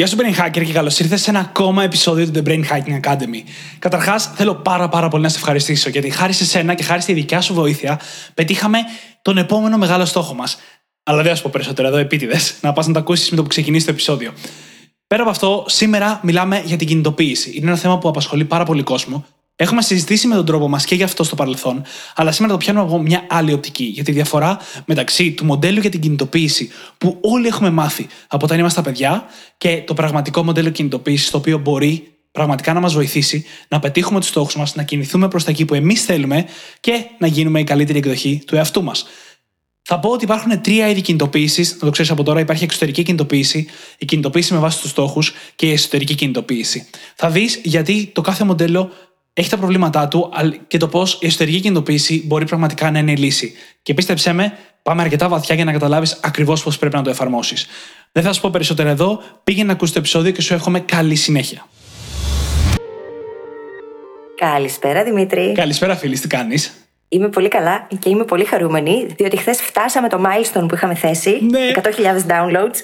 Γεια 0.00 0.08
σου, 0.08 0.16
Brain 0.16 0.40
Hacker, 0.40 0.64
και 0.64 0.72
καλώς 0.72 0.98
ήρθες 0.98 1.22
σε 1.22 1.30
ένα 1.30 1.38
ακόμα 1.38 1.82
επεισόδιο 1.82 2.30
του 2.30 2.42
The 2.44 2.48
Brain 2.48 2.64
Hacking 2.64 3.00
Academy. 3.04 3.42
Καταρχάς, 3.78 4.32
θέλω 4.34 4.54
πάρα, 4.54 4.88
πάρα 4.88 5.08
πολύ 5.08 5.22
να 5.22 5.28
σε 5.28 5.36
ευχαριστήσω, 5.36 5.88
γιατί 5.88 6.10
χάρη 6.10 6.32
σε 6.32 6.44
σένα 6.44 6.74
και 6.74 6.82
χάρη 6.82 7.00
στη 7.00 7.12
δικιά 7.12 7.40
σου 7.40 7.54
βοήθεια, 7.54 8.00
πετύχαμε 8.34 8.78
τον 9.22 9.38
επόμενο 9.38 9.78
μεγάλο 9.78 10.04
στόχο 10.04 10.34
μας. 10.34 10.58
Αλλά 11.02 11.22
δεν 11.22 11.30
θα 11.30 11.36
σου 11.36 11.42
πω 11.42 11.50
περισσότερο 11.52 11.88
εδώ, 11.88 11.96
επίτηδες, 11.96 12.54
να 12.60 12.72
πας 12.72 12.86
να 12.86 12.92
το 12.92 12.98
ακούσεις 12.98 13.30
με 13.30 13.36
το 13.36 13.42
που 13.42 13.48
ξεκινήσει 13.48 13.84
το 13.84 13.90
επεισόδιο. 13.90 14.32
Πέρα 15.06 15.22
από 15.22 15.30
αυτό, 15.30 15.64
σήμερα 15.68 16.20
μιλάμε 16.22 16.62
για 16.64 16.76
την 16.76 16.86
κινητοποίηση. 16.86 17.50
Είναι 17.54 17.66
ένα 17.66 17.76
θέμα 17.76 17.98
που 17.98 18.08
απασχολεί 18.08 18.44
πάρα 18.44 18.64
πολύ 18.64 18.82
κόσμο 18.82 19.26
Έχουμε 19.62 19.82
συζητήσει 19.82 20.26
με 20.26 20.34
τον 20.34 20.44
τρόπο 20.44 20.68
μας 20.68 20.84
και 20.84 20.94
γι' 20.94 21.02
αυτό 21.02 21.24
στο 21.24 21.34
παρελθόν, 21.34 21.82
αλλά 22.14 22.32
σήμερα 22.32 22.52
το 22.52 22.58
πιάνουμε 22.58 22.84
από 22.84 22.98
μια 22.98 23.26
άλλη 23.28 23.52
οπτική. 23.52 23.84
Για 23.84 24.04
τη 24.04 24.12
διαφορά 24.12 24.58
μεταξύ 24.84 25.32
του 25.32 25.44
μοντέλου 25.44 25.80
για 25.80 25.90
την 25.90 26.00
κινητοποίηση 26.00 26.70
που 26.98 27.18
όλοι 27.20 27.46
έχουμε 27.46 27.70
μάθει 27.70 28.06
από 28.28 28.44
όταν 28.44 28.58
είμαστε 28.58 28.82
παιδιά 28.82 29.24
και 29.58 29.82
το 29.86 29.94
πραγματικό 29.94 30.42
μοντέλο 30.42 30.70
κινητοποίησης 30.70 31.30
το 31.30 31.36
οποίο 31.36 31.58
μπορεί 31.58 32.12
πραγματικά 32.32 32.72
να 32.72 32.80
μας 32.80 32.94
βοηθήσει 32.94 33.44
να 33.68 33.78
πετύχουμε 33.78 34.20
τους 34.20 34.28
στόχους 34.28 34.56
μας, 34.56 34.74
να 34.74 34.82
κινηθούμε 34.82 35.28
προς 35.28 35.44
τα 35.44 35.50
εκεί 35.50 35.64
που 35.64 35.74
εμείς 35.74 36.04
θέλουμε 36.04 36.44
και 36.80 37.04
να 37.18 37.26
γίνουμε 37.26 37.60
η 37.60 37.64
καλύτερη 37.64 37.98
εκδοχή 37.98 38.42
του 38.46 38.56
εαυτού 38.56 38.82
μας. 38.82 39.04
Θα 39.82 39.98
πω 39.98 40.10
ότι 40.10 40.24
υπάρχουν 40.24 40.60
τρία 40.60 40.88
είδη 40.88 41.00
κινητοποίησης. 41.00 41.72
Να 41.72 41.78
το 41.78 41.90
ξέρεις 41.90 42.10
από 42.10 42.22
τώρα. 42.22 42.40
Υπάρχει 42.40 42.64
εξωτερική 42.64 43.02
κινητοποίηση, 43.02 43.66
η 43.98 44.04
κινητοποίηση 44.04 44.52
με 44.52 44.58
βάση 44.58 44.80
τους 44.80 44.90
στόχους 44.90 45.32
και 45.56 45.66
η 45.66 45.72
εσωτερική 45.72 46.14
κινητοποίηση. 46.14 46.86
Θα 47.14 47.30
δεις 47.30 47.60
γιατί 47.62 48.10
το 48.14 48.20
κάθε 48.20 48.44
μοντέλο 48.44 48.90
έχει 49.32 49.50
τα 49.50 49.56
προβλήματά 49.56 50.08
του 50.08 50.32
και 50.66 50.78
το 50.78 50.88
πώς 50.88 51.18
η 51.20 51.26
εσωτερική 51.26 51.60
κινητοποίηση 51.60 52.22
μπορεί 52.26 52.44
πραγματικά 52.44 52.90
να 52.90 52.98
είναι 52.98 53.12
η 53.12 53.16
λύση. 53.16 53.52
Και 53.82 53.94
πίστεψέ 53.94 54.32
με, 54.32 54.58
πάμε 54.82 55.02
αρκετά 55.02 55.28
βαθιά 55.28 55.54
για 55.54 55.64
να 55.64 55.72
καταλάβεις 55.72 56.18
ακριβώς 56.22 56.62
πώς 56.62 56.78
πρέπει 56.78 56.96
να 56.96 57.02
το 57.02 57.10
εφαρμόσεις. 57.10 57.66
Δεν 58.12 58.22
θα 58.22 58.32
σου 58.32 58.40
πω 58.40 58.50
περισσότερα 58.50 58.90
εδώ. 58.90 59.22
Πήγαινε 59.44 59.66
να 59.66 59.72
ακούσεις 59.72 59.94
το 59.94 59.98
επεισόδιο 59.98 60.32
και 60.32 60.42
σου 60.42 60.54
εύχομαι 60.54 60.80
καλή 60.80 61.14
συνέχεια. 61.14 61.66
Καλησπέρα 64.36 65.04
Δημήτρη. 65.04 65.52
Καλησπέρα 65.52 65.96
φίλη, 65.96 66.18
τι 66.18 66.28
κάνεις; 66.28 66.74
Είμαι 67.08 67.28
πολύ 67.28 67.48
καλά 67.48 67.88
και 67.98 68.08
είμαι 68.08 68.24
πολύ 68.24 68.44
χαρούμενη, 68.44 69.06
διότι 69.16 69.36
χθες 69.36 69.60
φτάσαμε 69.60 70.08
το 70.08 70.22
milestone 70.24 70.68
που 70.68 70.74
είχαμε 70.74 70.94
θέσει. 70.94 71.38
Ναι. 71.50 71.70
100.000 71.74 71.80
downloads. 72.26 72.76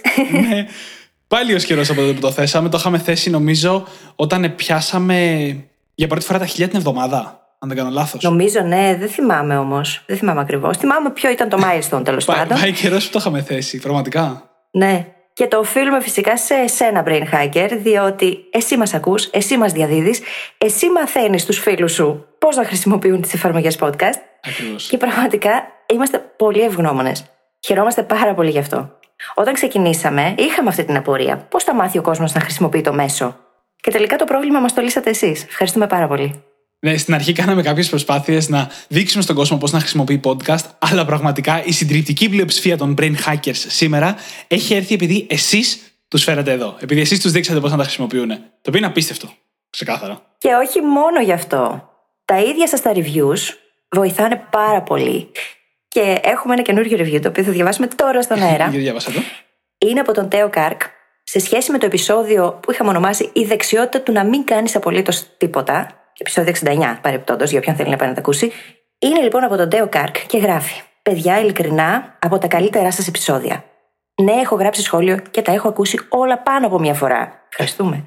Ναι. 0.49 0.67
Πάλι 1.29 1.55
ο 1.55 1.57
καιρό 1.57 1.83
από 1.83 1.95
τότε 1.95 2.13
που 2.13 2.21
το 2.21 2.31
θέσαμε. 2.31 2.69
Το 2.69 2.77
είχαμε 2.79 2.99
θέσει 2.99 3.31
νομίζω 3.31 3.87
όταν 4.17 4.55
πιάσαμε 4.57 5.17
για 5.97 6.07
πρώτη 6.07 6.25
φορά 6.25 6.39
τα 6.39 6.47
χιλιά 6.47 6.69
την 6.69 6.79
εβδομάδα. 6.79 7.41
Αν 7.59 7.69
δεν 7.69 7.77
κάνω 7.77 7.91
λάθος. 7.91 8.23
Νομίζω, 8.23 8.61
ναι, 8.61 8.97
δεν 9.01 9.09
θυμάμαι 9.09 9.59
όμως. 9.59 10.03
Δεν 10.07 10.17
θυμάμαι 10.17 10.41
ακριβώς. 10.41 10.77
Θυμάμαι 10.77 11.11
ποιο 11.11 11.31
ήταν 11.31 11.49
το 11.49 11.59
milestone 11.63 12.05
τέλος 12.05 12.25
πάντων. 12.25 12.59
Πάει 12.59 12.73
καιρός 12.73 13.07
που 13.07 13.13
το 13.13 13.19
είχαμε 13.19 13.43
θέσει, 13.43 13.79
πραγματικά. 13.79 14.51
Ναι. 14.71 15.07
Και 15.33 15.47
το 15.47 15.59
οφείλουμε 15.59 16.01
φυσικά 16.01 16.37
σε 16.39 16.55
εσένα, 16.55 17.05
Brain 17.07 17.23
Hacker, 17.33 17.71
διότι 17.83 18.39
εσύ 18.51 18.77
μας 18.77 18.95
ακούς, 18.95 19.25
εσύ 19.25 19.57
μας 19.57 19.73
διαδίδεις, 19.73 20.21
εσύ 20.59 20.91
μαθαίνεις 20.91 21.45
τους 21.45 21.59
φίλους 21.59 21.93
σου 21.93 22.27
πώς 22.39 22.57
να 22.57 22.65
χρησιμοποιούν 22.65 23.21
τις 23.21 23.35
εφαρμογές 23.35 23.79
podcast. 23.81 24.19
Ακριβώς. 24.43 24.89
Και 24.89 24.97
πραγματικά 24.97 25.67
είμαστε 25.93 26.19
πολύ 26.37 26.63
ευγνώμονες. 26.63 27.25
Χαιρόμαστε 27.67 28.03
πάρα 28.03 28.35
πολύ 28.35 28.51
γι' 28.51 28.59
αυτό. 28.59 28.91
Όταν 29.35 29.55
ξεκινήσαμε, 29.55 30.35
είχαμε 30.39 30.69
αυτή 30.69 30.85
την 30.85 30.97
απορία. 30.97 31.37
Πώς 31.37 31.65
θα 31.65 31.75
μάθει 31.75 31.99
ο 31.99 32.03
κόσμος 32.03 32.33
να 32.33 32.41
χρησιμοποιεί 32.41 32.81
το 32.81 32.93
μέσο; 32.93 33.37
Και 33.87 33.93
τελικά 33.93 34.17
το 34.17 34.25
πρόβλημα 34.25 34.61
μας 34.61 34.75
το 34.75 34.81
λύσατε 34.81 35.11
εσείς. 35.11 35.45
Ευχαριστούμε 35.45 35.87
πάρα 35.87 36.07
πολύ. 36.07 36.43
Ναι, 36.79 36.97
στην 36.97 37.15
αρχή 37.15 37.33
κάναμε 37.33 37.63
κάποιες 37.63 37.89
προσπάθειες 37.89 38.49
να 38.49 38.71
δείξουμε 38.89 39.23
στον 39.23 39.37
κόσμο 39.37 39.59
πώς 39.59 39.73
να 39.73 39.81
χρησιμοποιεί 39.81 40.21
podcast, 40.25 40.65
αλλά 40.79 41.05
πραγματικά 41.05 41.65
η 41.65 41.73
συντριπτική 41.73 42.29
πλειοψηφία 42.29 42.77
των 42.77 42.95
brain 42.99 43.15
hackers 43.27 43.55
σήμερα 43.55 44.17
έχει 44.47 44.75
έρθει 44.75 44.95
επειδή 44.95 45.27
εσείς 45.31 45.99
τους 46.09 46.23
φέρατε 46.25 46.53
εδώ. 46.53 46.77
Επειδή 46.81 47.01
εσείς 47.01 47.21
τους 47.21 47.33
δείξατε 47.33 47.61
πώς 47.61 47.71
να 47.71 47.77
τα 47.77 47.83
χρησιμοποιούν. 47.83 48.29
Το 48.29 48.37
οποίο 48.67 48.79
είναι 48.79 48.87
απίστευτο. 48.87 49.29
Ξεκάθαρα. 49.71 50.21
Και 50.39 50.49
όχι 50.55 50.81
μόνο 50.81 51.21
γι' 51.21 51.33
αυτό. 51.33 51.89
Τα 52.25 52.41
ίδια 52.41 52.69
σας 52.69 52.83
τα 52.83 52.93
reviews 52.95 53.55
βοηθάνε 53.89 54.47
πάρα 54.51 54.83
πολύ. 54.83 55.31
Και 55.89 56.21
έχουμε 56.23 56.55
ένα 56.55 56.63
καινούργιο 56.63 56.99
review 56.99 57.21
το 57.23 57.29
οποίο 57.29 57.43
θα 57.43 57.51
διαβάσουμε 57.51 57.87
τώρα 57.87 58.23
στον 58.23 58.43
αέρα. 58.43 58.69
Για 58.71 58.81
διάβασα 58.81 59.11
το. 59.11 59.21
Είναι 59.79 60.01
από 60.01 60.13
τον 60.13 60.29
Τέο 60.29 60.51
Κάρκ, 60.51 60.81
σε 61.29 61.39
σχέση 61.39 61.73
με 61.73 61.79
το 61.79 61.87
επεισόδιο 61.87 62.59
που 62.63 62.73
είχαμε 62.73 62.91
ονομάσει 62.91 63.31
Η 63.33 63.45
δεξιότητα 63.45 64.01
του 64.01 64.13
να 64.13 64.25
μην 64.25 64.45
κάνεις 64.45 64.77
απολύτως 64.77 65.27
τίποτα, 65.37 65.89
επεισόδιο 66.19 66.53
69 66.65 66.99
παρεπτόντως, 67.03 67.51
για 67.51 67.59
όποιον 67.59 67.77
θέλει 67.77 67.91
να 67.91 67.97
πάει 67.97 68.09
να 68.09 68.15
τα 68.15 68.21
ακούσει, 68.21 68.53
είναι 68.99 69.21
λοιπόν 69.21 69.45
από 69.45 69.57
τον 69.57 69.69
Τέο 69.69 69.89
Κάρκ 69.89 70.27
και 70.27 70.39
γράφει: 70.39 70.83
Παιδιά, 71.03 71.41
ειλικρινά, 71.41 72.17
από 72.19 72.39
τα 72.39 72.47
καλύτερά 72.47 72.93
σας 72.93 73.07
επεισόδια. 73.09 73.65
Ναι, 74.23 74.33
έχω 74.33 74.55
γράψει 74.57 74.83
σχόλιο 74.83 75.19
και 75.31 75.43
τα 75.43 75.53
έχω 75.53 75.69
ακούσει 75.69 76.01
όλα 76.09 76.39
πάνω 76.39 76.67
από 76.67 76.79
μία 76.79 76.95
φορά. 76.95 77.47
Ευχαριστούμε. 77.49 78.07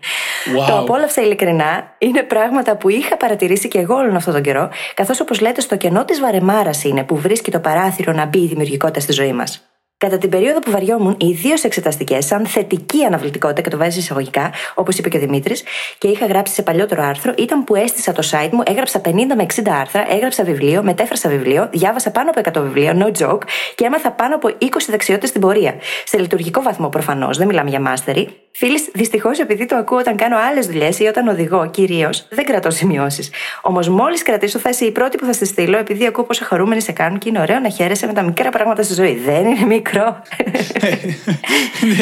Wow. 0.58 0.68
Το 0.68 0.78
απόλαυσα 0.78 1.22
ειλικρινά 1.22 1.96
είναι 1.98 2.24
πράγματα 2.24 2.76
που 2.76 2.90
είχα 2.90 3.18
παρατηρήσει 3.18 3.68
και 3.68 3.80
εγώ 3.80 3.96
όλον 3.96 4.16
αυτόν 4.16 4.34
τον 4.34 4.42
καιρό, 4.42 4.70
καθώς 4.94 5.20
όπως 5.20 5.40
λέτε, 5.40 5.62
στο 5.62 5.78
κενό 5.78 6.06
της 6.06 6.20
βαρεμάρας 6.20 6.84
είναι 6.84 7.04
που 7.04 7.16
βρίσκει 7.16 7.52
το 7.52 7.60
παράθυρο 7.60 8.14
να 8.14 8.26
μπει 8.26 8.40
η 8.40 8.48
δημιουργικότητα 8.48 9.00
στη 9.00 9.12
ζωή 9.12 9.34
μας. 9.34 9.69
Κατά 10.06 10.18
την 10.18 10.30
περίοδο 10.30 10.60
που 10.60 10.72
βαριόμουν, 10.72 11.16
ιδίως 11.20 11.64
εξεταστικές, 11.64 12.26
σαν 12.26 12.46
θετική 12.46 13.04
αναβλητικότητα, 13.04 13.62
και 13.62 13.70
το 13.70 13.78
βάζει 13.78 14.00
εισαγωγικά, 14.00 14.52
όπως 14.74 14.98
είπε 14.98 15.10
και 15.10 15.18
ο 15.18 15.20
Δημήτρης, 15.20 15.64
και 15.98 16.08
είχα 16.08 16.26
γράψει 16.26 16.54
σε 16.54 16.62
παλιότερο 16.62 17.04
άρθρο, 17.04 17.34
ήταν 17.38 17.64
που 17.64 17.76
έστησα 17.76 18.12
το 18.12 18.30
site 18.32 18.50
μου, 18.52 18.62
έγραψα 18.66 19.02
50 19.06 19.12
με 19.36 19.46
60 19.56 19.62
άρθρα, 19.80 20.06
έγραψα 20.12 20.44
βιβλίο, 20.44 20.84
μετέφρασα 20.84 21.30
βιβλίο, 21.30 21.70
διάβασα 21.72 22.12
πάνω 22.12 22.30
από 22.30 22.60
100 22.60 22.62
βιβλία, 22.64 22.94
no 22.98 23.24
joke, 23.24 23.42
και 23.76 23.86
έμαθα 23.86 24.12
πάνω 24.12 24.36
από 24.36 24.48
20 24.60 24.66
δεξιότητες 24.88 25.30
στην 25.30 25.42
πορεία. 25.42 25.76
Σε 26.04 26.18
λειτουργικό 26.18 26.62
βαθμό 26.62 26.90
προφανώς, 26.90 27.38
δεν 27.38 27.48
μιλάμε 27.48 27.70
για 27.70 27.80
μάστερη. 27.80 28.30
Φίλη, 28.52 28.80
δυστυχώς 28.94 29.40
επειδή 29.40 29.66
το 29.66 29.76
ακούω 29.76 29.98
όταν 29.98 30.16
κάνω 30.16 30.38
άλλες 30.50 30.68
δουλειές 30.68 31.00
ή 31.00 31.06
όταν 31.06 31.28
οδηγώ 31.28 31.70
κυρίως, 31.70 32.28
δεν 32.30 32.46
κρατώ 32.46 32.70
σημειώσεις. 32.70 33.30
Όμως 33.62 33.90
μόλις 33.90 34.24
κρατήσω 34.24 34.60
θα 34.60 34.70
είσαι 34.70 34.86
η 34.86 34.92
πρώτη 34.92 35.18
που 35.18 35.26
θα 35.26 35.34
στη 35.34 35.46
στείλω, 35.46 35.78
επειδή 35.78 36.06
ακούω 36.06 36.24
πόσο 36.24 36.46
χαρούμενοι 36.46 36.82
σε 36.82 36.92
κάνουν 36.92 37.18
και 37.18 37.30
είναι 37.30 37.40
ωραίο 37.40 37.60
να 37.60 37.70
χαίρεσαι 37.70 38.06
με 38.06 38.14
τα 38.14 38.22
μικρά 38.22 38.50
πράγματα 38.50 38.84
στη 38.84 38.94
ζωή. 38.94 39.16
Δεν 39.16 39.46
είναι 39.46 39.66
μικρό. 39.66 39.89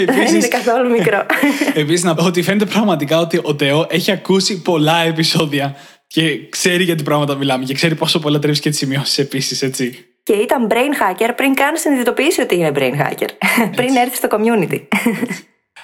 Δεν 0.05 0.35
είναι 0.35 0.47
καθόλου 0.47 0.89
μικρό. 0.89 1.25
Επίσης, 1.73 2.03
να 2.03 2.15
πω 2.15 2.25
ότι 2.25 2.41
φαίνεται 2.41 2.65
πραγματικά 2.65 3.19
ότι 3.19 3.39
ο 3.43 3.55
Τεό 3.55 3.87
έχει 3.89 4.11
ακούσει 4.11 4.61
πολλά 4.61 4.97
επεισόδια 4.97 5.75
και 6.07 6.49
ξέρει 6.49 6.83
για 6.83 6.95
τι 6.95 7.03
πράγματα 7.03 7.35
μιλάμε 7.35 7.63
και 7.63 7.73
ξέρει 7.73 7.95
πόσο 7.95 8.19
πολλά 8.19 8.39
τρέψει 8.39 8.61
και 8.61 8.69
τις 8.69 8.77
σημειώσεις 8.77 9.17
επίσης, 9.17 9.61
έτσι. 9.61 10.05
Και 10.23 10.33
ήταν 10.33 10.67
brain 10.71 10.73
hacker 10.75 11.29
πριν 11.35 11.53
καν 11.53 11.77
συνειδητοποιήσει 11.77 12.41
ότι 12.41 12.55
είναι 12.55 12.71
brain 12.75 12.93
hacker. 12.93 13.29
πριν 13.75 13.95
έρθει 13.95 14.15
στο 14.15 14.27
community. 14.31 14.81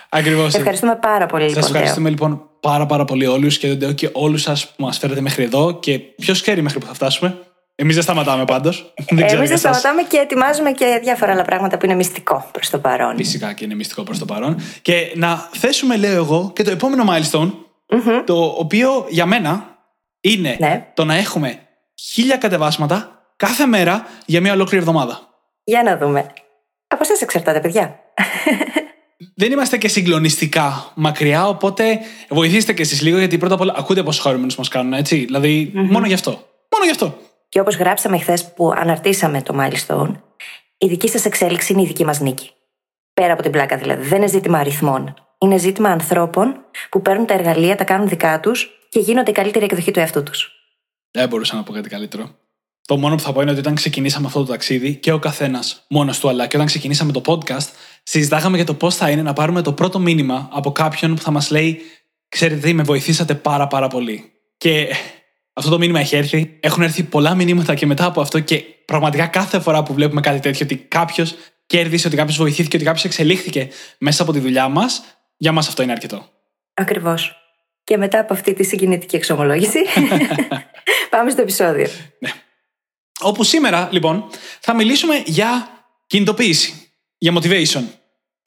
Ακριβώς. 0.10 0.54
Ευχαριστούμε 0.54 0.96
πάρα 1.02 1.26
πολύ, 1.26 1.44
Σας 1.44 1.56
λοιπόν. 1.56 1.72
ευχαριστούμε 1.72 2.10
λοιπόν 2.10 2.50
πάρα 2.60 2.86
πάρα 2.86 3.06
πολύ 3.06 3.26
όλους 3.26 3.58
και 3.58 3.68
τον 3.68 3.80
Τεό 3.80 3.92
και 3.92 4.10
όλους 4.12 4.42
σας 4.42 4.68
που 4.68 4.84
μας 4.84 4.98
φέρετε 4.98 5.22
μέχρι 5.22 5.44
εδώ 5.44 5.80
και 5.80 6.00
ποιος 6.00 6.42
ξέρει 6.42 6.62
μέχρι 6.62 6.80
που 6.80 6.86
θα 6.86 6.94
φτάσουμε. 6.94 7.38
Εμείς 7.76 7.94
δεν 7.96 8.04
σταματάμε 8.04 8.46
πάντως. 8.46 8.94
Εμείς 9.06 9.50
δεν 9.50 9.58
σταματάμε 9.58 10.02
και 10.04 10.18
ετοιμάζουμε 10.18 10.72
και 10.72 11.00
διάφορα 11.04 11.32
άλλα 11.32 11.44
πράγματα 11.44 11.78
που 11.78 11.86
είναι 11.86 11.96
μυστικό 11.96 12.50
προς 12.52 12.70
το 12.70 12.80
παρόν. 12.80 13.16
Φυσικά 13.16 13.54
και 13.54 13.64
είναι 13.66 13.76
μυστικό 13.76 14.04
προς 14.04 14.20
το 14.20 14.26
παρόν. 14.26 14.58
Και 14.82 15.12
να 15.16 15.50
θέσουμε, 15.54 15.98
λέω 15.98 16.16
εγώ, 16.16 16.52
και 16.56 16.64
το 16.64 16.72
επόμενο 16.72 17.04
milestone, 17.08 17.52
το 18.26 18.44
οποίο 18.44 19.06
για 19.10 19.26
μένα 19.26 19.78
είναι 20.22 20.58
Ναι. 20.60 20.88
το 20.94 21.06
να 21.06 21.16
έχουμε 21.16 21.60
χίλια 22.02 22.38
κατεβάσματα 22.38 23.26
κάθε 23.36 23.66
μέρα 23.66 24.06
για 24.26 24.42
μια 24.42 24.54
ολόκληρη 24.54 24.78
εβδομάδα. 24.84 25.20
Για 25.64 25.84
να 25.84 25.98
δούμε. 25.98 26.20
Από 26.88 27.04
εσάς 27.04 27.22
εξαρτάται, 27.22 27.60
παιδιά. 27.60 28.00
Δεν 29.36 29.52
είμαστε 29.52 29.78
και 29.78 29.88
συγκλονιστικά 29.88 30.92
μακριά, 30.96 31.48
οπότε 31.48 32.00
βοηθήστε 32.30 32.74
και 32.74 32.82
εσείς 32.82 33.02
λίγο, 33.02 33.18
γιατί 33.18 33.38
πρώτα 33.38 33.54
απ' 33.54 33.62
όλα 33.62 33.74
ακούτε 33.78 34.04
πόσο 34.04 34.22
χαρούμενους 34.22 34.56
μας 34.56 34.68
κάνουν, 34.68 34.94
έτσι. 34.94 35.16
Δηλαδή, 35.16 35.72
μόνο 35.74 36.06
γι' 36.06 36.14
αυτό. 36.14 36.32
Μόνο 36.72 36.86
γι' 36.86 36.90
αυτό. 36.92 37.18
Και 37.54 37.60
όπως 37.60 37.76
γράψαμε 37.76 38.20
χθες 38.20 38.54
που 38.54 38.72
αναρτήσαμε 38.76 39.42
το 39.42 39.56
Milestone, 39.60 40.12
η 40.78 40.88
δική 40.88 41.08
σας 41.08 41.26
εξέλιξη 41.26 41.74
είναι 41.74 41.82
η 41.82 41.86
δική 41.86 42.06
μας 42.06 42.20
νίκη. 42.20 42.52
Πέρα 43.14 43.34
από 43.34 43.42
την 43.42 43.52
πλάκα 43.52 43.78
δηλαδή. 43.78 44.08
Δεν 44.08 44.18
είναι 44.18 44.28
ζήτημα 44.28 44.58
αριθμών. 44.58 45.14
Είναι 45.38 45.58
ζήτημα 45.58 45.90
ανθρώπων 45.90 46.56
που 46.90 47.02
παίρνουν 47.02 47.26
τα 47.26 47.34
εργαλεία, 47.34 47.76
τα 47.76 47.84
κάνουν 47.84 48.08
δικά 48.08 48.40
τους 48.40 48.70
και 48.90 49.00
γίνονται 49.00 49.30
η 49.30 49.34
καλύτερη 49.34 49.66
εκδοχή 49.66 49.92
του 49.92 50.00
εαυτού 50.00 50.24
τους. 50.24 50.52
Δεν 51.12 51.28
μπορούσα 51.28 51.56
να 51.56 51.64
πω 51.64 51.74
κάτι 51.74 51.90
καλύτερο. 51.90 52.30
Το 52.86 52.98
μόνο 52.98 53.16
που 53.16 53.22
θα 53.22 53.34
πω 53.34 53.42
είναι 53.42 53.52
ότι 53.52 53.60
όταν 53.60 53.76
ξεκινήσαμε 53.76 54.28
αυτό 54.28 54.40
το 54.40 54.52
ταξίδι 54.52 54.96
και 54.96 55.12
ο 55.12 55.20
καθένας 55.20 55.86
μόνος 55.90 56.20
του, 56.20 56.30
αλλά 56.30 56.48
και 56.48 56.56
όταν 56.56 56.68
ξεκινήσαμε 56.68 57.12
το 57.12 57.22
podcast, 57.26 57.68
συζητάγαμε 58.04 58.56
για 58.56 58.66
το 58.66 58.74
πώς 58.74 58.96
θα 58.96 59.10
είναι 59.10 59.22
να 59.22 59.34
πάρουμε 59.34 59.62
το 59.62 59.74
πρώτο 59.74 60.00
μήνυμα 60.00 60.50
από 60.52 60.72
κάποιον 60.72 61.16
που 61.16 61.22
θα 61.22 61.32
μας 61.32 61.52
λέει: 61.52 61.82
Ξέρετε 62.30 62.68
τι, 62.68 62.74
με 62.74 62.84
βοηθήσατε 62.84 63.36
πάρα 63.36 63.68
πάρα 63.68 63.88
πολύ. 63.88 64.32
Και 64.58 64.88
Αυτό 65.54 65.70
το 65.70 65.78
μήνυμα 65.78 66.00
έχει 66.00 66.16
έρθει. 66.16 66.58
Έχουν 66.60 66.84
έρθει 66.84 67.04
πολλά 67.04 67.36
μηνύματα 67.36 67.76
και 67.76 67.86
μετά 67.86 68.06
από 68.06 68.22
αυτό 68.22 68.40
και 68.40 68.64
πραγματικά 68.86 69.28
κάθε 69.28 69.60
φορά 69.60 69.84
που 69.84 69.94
βλέπουμε 69.94 70.22
κάτι 70.22 70.40
τέτοιο, 70.40 70.66
ότι 70.66 70.76
κάποιος 70.76 71.36
κέρδισε, 71.66 72.08
ότι 72.08 72.16
κάποιος 72.16 72.38
βοηθήθηκε, 72.38 72.76
ότι 72.76 72.86
κάποιος 72.86 73.06
εξελίχθηκε 73.06 73.70
μέσα 73.98 74.24
από 74.24 74.32
τη 74.32 74.40
δουλειά 74.40 74.68
μας, 74.68 75.04
για 75.38 75.52
μας 75.52 75.68
αυτό 75.68 75.84
είναι 75.84 75.92
αρκετό. 75.92 76.30
Ακριβώς. 76.74 77.36
Και 77.84 77.98
μετά 77.98 78.20
από 78.20 78.34
αυτή 78.34 78.54
τη 78.54 78.64
συγκινητική 78.64 79.16
εξομολόγηση, 79.16 79.80
πάμε 81.10 81.30
στο 81.30 81.42
επεισόδιο. 81.42 81.88
Ναι. 82.20 82.32
Όπου 83.22 83.44
σήμερα, 83.44 83.90
λοιπόν, 83.92 84.30
θα 84.60 84.76
μιλήσουμε 84.76 85.24
για 85.26 85.68
κινητοποίηση, 86.08 86.92
για 87.18 87.34
motivation. 87.36 87.84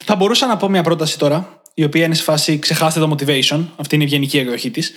Θα 0.05 0.15
μπορούσα 0.15 0.47
να 0.47 0.57
πω 0.57 0.69
μια 0.69 0.83
πρόταση 0.83 1.17
τώρα, 1.17 1.61
η 1.73 1.83
οποία 1.83 2.05
είναι 2.05 2.15
σε 2.15 2.23
φάση 2.23 2.59
ξεχάστε 2.59 2.99
το 2.99 3.15
motivation, 3.15 3.65
αυτή 3.75 3.95
είναι 3.95 4.03
η 4.03 4.07
ευγενική 4.07 4.37
εκδοχή 4.37 4.71
της, 4.71 4.91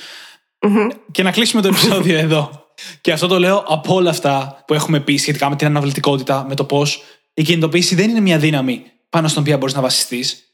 και 1.11 1.23
να 1.23 1.31
κλείσουμε 1.31 1.63
το 1.63 1.69
επεισόδιο 1.69 2.19
εδώ. 2.19 2.65
Και 3.01 3.13
αυτό 3.13 3.27
το 3.27 3.39
λέω 3.39 3.65
από 3.69 3.95
όλα 3.95 4.11
αυτά 4.11 4.65
που 4.67 4.75
έχουμε 4.75 5.01
πει 5.01 5.17
σχετικά 5.17 5.49
με 5.49 5.57
την 5.57 5.67
αναβλητικότητα, 5.67 6.45
με 6.49 6.55
το 6.55 6.65
πώς 6.65 7.03
η 7.35 7.43
κινητοποίηση 7.43 7.95
δεν 7.95 8.11
είναι 8.11 8.21
μια 8.21 8.39
δύναμη 8.39 8.83
πάνω 9.11 9.29
στην 9.29 9.41
οποία 9.41 9.59
μπορείς 9.59 9.75
να 9.75 9.81
βασιστείς. 9.81 10.45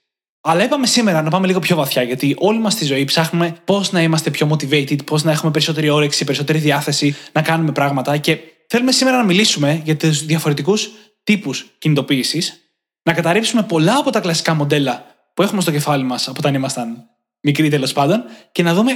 Αλλά 0.40 0.64
είπαμε 0.64 0.86
σήμερα 0.86 1.22
να 1.22 1.30
πάμε 1.30 1.46
λίγο 1.46 1.58
πιο 1.58 1.76
βαθιά, 1.76 2.02
γιατί 2.02 2.36
όλη 2.38 2.58
μας 2.58 2.74
τη 2.74 2.84
ζωή 2.84 3.04
ψάχνουμε 3.04 3.56
πώς 3.64 3.92
να 3.92 4.02
είμαστε 4.02 4.30
πιο 4.30 4.48
motivated, 4.50 5.04
πώς 5.04 5.24
να 5.24 5.30
έχουμε 5.30 5.50
περισσότερη 5.50 5.88
όρεξη, 5.88 6.24
περισσότερη 6.24 6.58
διάθεση 6.58 7.16
να 7.32 7.42
κάνουμε 7.42 7.72
πράγματα. 7.72 8.16
Και 8.16 8.38
θέλουμε 8.68 8.92
σήμερα 8.92 9.16
να 9.16 9.24
μιλήσουμε 9.24 9.80
για 9.84 9.96
τους 9.96 10.24
διαφορετικούς 10.24 10.90
τύπους 11.24 11.66
κινητοποίησης, 11.78 12.60
να 13.02 13.12
καταρρύψουμε 13.12 13.62
πολλά 13.62 13.96
από 13.98 14.10
τα 14.10 14.20
κλασικά 14.20 14.54
μοντέλα 14.54 15.04
που 15.34 15.42
έχουμε 15.42 15.60
στο 15.60 15.70
κεφάλι 15.70 16.04
μας 16.04 16.28
από 16.28 16.36
όταν 16.38 16.54
ήμασταν 16.54 17.08
μικροί 17.40 17.68
τέλος 17.68 17.92
πάντων 17.92 18.24
και 18.52 18.62
να 18.62 18.74
δούμε 18.74 18.92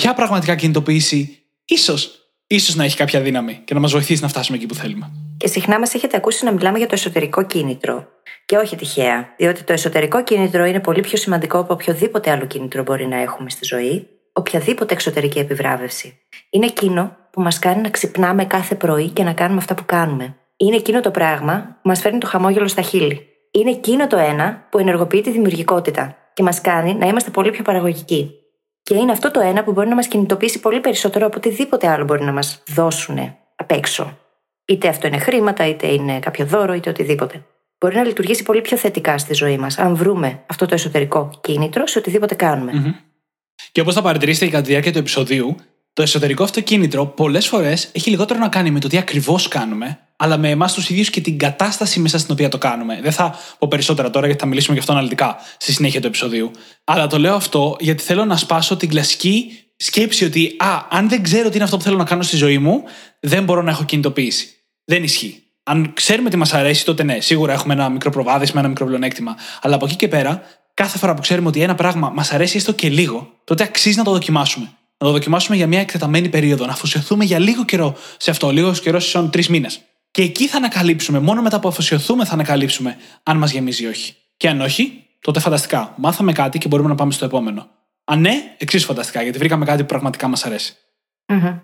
ποια 0.00 0.14
πραγματικά 0.14 0.54
κινητοποίηση 0.54 1.38
ίσως 1.64 2.26
ίσως 2.46 2.74
να 2.74 2.84
έχει 2.84 2.96
κάποια 2.96 3.20
δύναμη 3.20 3.60
και 3.64 3.74
να 3.74 3.80
μας 3.80 3.92
βοηθήσει 3.92 4.22
να 4.22 4.28
φτάσουμε 4.28 4.56
εκεί 4.56 4.66
που 4.66 4.74
θέλουμε. 4.74 5.10
Και 5.36 5.48
συχνά 5.48 5.78
μας 5.78 5.94
έχετε 5.94 6.16
ακούσει 6.16 6.44
να 6.44 6.52
μιλάμε 6.52 6.78
για 6.78 6.86
το 6.86 6.94
εσωτερικό 6.94 7.46
κίνητρο. 7.46 8.06
Και 8.46 8.56
όχι 8.56 8.76
τυχαία, 8.76 9.34
διότι 9.36 9.62
το 9.62 9.72
εσωτερικό 9.72 10.22
κίνητρο 10.22 10.64
είναι 10.64 10.80
πολύ 10.80 11.00
πιο 11.00 11.18
σημαντικό 11.18 11.58
από 11.58 11.72
οποιοδήποτε 11.72 12.30
άλλο 12.30 12.46
κίνητρο 12.46 12.82
μπορεί 12.82 13.06
να 13.06 13.16
έχουμε 13.16 13.50
στη 13.50 13.64
ζωή, 13.64 14.06
οποιαδήποτε 14.32 14.94
εξωτερική 14.94 15.38
επιβράβευση. 15.38 16.18
Είναι 16.50 16.66
εκείνο 16.66 17.16
που 17.30 17.42
μας 17.42 17.58
κάνει 17.58 17.80
να 17.80 17.90
ξυπνάμε 17.90 18.44
κάθε 18.44 18.74
πρωί 18.74 19.08
και 19.08 19.22
να 19.22 19.32
κάνουμε 19.32 19.58
αυτά 19.58 19.74
που 19.74 19.84
κάνουμε. 19.86 20.36
Είναι 20.56 20.76
εκείνο 20.76 21.00
το 21.00 21.10
πράγμα 21.10 21.78
που 21.82 21.88
μας 21.88 22.00
φέρνει 22.00 22.18
το 22.18 22.26
χαμόγελο 22.26 22.68
στα 22.68 22.82
χείλη. 22.82 23.26
Είναι 23.50 23.70
εκείνο 23.70 24.06
το 24.06 24.16
ένα 24.16 24.66
που 24.70 24.78
ενεργοποιεί 24.78 25.20
τη 25.20 25.30
δημιουργικότητα 25.30 26.16
και 26.34 26.42
μας 26.42 26.60
κάνει 26.60 26.94
να 26.94 27.06
είμαστε 27.06 27.30
πολύ 27.30 27.50
πιο 27.50 27.62
παραγωγικοί. 27.62 28.30
Και 28.86 28.94
είναι 28.94 29.12
αυτό 29.12 29.30
το 29.30 29.40
ένα 29.40 29.64
που 29.64 29.72
μπορεί 29.72 29.88
να 29.88 29.94
μας 29.94 30.08
κινητοποιήσει 30.08 30.60
πολύ 30.60 30.80
περισσότερο 30.80 31.26
από 31.26 31.36
οτιδήποτε 31.36 31.88
άλλο 31.88 32.04
μπορεί 32.04 32.24
να 32.24 32.32
μας 32.32 32.62
δώσουν 32.74 33.18
απ' 33.56 33.70
έξω. 33.70 34.18
Είτε 34.64 34.88
αυτό 34.88 35.06
είναι 35.06 35.18
χρήματα, 35.18 35.66
είτε 35.68 35.86
είναι 35.86 36.18
κάποιο 36.18 36.46
δώρο, 36.46 36.74
είτε 36.74 36.90
οτιδήποτε. 36.90 37.44
Μπορεί 37.78 37.94
να 37.94 38.04
λειτουργήσει 38.04 38.42
πολύ 38.42 38.60
πιο 38.60 38.76
θετικά 38.76 39.18
στη 39.18 39.34
ζωή 39.34 39.58
μας, 39.58 39.78
αν 39.78 39.96
βρούμε 39.96 40.42
αυτό 40.46 40.66
το 40.66 40.74
εσωτερικό 40.74 41.30
κίνητρο 41.40 41.86
σε 41.86 41.98
οτιδήποτε 41.98 42.34
κάνουμε. 42.34 42.72
Και 43.72 43.80
όπως 43.80 43.94
θα 43.94 44.02
παρατηρήσετε 44.02 44.44
και 44.44 44.50
κατά 44.50 44.62
τη 44.62 44.68
διάρκεια 44.70 44.92
του 44.92 44.98
επεισοδίου, 44.98 45.56
το 45.96 46.02
εσωτερικό 46.02 46.44
αυτό 46.44 46.60
κίνητρο 46.60 47.06
πολλές 47.06 47.46
φορές 47.46 47.88
έχει 47.92 48.10
λιγότερο 48.10 48.38
να 48.38 48.48
κάνει 48.48 48.70
με 48.70 48.80
το 48.80 48.88
τι 48.88 48.98
ακριβώς 48.98 49.48
κάνουμε, 49.48 49.98
αλλά 50.16 50.36
με 50.36 50.50
εμάς 50.50 50.72
τους 50.72 50.90
ίδιους 50.90 51.10
και 51.10 51.20
την 51.20 51.38
κατάσταση 51.38 52.00
μέσα 52.00 52.18
στην 52.18 52.32
οποία 52.32 52.48
το 52.48 52.58
κάνουμε. 52.58 52.98
Δεν 53.02 53.12
θα 53.12 53.38
πω 53.58 53.68
περισσότερα 53.68 54.10
τώρα 54.10 54.26
γιατί 54.26 54.40
θα 54.40 54.46
μιλήσουμε 54.46 54.74
γι' 54.74 54.80
αυτό 54.80 54.92
αναλυτικά 54.92 55.36
στη 55.58 55.72
συνέχεια 55.72 56.00
του 56.00 56.06
επεισοδίου. 56.06 56.50
Αλλά 56.84 57.06
το 57.06 57.18
λέω 57.18 57.34
αυτό 57.34 57.76
γιατί 57.80 58.02
θέλω 58.02 58.24
να 58.24 58.36
σπάσω 58.36 58.76
την 58.76 58.88
κλασική 58.88 59.52
σκέψη 59.76 60.24
ότι, 60.24 60.56
Α, 60.58 60.86
αν 60.90 61.08
δεν 61.08 61.22
ξέρω 61.22 61.48
τι 61.48 61.54
είναι 61.54 61.64
αυτό 61.64 61.76
που 61.76 61.82
θέλω 61.82 61.96
να 61.96 62.04
κάνω 62.04 62.22
στη 62.22 62.36
ζωή 62.36 62.58
μου, 62.58 62.82
δεν 63.20 63.44
μπορώ 63.44 63.62
να 63.62 63.70
έχω 63.70 63.84
κινητοποίηση. 63.84 64.48
Δεν 64.84 65.02
ισχύει. 65.02 65.42
Αν 65.62 65.92
ξέρουμε 65.94 66.30
τι 66.30 66.36
μας 66.36 66.54
αρέσει, 66.54 66.84
τότε 66.84 67.02
ναι, 67.02 67.20
σίγουρα 67.20 67.52
έχουμε 67.52 67.74
ένα 67.74 67.88
μικρό 67.88 68.10
προβάδισμα, 68.10 68.60
ένα 68.60 68.68
μικρό 68.68 68.86
πλεονέκτημα. 68.86 69.36
Αλλά 69.60 69.74
από 69.74 69.84
εκεί 69.84 69.96
και 69.96 70.08
πέρα, 70.08 70.42
κάθε 70.74 70.98
φορά 70.98 71.14
που 71.14 71.20
ξέρουμε 71.20 71.48
ότι 71.48 71.60
ένα 71.60 71.74
πράγμα 71.74 72.10
μας 72.14 72.32
αρέσει 72.32 72.56
έστω 72.56 72.72
και 72.72 72.88
λίγο, 72.88 73.32
τότε 73.44 73.62
αξίζει 73.62 73.96
να 73.96 74.04
το 74.04 74.10
δοκιμάσουμε. 74.10 74.70
Να 74.98 75.06
το 75.06 75.12
δοκιμάσουμε 75.12 75.56
για 75.56 75.66
μια 75.66 75.80
εκτεταμένη 75.80 76.28
περίοδο, 76.28 76.66
να 76.66 76.72
αφοσιωθούμε 76.72 77.24
για 77.24 77.38
λίγο 77.38 77.64
καιρό 77.64 77.96
σε 78.16 78.30
αυτό, 78.30 78.50
λίγος 78.50 78.80
καιρός 78.80 79.06
ίσον 79.06 79.30
τρεις 79.30 79.48
μήνες. 79.48 79.80
Και 80.10 80.22
εκεί 80.22 80.48
θα 80.48 80.56
ανακαλύψουμε, 80.56 81.18
μόνο 81.18 81.42
μετά 81.42 81.60
που 81.60 81.68
αφοσιωθούμε 81.68 82.24
θα 82.24 82.32
ανακαλύψουμε 82.32 82.96
αν 83.22 83.36
μας 83.36 83.50
γεμίζει 83.50 83.84
ή 83.84 83.86
όχι. 83.86 84.16
Και 84.36 84.48
αν 84.48 84.60
όχι, 84.60 85.06
τότε 85.20 85.40
φανταστικά. 85.40 85.94
Μάθαμε 85.96 86.32
κάτι 86.32 86.58
και 86.58 86.68
μπορούμε 86.68 86.88
να 86.88 86.94
πάμε 86.94 87.12
στο 87.12 87.24
επόμενο. 87.24 87.68
Αν 88.04 88.20
ναι, 88.20 88.54
εξίσου 88.58 88.86
φανταστικά, 88.86 89.22
γιατί 89.22 89.38
βρήκαμε 89.38 89.64
κάτι 89.64 89.80
που 89.80 89.88
πραγματικά 89.88 90.28
μας 90.28 90.44
αρέσει. 90.46 90.76
Mm-hmm. 91.26 91.60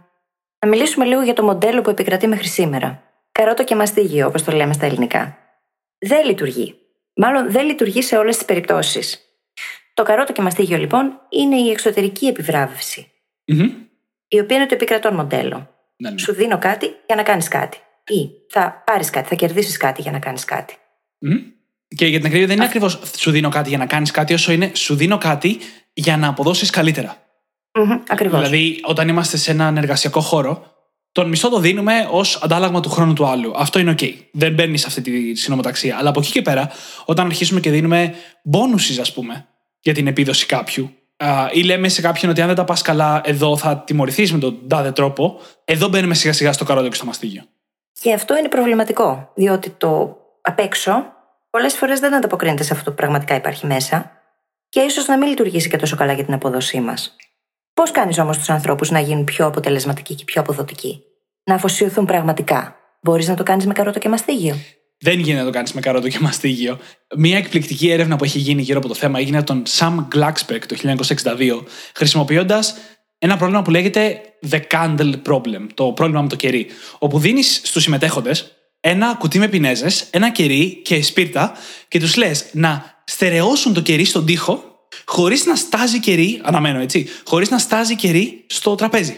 Να 0.58 0.68
μιλήσουμε 0.68 1.04
λίγο 1.04 1.22
για 1.22 1.34
το 1.34 1.42
μοντέλο 1.42 1.82
που 1.82 1.90
επικρατεί 1.90 2.26
μέχρι 2.26 2.48
σήμερα. 2.48 3.02
Καρότο 3.32 3.64
και 3.64 3.74
μαστίγιο, 3.74 4.26
όπως 4.26 4.42
το 4.42 4.52
λέμε 4.52 4.72
στα 4.72 4.86
ελληνικά. 4.86 5.38
Δεν 5.98 6.26
λειτουργεί. 6.26 6.74
Μάλλον 7.14 7.52
δεν 7.52 7.66
λειτουργεί 7.66 8.02
σε 8.02 8.16
όλες 8.16 8.36
τις 8.36 8.44
περιπτώσεις. 8.44 9.20
Το 9.94 10.02
καρότο 10.02 10.32
και 10.32 10.42
μαστίγιο, 10.42 10.78
λοιπόν, 10.78 11.20
είναι 11.28 11.56
η 11.56 11.70
εξωτερική 11.70 12.26
επιβράβευση. 12.26 13.11
Mm-hmm. 13.46 13.70
Η 14.28 14.40
οποία 14.40 14.56
είναι 14.56 14.66
το 14.66 14.74
επικρατών 14.74 15.14
μοντέλο. 15.14 15.70
Ναι, 15.96 16.10
ναι. 16.10 16.18
Σου 16.18 16.32
δίνω 16.32 16.58
κάτι 16.58 16.86
για 17.06 17.16
να 17.16 17.22
κάνεις 17.22 17.48
κάτι. 17.48 17.78
Ή 18.06 18.30
θα 18.48 18.82
πάρεις 18.86 19.10
κάτι, 19.10 19.28
θα 19.28 19.34
κερδίσεις 19.34 19.76
κάτι 19.76 20.02
για 20.02 20.10
να 20.10 20.18
κάνεις 20.18 20.44
κάτι. 20.44 20.76
Μμμ. 21.18 21.38
Και 21.96 22.06
για 22.06 22.18
την 22.18 22.26
ακρίβεια 22.26 22.46
δεν 22.46 22.56
είναι 22.56 22.64
ακριβώς 22.64 23.00
σου 23.16 23.30
δίνω 23.30 23.48
κάτι 23.48 23.68
για 23.68 23.78
να 23.78 23.86
κάνεις 23.86 24.10
κάτι, 24.10 24.34
όσο 24.34 24.52
είναι 24.52 24.70
σου 24.74 24.94
δίνω 24.94 25.18
κάτι 25.18 25.58
για 25.92 26.16
να 26.16 26.28
αποδώσεις 26.28 26.70
καλύτερα. 26.70 27.16
Ακριβώς. 28.08 28.40
Δηλαδή, 28.40 28.80
όταν 28.82 29.08
είμαστε 29.08 29.36
σε 29.36 29.50
έναν 29.50 29.76
εργασιακό 29.76 30.20
χώρο, 30.20 30.72
τον 31.12 31.28
μισθό 31.28 31.48
το 31.48 31.58
δίνουμε 31.58 32.08
ως 32.10 32.36
αντάλλαγμα 32.42 32.80
του 32.80 32.90
χρόνου 32.90 33.12
του 33.12 33.26
άλλου. 33.26 33.52
Αυτό 33.56 33.78
είναι 33.78 33.94
OK. 33.98 34.14
Δεν 34.32 34.54
μπαίνει 34.54 34.78
σε 34.78 34.86
αυτή 34.86 35.00
τη 35.00 35.34
συνομοταξία. 35.34 35.96
Αλλά 35.98 36.08
από 36.08 36.20
εκεί 36.20 36.30
και 36.30 36.42
πέρα, 36.42 36.70
όταν 37.04 37.26
αρχίσουμε 37.26 37.60
και 37.60 37.70
δίνουμε 37.70 38.14
μπόνουσει, 38.42 39.00
ας 39.00 39.12
πούμε, 39.12 39.46
για 39.80 39.94
την 39.94 40.06
επίδοση 40.06 40.46
κάποιου, 40.46 40.96
α, 41.22 41.48
ή 41.52 41.62
λέμε 41.62 41.88
σε 41.88 42.00
κάποιον 42.00 42.30
ότι 42.30 42.40
αν 42.40 42.46
δεν 42.46 42.56
τα 42.56 42.64
πας 42.64 42.82
καλά 42.82 43.20
εδώ 43.24 43.56
θα 43.56 43.78
τιμωρηθείς 43.78 44.32
με 44.32 44.38
τον 44.38 44.68
τάδε 44.68 44.92
τρόπο, 44.92 45.40
εδώ 45.64 45.88
μπαίνουμε 45.88 46.14
σιγά 46.14 46.32
σιγά 46.32 46.52
στο 46.52 46.64
καρότο 46.64 46.88
και 46.88 46.94
στο 46.94 47.04
μαστίγιο. 47.04 47.42
Και 48.00 48.12
αυτό 48.12 48.36
είναι 48.36 48.48
προβληματικό, 48.48 49.30
διότι 49.34 49.70
το 49.70 50.16
απ' 50.40 50.58
έξω 50.58 51.04
πολλές 51.50 51.74
φορές 51.74 52.00
δεν 52.00 52.14
ανταποκρίνεται 52.14 52.62
σε 52.62 52.72
αυτό 52.74 52.90
που 52.90 52.96
πραγματικά 52.96 53.34
υπάρχει 53.34 53.66
μέσα 53.66 54.10
και 54.68 54.80
ίσως 54.80 55.06
να 55.06 55.18
μην 55.18 55.28
λειτουργήσει 55.28 55.68
και 55.68 55.76
τόσο 55.76 55.96
καλά 55.96 56.12
για 56.12 56.24
την 56.24 56.34
απόδοσή 56.34 56.80
μας. 56.80 57.16
Πώς 57.74 57.90
κάνεις 57.90 58.18
όμως 58.18 58.38
τους 58.38 58.50
ανθρώπους 58.50 58.90
να 58.90 59.00
γίνουν 59.00 59.24
πιο 59.24 59.46
αποτελεσματικοί 59.46 60.14
και 60.14 60.24
πιο 60.24 60.40
αποδοτικοί, 60.40 61.02
να 61.44 61.54
αφοσιωθούν 61.54 62.04
πραγματικά. 62.04 62.76
Μπορείς 63.00 63.28
να 63.28 63.34
το 63.34 63.42
κάνεις 63.42 63.66
με 63.66 63.72
καρότο 63.72 63.98
και 63.98 64.08
μαστίγιο; 64.08 64.56
Δεν 65.04 65.18
γίνεται 65.18 65.38
να 65.38 65.44
το 65.44 65.50
κάνεις 65.50 65.72
με 65.72 65.80
καρότο 65.80 66.08
και 66.08 66.18
μαστίγιο. 66.20 66.78
Μία 67.16 67.36
εκπληκτική 67.36 67.90
έρευνα 67.90 68.16
που 68.16 68.24
έχει 68.24 68.38
γίνει 68.38 68.62
γύρω 68.62 68.78
από 68.78 68.88
το 68.88 68.94
θέμα 68.94 69.18
έγινε 69.18 69.36
από 69.36 69.46
τον 69.46 69.62
Sam 69.68 70.06
Glucksberg 70.14 70.60
το 70.66 70.76
1962, 71.36 71.64
χρησιμοποιώντας 71.94 72.74
ένα 73.18 73.36
πρόβλημα 73.36 73.62
που 73.62 73.70
λέγεται 73.70 74.20
The 74.50 74.60
Candle 74.70 75.14
Problem, 75.26 75.66
το 75.74 75.92
πρόβλημα 75.92 76.22
με 76.22 76.28
το 76.28 76.36
κερί. 76.36 76.66
Όπου 76.98 77.18
δίνεις 77.18 77.60
στους 77.64 77.82
συμμετέχοντες 77.82 78.52
ένα 78.80 79.14
κουτί 79.18 79.38
με 79.38 79.48
πινέζες, 79.48 80.06
ένα 80.10 80.30
κερί 80.30 80.80
και 80.84 81.02
σπίρτα 81.02 81.52
και 81.88 81.98
τους 81.98 82.16
λες 82.16 82.44
να 82.52 83.02
στερεώσουν 83.04 83.72
το 83.74 83.80
κερί 83.80 84.04
στον 84.04 84.26
τοίχο 84.26 84.86
χωρίς 85.04 85.46
να 85.46 85.56
στάζει 85.56 86.00
κερί, 86.00 86.40
αναμένω 86.44 86.80
έτσι, 86.80 87.08
χωρίς 87.24 87.50
να 87.50 87.58
στάζει 87.58 87.96
κερί 87.96 88.44
στο 88.48 88.74
τραπέζι. 88.74 89.16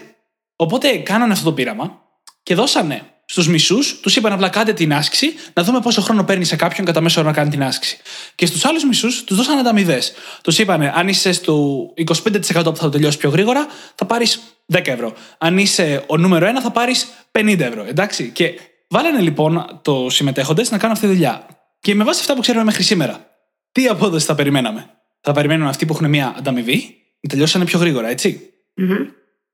Οπότε 0.57 0.97
κάνανε 0.97 1.33
αυτό 1.33 1.45
το 1.45 1.53
πείραμα 1.53 2.03
και 2.43 2.55
δώσανε 2.55 3.14
στους 3.27 3.49
μισούς, 3.49 4.01
τους 4.01 4.17
είπαν 4.17 4.33
απλά 4.33 4.49
κάντε 4.49 4.73
την 4.73 4.95
άσκηση, 4.95 5.35
να 5.53 5.63
δούμε 5.63 5.81
πόσο 5.81 6.01
χρόνο 6.01 6.25
παίρνει 6.25 6.45
σε 6.45 6.57
κάποιον 6.57 6.87
κατά 6.87 7.01
μέσο 7.01 7.21
όρο 7.21 7.29
να 7.29 7.35
κάνει 7.35 7.51
την 7.51 7.63
άσκηση. 7.63 7.99
Και 8.35 8.47
στους 8.47 8.65
άλλους 8.65 8.85
μισούς 8.85 9.25
τους 9.25 9.37
δώσανε 9.37 9.61
ανταμοιβές. 9.61 10.13
Τους 10.43 10.59
είπαν, 10.59 10.83
αν 10.83 11.09
είσαι 11.09 11.33
στο 11.33 11.87
25% 11.97 12.65
που 12.65 12.77
θα 12.77 12.83
το 12.83 12.89
τελειώσει 12.89 13.19
πιο 13.19 13.31
γρήγορα, 13.31 13.67
θα 13.95 14.05
πάρεις 14.05 14.41
10 14.73 14.81
ευρώ. 14.93 15.15
Αν 15.39 15.59
είσαι 15.59 16.05
ο 16.07 16.17
νούμερο 16.17 16.47
1, 16.47 16.61
θα 16.63 16.71
πάρεις 16.71 17.09
50 17.33 17.61
ευρώ. 17.61 17.85
Εντάξει. 17.85 18.31
Και 18.31 18.55
βάλανε 18.89 19.21
λοιπόν 19.21 19.81
το 19.83 20.07
συμμετέχοντες 20.11 20.71
να 20.71 20.79
κάνουν 20.79 20.97
αυτή 20.97 21.07
τη 21.07 21.13
δουλειά. 21.13 21.47
Και 21.81 21.95
με 21.95 22.05
βάση 22.05 22.21
αυτά 22.21 22.35
που 22.35 22.41
ξέρουμε 22.41 22.65
μέχρι 22.65 22.83
σήμερα, 22.83 23.27
τι 23.73 23.87
απόδοση 23.87 24.27
θα 24.27 24.35
περιμέναμε; 24.35 24.91
Θα 25.21 25.33
περιμένουν 25.33 25.67
αυτοί 25.67 25.87
που 25.87 25.93
έχουν 25.93 26.09
μια 26.09 26.35
ανταμοιβή 26.39 26.97
να 27.21 27.29
τελειώσανε 27.29 27.65
πιο 27.65 27.79
γρήγορα, 27.79 28.09
έτσι; 28.09 28.51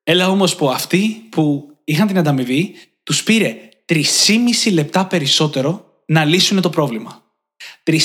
Έλα 0.03 0.29
όμως 0.29 0.57
που 0.57 0.71
αυτοί 0.71 1.27
που 1.31 1.71
είχαν 1.85 2.07
την 2.07 2.19
ανταμοιβή, 2.19 2.75
τους 3.11 3.23
πήρε 3.23 3.57
3,5 3.87 4.01
λεπτά 4.73 5.07
περισσότερο 5.07 5.85
να 6.07 6.25
λύσουν 6.25 6.61
το 6.61 6.71
πρόβλημα. 6.71 7.23
3,5 7.91 7.97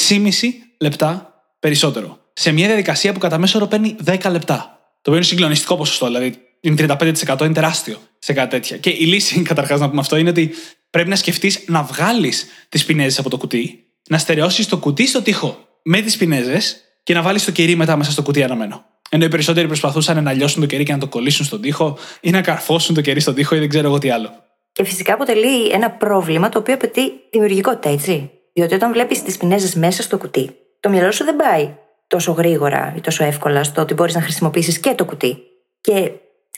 λεπτά 0.79 1.33
περισσότερο. 1.59 2.19
Σε 2.33 2.51
μια 2.51 2.67
διαδικασία 2.67 3.13
που 3.13 3.19
κατά 3.19 3.37
μέσο 3.37 3.57
όρο 3.57 3.67
παίρνει 3.67 3.95
10 4.05 4.31
λεπτά. 4.31 4.79
Το 5.01 5.11
οποίο 5.11 5.15
είναι 5.15 5.23
συγκλονιστικό 5.23 5.77
ποσοστό, 5.77 6.05
δηλαδή 6.05 6.35
είναι 6.59 6.85
35% 6.89 7.41
είναι 7.41 7.53
τεράστιο 7.53 7.97
σε 8.19 8.33
κάτι 8.33 8.49
τέτοια. 8.49 8.77
Και 8.77 8.89
η 8.89 9.05
λύση, 9.05 9.41
καταρχάς 9.51 9.79
να 9.79 9.89
πούμε 9.89 10.01
αυτό, 10.01 10.15
είναι 10.15 10.29
ότι 10.29 10.53
πρέπει 10.89 11.09
να 11.09 11.15
σκεφτείς 11.15 11.63
να 11.67 11.83
βγάλεις 11.83 12.45
τις 12.69 12.85
πινέζες 12.85 13.19
από 13.19 13.29
το 13.29 13.37
κουτί, 13.37 13.85
να 14.09 14.17
στερεώσεις 14.17 14.67
το 14.67 14.77
κουτί 14.77 15.07
στο 15.07 15.21
τοίχο 15.21 15.67
με 15.83 16.01
τις 16.01 16.17
πινέζες 16.17 16.77
και 17.03 17.13
να 17.13 17.21
βάλεις 17.21 17.45
το 17.45 17.51
κερί 17.51 17.75
μετά 17.75 17.95
μέσα 17.95 18.11
στο 18.11 18.21
κουτί 18.21 18.43
αναμένο. 18.43 18.85
Ενώ 19.09 19.25
οι 19.25 19.29
περισσότεροι 19.29 19.67
προσπαθούσαν 19.67 20.23
να 20.23 20.33
λιώσουν 20.33 20.61
το 20.61 20.67
κερί 20.67 20.83
και 20.83 20.91
να 20.91 20.97
το 20.97 21.07
κολλήσουν 21.07 21.45
στον 21.45 21.61
τοίχο 21.61 21.97
ή 22.21 22.29
να 22.29 22.41
καρφώσουν 22.41 22.95
το 22.95 23.01
κερί 23.01 23.19
στον 23.19 23.33
τοίχο 23.33 23.55
ή 23.55 23.59
δεν 23.59 23.69
ξέρω 23.69 23.87
εγώ 23.87 23.97
τι 23.97 24.09
άλλο. 24.09 24.43
Και 24.75 24.83
φυσικά 24.83 25.13
αποτελεί 25.13 25.69
ένα 25.69 25.91
πρόβλημα 25.91 26.49
το 26.49 26.59
οποίο 26.59 26.73
απαιτεί 26.73 27.01
δημιουργικότητα, 27.31 27.89
έτσι. 27.89 28.31
Διότι 28.53 28.73
όταν 28.73 28.91
βλέπεις 28.91 29.23
τις 29.23 29.37
πινέζες 29.37 29.75
μέσα 29.75 30.01
στο 30.01 30.17
κουτί, 30.17 30.55
το 30.79 30.89
μυαλό 30.89 31.11
σου 31.11 31.23
δεν 31.23 31.35
πάει 31.35 31.75
τόσο 32.07 32.31
γρήγορα 32.31 32.93
ή 32.97 33.01
τόσο 33.01 33.23
εύκολα 33.23 33.63
στο 33.63 33.81
ότι 33.81 33.93
μπορείς 33.93 34.15
να 34.15 34.21
χρησιμοποιήσεις 34.21 34.79
και 34.79 34.93
το 34.93 35.05
κουτί. 35.05 35.37
Και 35.81 36.11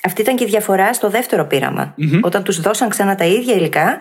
αυτή 0.03 0.21
ήταν 0.21 0.36
και 0.36 0.43
η 0.43 0.47
διαφορά 0.47 0.93
στο 0.93 1.09
δεύτερο 1.09 1.45
πείραμα. 1.45 1.95
Mm-hmm. 1.97 2.19
Όταν 2.21 2.43
τους 2.43 2.62
δώσαν 2.62 2.89
ξανά 2.89 3.15
τα 3.15 3.25
ίδια 3.25 3.55
υλικά, 3.55 3.97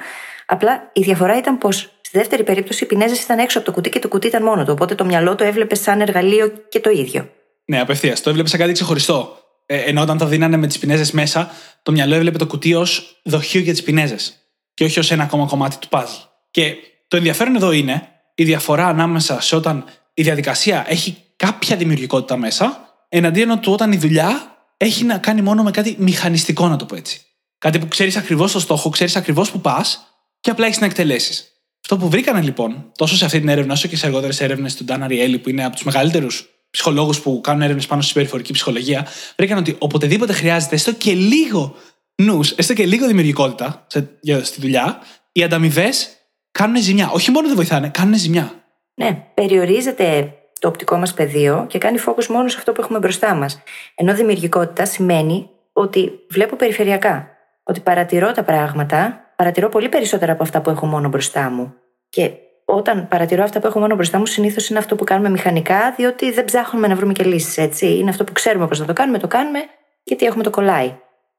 απλά 0.46 0.90
η 0.92 1.00
διαφορά 1.00 1.36
ήταν 1.36 1.58
πως 1.58 1.76
στη 2.00 2.18
δεύτερη 2.18 2.42
περίπτωση 2.42 2.84
οι 2.84 2.86
πινέζες 2.86 3.22
ήταν 3.22 3.38
έξω 3.38 3.58
από 3.58 3.66
το 3.66 3.72
κουτί 3.72 3.88
και 3.88 3.98
το 3.98 4.08
κουτί 4.08 4.26
ήταν 4.26 4.42
μόνο 4.42 4.64
του. 4.64 4.72
Οπότε 4.72 4.94
το 4.94 5.04
μυαλό 5.04 5.34
το 5.34 5.44
έβλεπε 5.44 5.74
σαν 5.74 6.00
εργαλείο 6.00 6.52
και 6.68 6.80
το 6.80 6.90
ίδιο. 6.90 7.28
Ναι, 7.64 7.80
απευθείας. 7.80 8.20
Το 8.20 8.30
έβλεπε 8.30 8.48
σαν 8.48 8.60
κάτι 8.60 8.72
ξεχωριστό. 8.72 9.45
Ε, 9.66 9.76
ενώ 9.76 10.02
όταν 10.02 10.18
τα 10.18 10.26
δίνανε 10.26 10.56
με 10.56 10.66
τις 10.66 10.78
πινέζες 10.78 11.10
μέσα, 11.10 11.50
το 11.82 11.92
μυαλό 11.92 12.14
έβλεπε 12.14 12.38
το 12.38 12.46
κουτί 12.46 12.74
ως 12.74 13.20
δοχείο 13.24 13.60
για 13.60 13.72
τις 13.72 13.82
πινέζες. 13.82 14.36
Και 14.74 14.84
όχι 14.84 14.98
ως 14.98 15.10
ένα 15.10 15.22
ακόμα 15.22 15.46
κομμάτι 15.46 15.76
του 15.78 15.88
puzzle. 15.90 16.28
Και 16.50 16.74
το 17.08 17.16
ενδιαφέρον 17.16 17.56
εδώ 17.56 17.72
είναι 17.72 18.08
η 18.34 18.44
διαφορά 18.44 18.86
ανάμεσα 18.86 19.40
σε 19.40 19.56
όταν 19.56 19.84
η 20.14 20.22
διαδικασία 20.22 20.84
έχει 20.88 21.16
κάποια 21.36 21.76
δημιουργικότητα 21.76 22.36
μέσα, 22.36 22.94
εναντίον 23.08 23.60
του 23.60 23.72
όταν 23.72 23.92
η 23.92 23.96
δουλειά 23.96 24.56
έχει 24.76 25.04
να 25.04 25.18
κάνει 25.18 25.42
μόνο 25.42 25.62
με 25.62 25.70
κάτι 25.70 25.96
μηχανιστικό, 25.98 26.68
να 26.68 26.76
το 26.76 26.84
πω 26.84 26.96
έτσι. 26.96 27.20
Κάτι 27.58 27.78
που 27.78 27.88
ξέρεις 27.88 28.16
ακριβώς 28.16 28.52
το 28.52 28.60
στόχο, 28.60 28.88
ξέρεις 28.88 29.16
ακριβώς 29.16 29.50
που 29.50 29.60
πας 29.60 30.06
και 30.40 30.50
απλά 30.50 30.66
έχεις 30.66 30.80
να 30.80 30.86
εκτελέσεις. 30.86 31.50
Αυτό 31.80 31.96
που 31.96 32.08
βρήκανε 32.08 32.40
λοιπόν, 32.40 32.92
τόσο 32.96 33.16
σε 33.16 33.24
αυτή 33.24 33.38
την 33.38 33.48
έρευνα, 33.48 33.72
όσο 33.72 33.88
και 33.88 33.96
σε 33.96 34.06
αργότερες 34.06 34.40
έρευνες 34.40 34.74
του 34.74 34.84
Ντάν 34.84 35.02
Αριέλη, 35.02 35.38
που 35.38 35.48
είναι 35.48 35.64
από 35.64 35.74
τους 35.74 35.84
μεγαλύτερους 35.84 36.48
ψυχολόγους 36.76 37.20
που 37.20 37.40
κάνουν 37.42 37.62
έρευνες 37.62 37.86
πάνω 37.86 38.00
στη 38.00 38.10
συμπεριφορική 38.12 38.52
ψυχολογία, 38.52 39.06
βρήκαν 39.36 39.58
ότι 39.58 39.76
οποτεδήποτε 39.78 40.32
χρειάζεται 40.32 40.74
έστω 40.74 40.92
και 40.92 41.12
λίγο 41.12 41.74
νους, 42.22 42.50
έστω 42.50 42.74
και 42.74 42.86
λίγο 42.86 43.06
δημιουργικότητα 43.06 43.84
σε, 43.86 44.08
για, 44.20 44.44
στη 44.44 44.60
δουλειά, 44.60 44.98
οι 45.32 45.42
ανταμοιβές 45.42 46.08
κάνουν 46.50 46.82
ζημιά. 46.82 47.10
Όχι 47.12 47.30
μόνο 47.30 47.46
δεν 47.46 47.56
βοηθάνε, 47.56 47.88
κάνουν 47.88 48.14
ζημιά. 48.14 48.52
Ναι, 48.94 49.26
περιορίζεται 49.34 50.34
το 50.60 50.68
οπτικό 50.68 50.96
μας 50.96 51.14
πεδίο 51.14 51.66
και 51.68 51.78
κάνει 51.78 51.98
φόκου 51.98 52.22
μόνο 52.28 52.48
σε 52.48 52.56
αυτό 52.58 52.72
που 52.72 52.80
έχουμε 52.80 52.98
μπροστά 52.98 53.34
μας. 53.34 53.62
Ενώ 53.94 54.14
δημιουργικότητα 54.14 54.84
σημαίνει 54.84 55.50
ότι 55.72 56.12
βλέπω 56.30 56.56
περιφερειακά. 56.56 57.28
Ότι 57.62 57.80
παρατηρώ 57.80 58.32
τα 58.32 58.44
πράγματα, 58.44 59.20
παρατηρώ 59.36 59.68
πολύ 59.68 59.88
περισσότερα 59.88 60.32
από 60.32 60.42
αυτά 60.42 60.60
που 60.60 60.70
έχω 60.70 60.86
μόνο 60.86 61.08
μπροστά 61.08 61.50
μου. 61.50 61.74
Και 62.08 62.30
όταν 62.68 63.08
παρατηρώ 63.08 63.42
αυτά 63.42 63.60
που 63.60 63.66
έχω 63.66 63.78
μόνο 63.78 63.94
μπροστά 63.94 64.18
μου, 64.18 64.26
συνήθως 64.26 64.68
είναι 64.68 64.78
αυτό 64.78 64.96
που 64.96 65.04
κάνουμε 65.04 65.30
μηχανικά, 65.30 65.94
διότι 65.96 66.32
δεν 66.32 66.44
ψάχνουμε 66.44 66.86
να 66.86 66.94
βρούμε 66.94 67.12
και 67.12 67.24
λύσεις, 67.24 67.58
έτσι. 67.58 67.96
Είναι 67.96 68.10
αυτό 68.10 68.24
που 68.24 68.32
ξέρουμε 68.32 68.66
πώς 68.66 68.78
να 68.78 68.86
το 68.86 68.92
κάνουμε, 68.92 69.18
το 69.18 69.26
κάνουμε, 69.26 69.58
γιατί 70.04 70.26
έχουμε 70.26 70.42
το 70.42 70.50
κολλάει. 70.50 70.86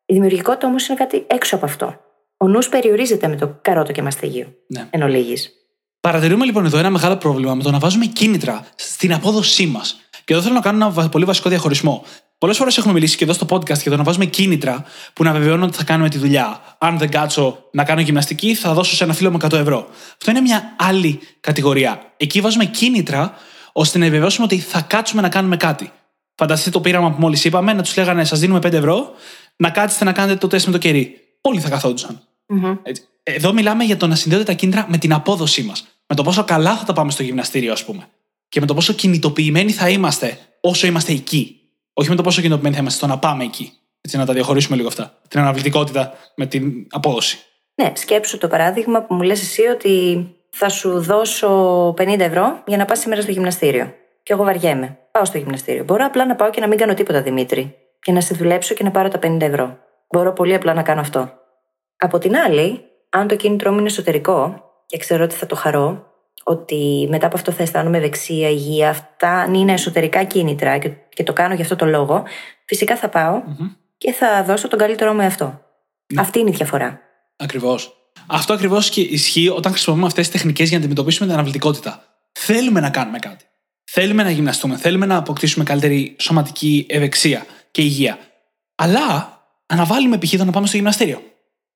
Η 0.06 0.14
δημιουργικότητα 0.14 0.68
όμως 0.68 0.88
είναι 0.88 0.98
κάτι 0.98 1.26
έξω 1.28 1.56
από 1.56 1.66
αυτό. 1.66 2.00
Ο 2.38 2.48
νους 2.48 2.70
περιορίζεται 2.70 3.28
με 3.28 3.36
το 3.36 3.58
καρότο 3.62 3.92
και 3.92 4.02
μαστίγιο. 4.02 4.54
Ναι. 4.68 4.88
Εν 4.90 5.02
ολίγης. 5.02 5.52
Παρατηρούμε 6.00 6.46
λοιπόν 6.46 6.66
εδώ 6.66 6.78
ένα 6.78 6.90
μεγάλο 6.90 7.18
πρόβλημα 7.18 7.56
με 7.56 7.64
το 7.64 7.72
να 7.72 7.80
βάζουμε 7.80 8.06
κίνητρα 8.06 8.66
στην 8.76 9.14
απόδοσή 9.14 9.68
μας. 9.68 10.00
Και 10.26 10.34
εδώ 10.34 10.42
θέλω 10.42 10.54
να 10.54 10.62
κάνω 10.62 10.94
ένα 10.98 11.10
πολύ 11.10 11.26
βασικό 11.26 11.50
διαχωρισμό. 11.50 12.04
Πολλές 12.38 12.58
φορές 12.58 12.78
έχουμε 12.78 12.94
μιλήσει 12.94 13.18
και 13.18 13.24
εδώ 13.24 13.34
στο 13.34 13.46
podcast 13.50 13.80
για 13.82 13.92
το 13.92 13.98
να 13.98 14.04
βάζουμε 14.04 14.26
κίνητρα 14.26 14.86
που 15.14 15.24
να 15.24 15.32
βεβαιώνουν 15.32 15.64
ότι 15.64 15.78
θα 15.78 15.84
κάνουμε 15.84 16.10
τη 16.10 16.18
δουλειά. 16.18 16.76
Αν 16.78 16.98
δεν 16.98 17.10
κάτσω 17.10 17.64
να 17.72 17.84
κάνω 17.84 18.02
γυμναστική, 18.02 18.54
θα 18.54 18.74
δώσω 18.74 18.96
σε 18.96 19.04
ένα 19.04 19.14
φίλο 19.14 19.32
μου 19.32 19.38
100 19.42 19.52
ευρώ. 19.54 19.88
Αυτό 20.12 20.32
είναι 20.32 20.42
μια 20.42 20.76
άλλη 20.78 21.20
κατηγορία. 21.40 22.14
Εκεί 22.18 22.42
βάζουμε 22.42 22.66
κίνητρα 22.66 23.34
ώστε 23.72 23.98
να 23.98 24.06
επιβεβαιώσουμε 24.06 24.46
ότι 24.46 24.60
θα 24.60 24.82
κάτσουμε 24.82 25.22
να 25.22 25.30
κάνουμε 25.30 25.58
κάτι. 25.58 25.92
Φανταστείτε 26.36 26.70
το 26.70 26.82
πείραμα 26.82 27.12
που 27.12 27.20
μόλις 27.20 27.46
είπαμε, 27.46 27.74
να 27.74 27.82
τους 27.82 27.98
λέγανε 27.98 28.24
Σας 28.24 28.40
δίνουμε 28.40 28.60
5 28.60 28.74
ευρώ, 28.74 29.12
να 29.56 29.70
κάτσετε 29.70 30.04
να 30.04 30.12
κάνετε 30.12 30.38
το 30.38 30.48
τεστ 30.48 30.66
με 30.66 30.72
το 30.72 30.78
κερί. 30.78 31.16
Όλοι 31.42 31.60
θα 31.60 31.70
καθόντουσαν. 31.70 32.22
Mm-hmm. 32.48 32.78
Εδώ 33.24 33.54
μιλάμε 33.54 33.84
για 33.84 33.98
το 33.98 34.08
να 34.08 34.16
συνδέονται 34.16 34.46
τα 34.46 34.54
κίνητρα 34.54 34.86
με 34.90 34.98
την 34.98 35.14
απόδοσή 35.14 35.64
μας. 35.64 35.88
Με 36.08 36.16
το 36.16 36.24
πόσο 36.24 36.44
καλά 36.44 36.78
θα 36.78 36.84
τα 36.84 36.94
πάμε 36.94 37.12
στο 37.12 37.24
γυμναστήριο, 37.24 37.72
ας 37.72 37.86
πούμε. 37.86 38.08
Και 38.50 38.60
με 38.60 38.66
το 38.66 38.74
πόσο 38.74 38.94
κινητοποιημένοι 38.94 39.72
θα 39.72 39.90
είμαστε 39.90 40.40
όσο 40.62 40.88
είμαστε 40.88 41.12
εκεί. 41.12 41.62
Όχι 42.00 42.10
με 42.10 42.16
το 42.16 42.22
πόσο 42.22 42.38
κινητοποιημένοι 42.38 42.76
θα 42.76 42.82
είμαστε 42.82 43.06
στο 43.06 43.14
να 43.14 43.20
πάμε 43.20 43.44
εκεί. 43.44 43.74
Έτσι, 44.02 44.18
να 44.18 44.26
τα 44.26 44.34
διαχωρίσουμε 44.34 44.76
λίγο 44.76 44.88
αυτά. 44.88 45.18
Την 45.28 45.40
αναβλητικότητα 45.40 46.14
με 46.36 46.46
την 46.46 46.88
απόδοση. 46.90 47.40
Ναι, 47.76 47.92
σκέψου 47.96 48.38
το 48.38 48.48
παράδειγμα 48.48 49.02
που 49.02 49.14
μου 49.14 49.22
λες 49.22 49.42
εσύ 49.42 49.62
ότι 49.62 50.26
θα 50.50 50.70
σου 50.70 51.02
δώσω 51.02 51.50
50 51.90 52.20
ευρώ 52.20 52.64
για 52.68 52.78
να 52.78 52.86
πας 52.86 53.00
σήμερα 53.00 53.22
στο 53.22 53.32
γυμναστήριο. 53.32 53.94
Και 54.24 54.34
εγώ 54.34 54.44
βαριέμαι. 54.44 54.98
Πάω 55.12 55.26
στο 55.26 55.38
γυμναστήριο. 55.38 55.84
Μπορώ 55.84 56.06
απλά 56.06 56.26
να 56.26 56.36
πάω 56.36 56.50
και 56.50 56.60
να 56.60 56.68
μην 56.68 56.78
κάνω 56.78 56.94
τίποτα, 56.94 57.22
Δημήτρη. 57.22 57.76
Και 58.02 58.12
να 58.12 58.22
σε 58.22 58.34
δουλέψω 58.34 58.74
και 58.74 58.84
να 58.84 58.92
πάρω 58.92 59.08
τα 59.08 59.20
50 59.24 59.42
ευρώ. 59.42 59.78
Μπορώ 60.10 60.34
πολύ 60.34 60.54
απλά 60.54 60.74
να 60.74 60.84
κάνω 60.84 61.02
αυτό. 61.02 61.32
Από 61.98 62.18
την 62.18 62.36
άλλη, 62.36 62.82
αν 63.10 63.28
το 63.28 63.36
κίνητρό 63.36 63.72
μου 63.72 63.78
είναι 63.78 63.88
εσωτερικό 63.88 64.64
και 64.86 64.98
ξέρω 64.98 65.24
ότι 65.24 65.36
θα 65.36 65.46
το 65.46 65.56
χαρώ, 65.56 66.06
ότι 66.44 67.08
μετά 67.10 67.26
από 67.26 67.36
αυτό 67.36 67.52
θα 67.52 67.64
αισθάνομαι 67.64 67.98
ευεξία, 67.98 68.50
υγεία, 68.50 68.90
αυτά 68.90 69.50
είναι 69.54 69.74
εσωτερικά 69.74 70.24
κίνητρα 70.24 70.78
και, 70.78 70.92
και 71.10 71.24
το 71.24 71.34
κάνω 71.34 71.54
για 71.54 71.64
αυτό 71.64 71.76
το 71.76 71.86
λόγο, 71.86 72.24
φυσικά 72.66 72.96
θα 72.96 73.10
παω 73.10 73.42
και 73.98 74.12
θα 74.12 74.44
δώσω 74.44 74.68
τον 74.68 74.80
καλύτερό 74.80 75.14
μου 75.14 75.22
εαυτό. 75.22 75.62
Ναι. 76.14 76.22
Αυτή 76.22 76.40
είναι 76.40 76.50
η 76.50 76.54
διαφορά. 76.54 77.00
Ακριβώς. 77.36 77.92
Αυτό 78.28 78.54
ακριβώς 78.54 78.90
και 78.90 79.02
ισχύει 79.02 79.50
όταν 79.50 79.72
χρησιμοποιούμε 79.72 80.08
αυτές 80.08 80.30
τις 80.30 80.36
τεχνικές 80.36 80.68
για 80.70 80.78
να 80.78 80.84
αντιμετωπίσουμε 80.84 81.26
την 81.26 81.34
αναβλητικότητα. 81.36 82.04
Θέλουμε 82.32 82.80
να 82.80 82.90
κάνουμε 82.90 83.20
κάτι. 83.20 83.46
Θέλουμε 83.84 84.24
να 84.24 84.30
γυμναστούμε. 84.30 84.78
Θέλουμε 84.78 85.06
να 85.06 85.16
αποκτήσουμε 85.18 85.64
καλύτερη 85.64 86.16
σωματική 86.20 86.86
ευεξία 86.90 87.46
και 87.72 87.82
υγεία. 87.82 88.18
Αλλά 88.76 89.38
αναβάλουμε 89.66 90.18
π.χ. 90.18 90.34
να 90.34 90.52
πάμε 90.52 90.68
στο 90.68 90.76
γυμναστήριο. 90.76 91.22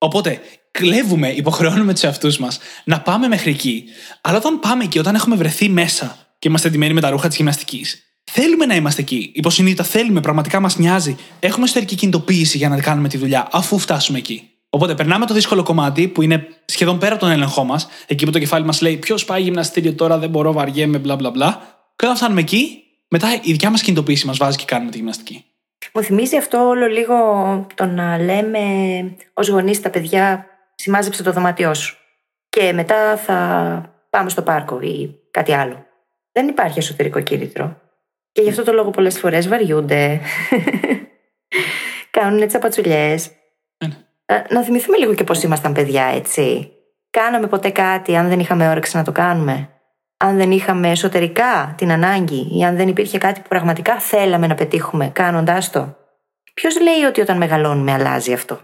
Οπότε, 0.04 0.42
κλέβουμε, 0.72 1.30
υποχρεώνουμε 1.30 1.94
τους 1.94 2.04
εαυτούς 2.04 2.38
μας 2.38 2.60
να 2.84 3.02
πάμε 3.02 3.28
μέχρι 3.28 3.52
εκεί. 3.52 3.84
Αλλά 4.22 4.38
όταν 4.38 4.60
πάμε 4.60 4.84
εκεί, 4.84 5.00
όταν 5.00 5.16
έχουμε 5.16 5.36
βρεθεί 5.36 5.70
μέσα 5.70 6.18
και 6.40 6.48
είμαστε 6.48 6.68
εντυμένοι 6.68 6.94
με 6.94 7.02
τα 7.02 7.10
ρούχα 7.10 7.28
της 7.28 7.38
γυμναστικής, 7.38 8.04
θέλουμε 8.24 8.66
να 8.66 8.76
είμαστε 8.76 9.02
εκεί. 9.02 9.32
Υποσυνείδητα 9.36 9.84
θέλουμε, 9.84 10.20
πραγματικά 10.20 10.60
μας 10.60 10.78
νοιάζει. 10.78 11.16
Έχουμε 11.40 11.64
εσωτερική 11.64 11.96
κινητοποίηση 11.96 12.58
για 12.58 12.70
να 12.70 12.82
κάνουμε 12.82 13.08
τη 13.08 13.18
δουλειά 13.18 13.48
αφού 13.52 13.80
φτάσουμε 13.80 14.18
εκεί. 14.18 14.50
Οπότε 14.70 14.96
περνάμε 14.96 15.26
το 15.26 15.34
δύσκολο 15.34 15.64
κομμάτι 15.64 16.08
που 16.08 16.22
είναι 16.22 16.48
σχεδόν 16.66 16.98
πέρα 16.98 17.12
από 17.12 17.22
τον 17.22 17.32
έλεγχό 17.32 17.64
μας, 17.64 17.88
εκεί 18.08 18.26
που 18.26 18.32
το 18.32 18.40
κεφάλι 18.40 18.66
μας 18.66 18.82
λέει 18.82 18.98
Ποιος 18.98 19.26
πάει 19.26 19.42
γυμναστήριο 19.42 19.94
τώρα, 19.94 20.18
δεν 20.18 20.30
μπορώ, 20.30 20.54
βαριέμαι, 20.54 20.98
μπλα 20.98 21.16
μπλα 21.16 21.30
μπλα. 21.30 21.62
Και 21.96 22.06
όταν 22.06 22.16
φτάνουμε 22.16 22.42
εκεί, 22.42 22.84
μετά 23.08 23.34
η 23.44 23.52
δικιά 23.52 23.70
μας 23.70 23.82
κινητοποίηση 23.82 24.26
μας 24.26 24.38
βάζει 24.38 24.58
και 24.58 24.66
κάνουμε 24.68 24.92
τη 24.92 24.98
γυμναστική. 24.98 25.46
Μου 25.94 26.04
θυμίζει 26.04 26.38
αυτό 26.38 26.68
όλο 26.68 26.88
λίγο 26.88 27.16
το 27.76 27.86
να 27.86 28.18
λέμε 28.18 28.60
ως 29.34 29.50
γονείς 29.50 29.82
τα 29.82 29.90
παιδιά 29.90 30.46
σημάζεψε 30.76 31.24
το 31.24 31.32
δωμάτιό 31.32 31.74
σου 31.74 31.98
και 32.50 32.74
μετά 32.74 33.18
θα 33.18 33.36
πάμε 34.10 34.30
στο 34.30 34.42
πάρκο 34.42 34.80
ή 34.82 35.20
κάτι 35.32 35.54
άλλο. 35.54 35.86
Δεν 36.32 36.48
υπάρχει 36.48 36.80
εσωτερικό 36.80 37.22
κίνητρο. 37.22 37.82
Και 38.32 38.42
γι' 38.42 38.50
αυτό 38.50 38.64
το 38.64 38.74
λόγο 38.74 38.90
πολλές 38.90 39.20
φορές 39.20 39.48
βαριούνται. 39.48 40.20
Κάνουν 42.18 42.42
έτσι 42.42 42.56
απατσουλιές. 42.56 43.32
Ναι. 43.78 43.90
Ε, 44.26 44.42
να 44.50 44.64
θυμηθούμε 44.64 44.98
λίγο 44.98 45.14
και 45.14 45.24
πώς 45.24 45.44
ήμασταν 45.44 45.74
παιδιά, 45.74 46.06
έτσι. 46.06 46.72
Κάναμε 47.10 47.48
ποτέ 47.48 47.70
κάτι 47.70 48.16
αν 48.16 48.30
δεν 48.30 48.40
είχαμε 48.40 48.70
όρεξη 48.70 48.98
να 48.98 49.04
το 49.04 49.12
κάνουμε 49.12 49.70
αν 50.22 50.38
δεν 50.38 50.52
είχαμε 50.52 50.90
εσωτερικά 50.90 51.74
την 51.78 51.92
ανάγκη 51.92 52.48
ή 52.58 52.64
αν 52.64 52.76
δεν 52.76 52.88
υπήρχε 52.88 53.18
κάτι 53.18 53.40
που 53.40 53.48
πραγματικά 53.48 54.00
θέλαμε 54.00 54.48
να 54.48 54.56
πετύχουμε 54.56 55.10
κάνοντάς 55.10 55.70
το. 55.70 55.96
Ποιος 56.54 56.82
λέει 56.82 57.04
ότι 57.08 57.22
όταν 57.22 57.38
μεγαλώνουμε 57.38 57.92
αλλάζει 57.92 58.34
αυτό; 58.34 58.62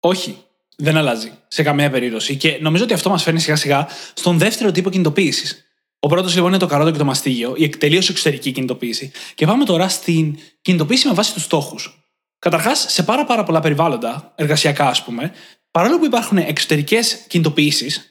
Όχι, 0.00 0.44
δεν 0.76 0.96
αλλάζει 0.96 1.32
σε 1.48 1.62
καμία 1.62 1.90
περίπτωση. 1.90 2.36
Και 2.36 2.58
νομίζω 2.60 2.84
ότι 2.84 2.92
αυτό 2.92 3.10
μας 3.10 3.22
φέρνει 3.22 3.40
σιγά 3.40 3.56
σιγά 3.56 3.88
στον 4.14 4.38
δεύτερο 4.38 4.70
τύπο 4.70 4.90
κινητοποίησης. 4.90 5.64
Ο 5.98 6.08
πρώτος 6.08 6.34
λοιπόν 6.34 6.48
είναι 6.48 6.58
το 6.58 6.66
καρότο 6.66 6.90
και 6.90 6.98
το 6.98 7.04
μαστίγιο, 7.04 7.54
η 7.56 7.68
τελείω 7.68 8.00
εξωτερική 8.08 8.52
κινητοποίηση. 8.52 9.10
Και 9.34 9.46
πάμε 9.46 9.64
τώρα 9.64 9.88
στην 9.88 10.38
κινητοποίηση 10.62 11.08
με 11.08 11.14
βάση 11.14 11.32
τους 11.32 11.42
στόχους. 11.42 12.04
Καταρχάς, 12.38 12.84
σε 12.88 13.02
πάρα, 13.02 13.24
πάρα 13.24 13.42
πολλά 13.42 13.60
περιβάλλοντα, 13.60 14.32
εργασιακά 14.34 14.88
ας 14.88 15.04
πούμε, 15.04 15.32
παρόλο 15.70 15.98
που 15.98 16.04
υπάρχουν 16.04 16.38
εξωτερικές 16.38 17.24
κινητοποιήσει, 17.28 18.09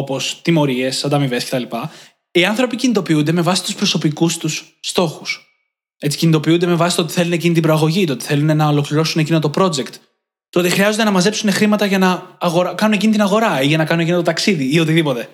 όπως 0.00 0.40
τιμωρίες, 0.42 1.04
ανταμοιβές 1.04 1.44
κτλ., 1.44 1.62
οι 2.30 2.44
άνθρωποι 2.44 2.76
κινητοποιούνται 2.76 3.32
με 3.32 3.42
βάση 3.42 3.62
τους 3.64 3.74
προσωπικούς 3.74 4.36
τους 4.36 4.76
στόχους. 4.80 5.44
Έτσι, 5.98 6.18
κινητοποιούνται 6.18 6.66
με 6.66 6.74
βάση 6.74 6.96
το 6.96 7.02
ότι 7.02 7.12
θέλουν 7.12 7.32
εκείνη 7.32 7.54
την 7.54 7.62
προαγωγή, 7.62 8.04
το 8.04 8.12
ότι 8.12 8.24
θέλουν 8.24 8.56
να 8.56 8.68
ολοκληρώσουν 8.68 9.20
εκείνο 9.20 9.38
το 9.38 9.50
project, 9.54 9.92
το 10.50 10.60
ότι 10.60 10.70
χρειάζονται 10.70 11.04
να 11.04 11.10
μαζέψουν 11.10 11.52
χρήματα 11.52 11.86
για 11.86 11.98
να 11.98 12.36
αγορα... 12.38 12.74
κάνουν 12.74 12.94
εκείνη 12.94 13.12
την 13.12 13.22
αγορά 13.22 13.62
ή 13.62 13.66
για 13.66 13.76
να 13.76 13.84
κάνουν 13.84 14.02
εκείνο 14.02 14.16
το 14.16 14.22
ταξίδι 14.22 14.74
ή 14.74 14.78
οτιδήποτε. 14.78 15.28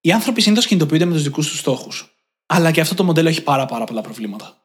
Οι 0.00 0.12
άνθρωποι 0.12 0.40
συνήθως 0.40 0.66
κινητοποιούνται 0.66 1.04
με 1.04 1.12
τους 1.12 1.22
δικούς 1.22 1.48
τους 1.48 1.58
στόχους. 1.58 2.14
Αλλά 2.46 2.70
και 2.70 2.80
αυτό 2.80 2.94
το 2.94 3.04
μοντέλο 3.04 3.28
έχει 3.28 3.42
πάρα, 3.42 3.66
πάρα 3.66 3.84
πολλά 3.84 4.00
προβλήματα 4.00 4.64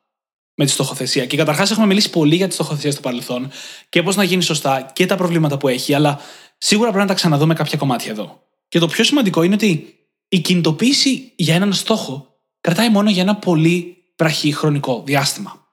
με 0.56 0.66
τη 0.66 0.72
στοχοθεσία. 0.72 1.26
Και 1.26 1.38
καταρχάς 1.38 1.72
έχουμε 1.72 1.86
μιλήσει 1.86 2.10
πολύ 2.10 2.36
για 2.36 2.48
τη 2.48 2.54
στοχοθεσία 2.54 2.92
στο 2.92 3.02
παρελθόν 3.02 3.52
και 3.90 4.04
πώς 4.04 4.16
να 4.16 4.24
γίνει 4.24 4.44
σωστά 4.44 4.92
και 4.94 5.06
τα 5.06 5.16
προβλήματα 5.16 5.58
που 5.58 5.68
έχει, 5.68 5.94
αλλά 5.94 6.20
σίγουρα 6.58 6.88
πρέπει 6.88 7.04
να 7.04 7.10
τα 7.10 7.14
ξαναδούμε 7.16 7.54
κάποια 7.54 7.78
κομμάτια 7.78 8.12
εδώ. 8.12 8.49
Και 8.70 8.80
το 8.80 8.88
πιο 8.88 9.04
σημαντικό 9.04 9.44
είναι 9.44 9.54
ότι 9.54 10.00
η 10.28 10.40
κινητοποίηση 10.40 11.32
για 11.36 11.56
έναν 11.56 11.74
στόχο 11.74 12.40
κρατάει 12.62 12.90
μόνο 12.90 13.10
για 13.10 13.22
ένα 13.22 13.36
πολύ 13.36 13.98
βραχή 14.18 14.54
χρονικό 14.54 15.04
διάστημα. 15.06 15.68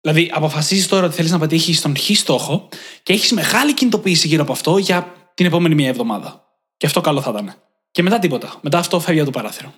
Δηλαδή, 0.00 0.30
αποφασίζεις 0.34 0.88
τώρα 0.88 1.06
ότι 1.06 1.14
θέλεις 1.14 1.30
να 1.30 1.38
πετύχεις 1.38 1.80
τον 1.80 1.96
χ 1.96 2.10
στόχο 2.14 2.68
και 3.02 3.12
έχεις 3.12 3.32
μεγάλη 3.32 3.74
κινητοποίηση 3.74 4.26
γύρω 4.26 4.42
από 4.42 4.52
αυτό 4.52 4.78
για 4.78 5.12
την 5.34 5.46
επόμενη 5.46 5.74
μία 5.74 5.88
εβδομάδα. 5.88 6.44
Και 6.76 6.86
αυτό 6.86 7.00
καλό 7.00 7.20
θα 7.20 7.30
ήταν. 7.30 7.54
Και 7.90 8.02
μετά 8.02 8.18
τίποτα. 8.18 8.54
Μετά 8.60 8.78
αυτό 8.78 9.00
φεύγει 9.00 9.20
από 9.20 9.30
το 9.30 9.38
παράθυρο. 9.38 9.74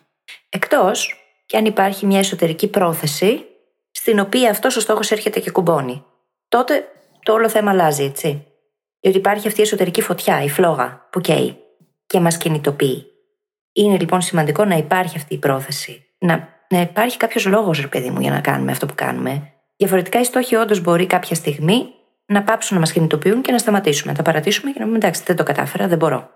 Εκτός 0.49 1.14
και 1.47 1.57
αν 1.57 1.64
υπάρχει 1.64 2.07
μια 2.07 2.19
εσωτερική 2.19 2.69
πρόθεση 2.69 3.45
στην 3.90 4.19
οποία 4.19 4.50
αυτός 4.50 4.76
ο 4.76 4.80
στόχος 4.80 5.11
έρχεται 5.11 5.40
και 5.40 5.50
κουμπώνει. 5.50 6.04
Τότε 6.49 6.85
το 7.23 7.33
όλο 7.33 7.49
θέμα 7.49 7.71
αλλάζει, 7.71 8.02
έτσι. 8.02 8.47
Διότι 9.00 9.19
υπάρχει 9.19 9.47
αυτή 9.47 9.61
η 9.61 9.62
εσωτερική 9.62 10.00
φωτιά, 10.00 10.42
η 10.42 10.49
φλόγα, 10.49 11.09
που 11.11 11.21
καίει 11.21 11.59
και 12.10 12.20
μας 12.20 12.36
κινητοποιεί. 12.36 13.06
Είναι 13.72 13.98
λοιπόν 13.98 14.20
σημαντικό 14.20 14.64
να 14.64 14.76
υπάρχει 14.76 15.16
αυτή 15.16 15.34
η 15.34 15.38
πρόθεση. 15.38 16.04
Να, 16.18 16.48
να 16.68 16.80
υπάρχει 16.80 17.16
κάποιος 17.16 17.46
λόγος, 17.46 17.80
ρε 17.80 17.86
παιδί 17.86 18.10
μου, 18.10 18.20
για 18.20 18.30
να 18.30 18.40
κάνουμε 18.40 18.72
αυτό 18.72 18.86
που 18.86 18.94
κάνουμε. 18.94 19.52
Διαφορετικά 19.76 20.20
οι 20.20 20.24
στόχοι 20.24 20.54
όντως 20.54 20.80
μπορεί 20.80 21.06
κάποια 21.06 21.34
στιγμή 21.34 21.86
να 22.26 22.42
πάψουν 22.42 22.74
να 22.74 22.80
μας 22.80 22.92
κινητοποιούν 22.92 23.42
και 23.42 23.52
να 23.52 23.58
σταματήσουμε. 23.58 24.10
Να 24.12 24.16
τα 24.16 24.24
παρατήσουμε 24.24 24.70
και 24.70 24.78
να 24.78 24.84
πούμε 24.84 24.96
εντάξει, 24.96 25.22
δεν 25.26 25.36
το 25.36 25.42
κατάφερα, 25.42 25.88
δεν 25.88 25.98
μπορώ. 25.98 26.30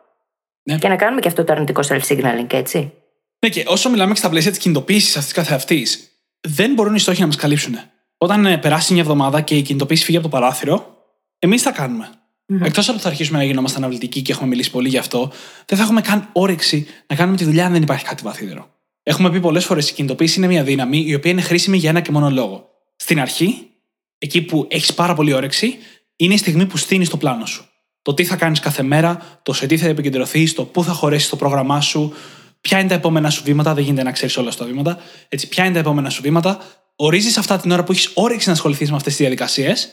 Ναι. 0.62 0.78
Και 0.78 0.88
να 0.88 0.96
κάνουμε 0.96 1.20
και 1.20 1.28
αυτό 1.28 1.44
το 1.44 1.52
αρνητικό 1.52 1.80
self-signaling, 1.88 2.52
έτσι. 2.52 2.92
Ναι, 3.38 3.48
και 3.48 3.64
όσο 3.66 3.90
μιλάμε 3.90 4.12
και 4.12 4.18
στα 4.18 4.28
πλαίσια 4.28 4.50
της 4.50 4.60
κινητοποίησης 4.60 5.16
αυτής 5.16 5.32
καθεαυτής, 5.32 6.08
δεν 6.40 6.72
μπορούν 6.72 6.94
οι 6.94 6.98
στόχοι 6.98 7.20
να 7.20 7.26
μας 7.26 7.36
καλύψουν. 7.36 7.78
Όταν 8.18 8.46
ε, 8.46 8.58
περάσει 8.58 8.92
μια 8.92 9.02
εβδομάδα 9.02 9.40
και 9.40 9.56
η 9.56 9.62
κινητοποίηση 9.62 10.04
φύγει 10.04 10.16
από 10.16 10.28
το 10.28 10.36
παράθυρο, 10.36 10.96
εμείς 11.38 11.62
θα 11.62 11.72
κάνουμε. 11.72 12.08
Mm-hmm. 12.48 12.64
Εκτός 12.64 12.84
από 12.84 12.92
ότι 12.92 13.02
θα 13.02 13.08
αρχίσουμε 13.08 13.38
να 13.38 13.44
γινόμαστε 13.44 13.78
αναβλητικοί 13.78 14.22
και 14.22 14.32
έχουμε 14.32 14.48
μιλήσει 14.48 14.70
πολύ 14.70 14.88
γι' 14.88 14.98
αυτό, 14.98 15.32
δεν 15.66 15.78
θα 15.78 15.84
έχουμε 15.84 16.00
καν 16.00 16.28
όρεξη 16.32 16.86
να 17.06 17.16
κάνουμε 17.16 17.36
τη 17.36 17.44
δουλειά 17.44 17.66
αν 17.66 17.72
δεν 17.72 17.82
υπάρχει 17.82 18.04
κάτι 18.04 18.22
βαθύτερο. 18.22 18.68
Έχουμε 19.02 19.30
πει 19.30 19.40
πολλές 19.40 19.64
φορές 19.64 19.90
η 19.90 19.92
κινητοποίηση 19.92 20.38
είναι 20.38 20.46
μια 20.46 20.62
δύναμη 20.62 21.04
η 21.06 21.14
οποία 21.14 21.30
είναι 21.30 21.40
χρήσιμη 21.40 21.76
για 21.76 21.90
ένα 21.90 22.00
και 22.00 22.10
μόνο 22.10 22.30
λόγο. 22.30 22.68
Στην 22.96 23.20
αρχή, 23.20 23.70
εκεί 24.18 24.42
που 24.42 24.66
έχεις 24.70 24.94
πάρα 24.94 25.14
πολύ 25.14 25.32
όρεξη, 25.32 25.76
είναι 26.16 26.34
η 26.34 26.36
στιγμή 26.36 26.66
που 26.66 26.76
στείνεις 26.76 27.08
το 27.08 27.16
πλάνο 27.16 27.46
σου. 27.46 27.68
Το 28.02 28.14
τι 28.14 28.24
θα 28.24 28.36
κάνεις 28.36 28.60
κάθε 28.60 28.82
μέρα, 28.82 29.40
το 29.42 29.52
σε 29.52 29.66
τι 29.66 29.78
θα 29.78 29.86
επικεντρωθείς, 29.86 30.54
το 30.54 30.64
πού 30.64 30.84
θα 30.84 30.92
χωρέσεις 30.92 31.28
το 31.28 31.36
πρόγραμμά 31.36 31.80
σου, 31.80 32.12
ποια 32.60 32.78
είναι 32.78 32.88
τα 32.88 32.94
επόμενα 32.94 33.30
σου 33.30 33.42
βήματα, 33.44 33.74
δεν 33.74 33.84
γίνεται 33.84 34.02
να 34.02 34.12
ξέρεις 34.12 34.36
όλα 34.36 34.54
τα 34.54 34.64
βήματα. 34.64 34.98
Έτσι, 35.28 35.48
ποια 35.48 35.64
είναι 35.64 35.72
τα 35.72 35.78
επόμενα 35.78 36.10
σου 36.10 36.22
βήματα, 36.22 36.58
ορίζεις 36.96 37.36
αυτά 37.38 37.58
την 37.58 37.70
ώρα 37.70 37.84
που 37.84 37.92
έχεις 37.92 38.10
όρεξη 38.14 38.48
να 38.48 38.54
ασχοληθείς 38.54 38.90
με 38.90 38.96
αυτές 38.96 39.12
τις 39.12 39.20
διαδικασίες 39.20 39.88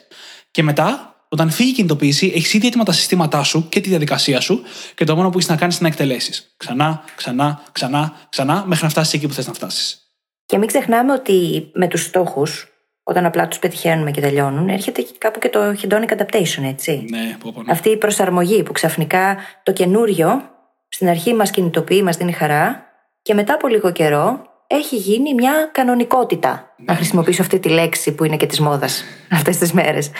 και 0.51 0.63
μετά, 0.63 1.15
όταν 1.33 1.49
φύγει 1.49 1.69
η 1.69 1.73
κινητοποίηση, 1.73 2.31
έχεις 2.35 2.53
ήδη 2.53 2.67
έτοιμα 2.67 2.83
τα 2.83 2.91
συστήματά 2.91 3.43
σου 3.43 3.69
και 3.69 3.79
τη 3.79 3.89
διαδικασία 3.89 4.39
σου 4.39 4.61
και 4.95 5.03
το 5.03 5.15
μόνο 5.15 5.29
που 5.29 5.37
έχεις 5.37 5.49
να 5.49 5.55
κάνεις 5.55 5.79
είναι 5.79 5.87
να 5.87 5.93
εκτελέσεις. 5.93 6.53
Ξανά, 6.57 7.03
ξανά, 7.15 7.63
ξανά, 7.71 8.13
ξανά, 8.29 8.63
μέχρι 8.67 8.83
να 8.83 8.89
φτάσεις 8.89 9.13
εκεί 9.13 9.27
που 9.27 9.33
θες 9.33 9.47
να 9.47 9.53
φτάσεις. 9.53 10.01
Και 10.45 10.57
μην 10.57 10.67
ξεχνάμε 10.67 11.13
ότι 11.13 11.69
με 11.73 11.87
τους 11.87 12.03
στόχους, 12.03 12.67
όταν 13.03 13.25
απλά 13.25 13.47
τους 13.47 13.59
πετυχαίνουμε 13.59 14.11
και 14.11 14.21
τελειώνουν, 14.21 14.69
έρχεται 14.69 15.05
κάπου 15.17 15.39
και 15.39 15.49
το 15.49 15.59
hedonic 15.81 16.17
adaptation, 16.17 16.63
έτσι. 16.63 17.05
Ναι, 17.09 17.37
πω, 17.39 17.51
πω, 17.53 17.63
ναι. 17.63 17.71
Αυτή 17.71 17.89
η 17.89 17.97
προσαρμογή 17.97 18.63
που 18.63 18.71
ξαφνικά 18.71 19.37
το 19.63 19.73
καινούριο 19.73 20.41
στην 20.87 21.09
αρχή 21.09 21.33
μας 21.33 21.51
κινητοποιεί, 21.51 22.01
μας 22.03 22.17
δίνει 22.17 22.31
χαρά 22.31 22.85
και 23.21 23.33
μετά 23.33 23.53
από 23.53 23.67
λίγο 23.67 23.91
καιρό 23.91 24.41
έχει 24.67 24.95
γίνει 24.95 25.33
μια 25.33 25.69
κανονικότητα. 25.71 26.75
Να 26.85 26.95
χρησιμοποιήσω 26.95 27.41
αυτή 27.41 27.59
τη 27.59 27.69
λέξη 27.69 28.11
που 28.11 28.23
είναι 28.23 28.37
και 28.37 28.45
της 28.45 28.59
μόδας 28.59 29.03
αυτές 29.31 29.57
τις 29.57 29.73
μέρες. 29.73 30.11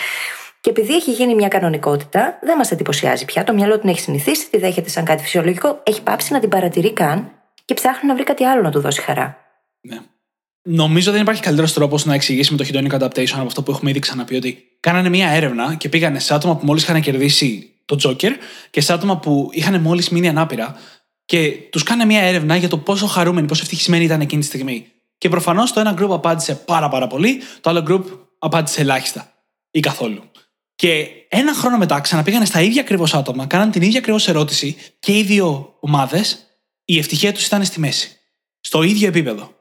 Και 0.62 0.70
επειδή 0.70 0.96
έχει 0.96 1.12
γίνει 1.12 1.36
μια 1.36 1.48
κανονικότητα, 1.48 2.40
δεν 2.42 2.58
μας 2.58 2.72
εντυπωσιάζει 2.72 3.26
πια. 3.26 3.44
Το 3.44 3.54
μυαλό 3.54 3.80
την 3.80 3.90
έχει 3.90 4.00
συνηθίσει, 4.00 4.50
τη 4.50 4.58
δέχεται 4.58 4.90
σαν 4.90 5.06
κάτι 5.06 5.24
φυσιολογικό, 5.24 5.80
έχει 5.84 6.02
πάψει 6.02 6.34
να 6.34 6.40
την 6.40 6.50
παρατηρεί 6.50 6.94
καν 6.94 7.32
και 7.66 7.74
ψάχνει 7.74 8.08
να 8.08 8.16
βρει 8.16 8.24
κάτι 8.24 8.44
άλλο 8.44 8.62
να 8.62 8.72
του 8.72 8.80
δώσει 8.80 9.02
χαρά. 9.02 9.38
Ναι. 9.82 10.00
Νομίζω 10.64 11.12
δεν 11.12 11.22
υπάρχει 11.22 11.42
καλύτερος 11.42 11.74
τρόπος 11.74 12.06
να 12.06 12.14
εξηγήσουμε 12.14 12.64
το 12.64 12.70
hedonic 12.70 13.00
adaptation 13.00 13.34
από 13.34 13.46
αυτό 13.46 13.64
που 13.64 13.72
έχουμε 13.72 13.90
ήδη 13.90 14.00
ξαναπεί 14.00 14.36
ότι 14.36 14.78
κάνανε 14.80 15.10
μια 15.10 15.30
έρευνα 15.30 15.76
και 15.76 15.90
πήγανε 15.90 16.20
σε 16.20 16.34
άτομα 16.34 16.56
που 16.56 16.66
μόλις 16.66 16.84
είχαν 16.84 17.02
κερδίσει 17.02 17.74
το 17.86 17.98
Joker 18.04 18.32
και 18.70 18.82
σε 18.82 18.94
άτομα 18.94 19.18
που 19.18 19.50
είχαν 19.52 19.82
μόλις 19.82 20.10
μείνει 20.10 20.28
ανάπηρα 20.28 20.76
και 21.26 21.52
τους 21.72 21.84
κάνανε 21.84 22.06
μια 22.06 22.22
έρευνα 22.22 22.56
για 22.56 22.70
το 22.70 22.78
πόσο 22.78 23.06
χαρούμενοι, 23.06 23.48
πόσο 23.48 23.62
ευτυχισμένοι 23.64 24.04
ήταν 24.04 24.22
εκείνη 24.22 24.42
τη 24.42 24.48
στιγμή. 24.48 24.88
Και 25.18 25.30
προφανώς 25.30 25.74
το 25.74 25.80
ένα 25.80 25.94
group 26.00 26.10
απάντησε 26.10 26.56
πάρα 26.56 26.90
πάρα 26.90 27.08
πολύ, 27.08 27.42
το 27.62 27.70
άλλο 27.70 27.86
group 27.90 28.04
απάντησε 28.40 28.82
ελάχιστα 28.82 29.34
ή 29.72 29.80
καθόλου. 29.80 30.32
Και 30.82 31.08
ένα 31.30 31.54
χρόνο 31.54 31.78
μετά 31.78 32.00
ξαναπήγανε 32.00 32.46
στα 32.46 32.62
ίδια 32.62 32.82
ακριβώς 32.82 33.14
άτομα, 33.14 33.46
κάναν 33.46 33.72
την 33.72 33.82
ίδια 33.82 34.00
ακριβώς 34.00 34.28
ερώτηση 34.28 34.76
και 35.00 35.18
οι 35.18 35.24
δύο 35.24 35.76
ομάδες, 35.80 36.46
η 36.86 36.98
ευτυχία 36.98 37.34
τους 37.34 37.46
ήταν 37.46 37.66
στη 37.66 37.80
μέση. 37.80 38.18
Στο 38.60 38.84
ίδιο 38.84 39.08
επίπεδο. 39.08 39.52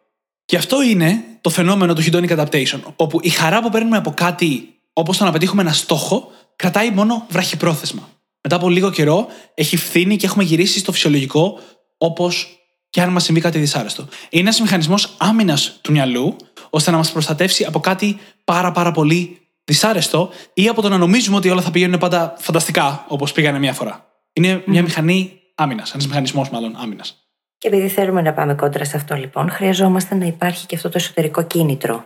Και 0.45 0.57
αυτό 0.57 0.83
είναι 0.83 1.25
το 1.41 1.51
φαινόμενο 1.51 1.95
του 1.95 2.03
hedonic 2.03 2.39
adaptation, 2.39 2.81
όπου 2.97 3.19
η 3.23 3.29
χαρά 3.29 3.63
που 3.63 3.71
παίρνουμε 3.71 3.97
από 3.97 4.11
κάτι 4.11 4.75
όπως 4.93 5.17
το 5.17 5.25
να 5.25 5.33
πετύχουμε 5.33 5.63
ένα 5.63 5.73
στόχο, 5.73 6.31
κρατάει 6.57 6.91
μόνο 6.91 7.27
βραχυπρόθεσμα. 7.29 8.09
Μετά 8.43 8.57
από 8.57 8.69
λίγο 8.69 8.91
καιρό 8.91 9.27
έχει 9.55 9.77
φθήνει 9.77 10.17
και 10.17 10.27
έχουμε 10.27 10.45
γυρίσει 10.45 10.79
στο 10.79 10.93
φυσιολογικό, 10.93 11.59
όπως 11.99 12.59
και 12.91 13.01
αν 13.01 13.09
μας 13.09 13.25
συμβεί 13.25 13.41
κάτι 13.41 13.59
δυσάρεστο. 13.59 14.09
Είναι 14.31 14.43
ένας 14.43 14.61
μηχανισμός 14.61 15.15
άμυνας 15.19 15.79
του 15.81 15.93
μυαλού, 15.93 16.37
ώστε 16.71 16.91
να 16.91 16.97
μας 16.97 17.13
προστατεύσει 17.13 17.65
από 17.65 17.81
κάτι 17.81 18.19
πάρα 18.45 18.73
πάρα 18.73 18.93
πολύ 18.93 19.41
δυσάρεστο 19.65 20.31
ή 20.55 20.69
από 20.69 20.83
το 20.83 20.89
να 20.89 20.99
νομίζουμε 20.99 21.37
ότι 21.37 21.51
όλα 21.51 21.61
θα 21.63 21.71
πηγαίνουν 21.71 21.99
πάντα 21.99 22.35
φανταστικά, 22.39 23.05
όπως 23.09 23.33
πήγανε 23.33 23.59
μία 23.59 23.73
φορά. 23.73 24.07
Είναι 24.33 24.63
μια 24.67 24.83
μηχανή 24.83 25.41
άμυνας, 25.55 25.93
ένας 25.93 26.07
μηχανισμός 26.07 26.51
μάλλον 26.51 26.77
άμυνας. 26.77 27.25
Και 27.59 27.69
επειδή 27.69 27.89
θέλουμε 27.89 28.23
να 28.23 28.33
πάμε 28.33 28.55
κόντρα 28.55 28.85
σε 28.85 28.97
αυτό, 28.97 29.15
λοιπόν, 29.15 29.51
χρειαζόμαστε 29.51 30.15
να 30.15 30.27
υπάρχει 30.27 30.67
και 30.67 30.77
αυτό 30.77 30.89
το 30.89 30.99
εσωτερικό 30.99 31.43
κίνητρο. 31.43 32.05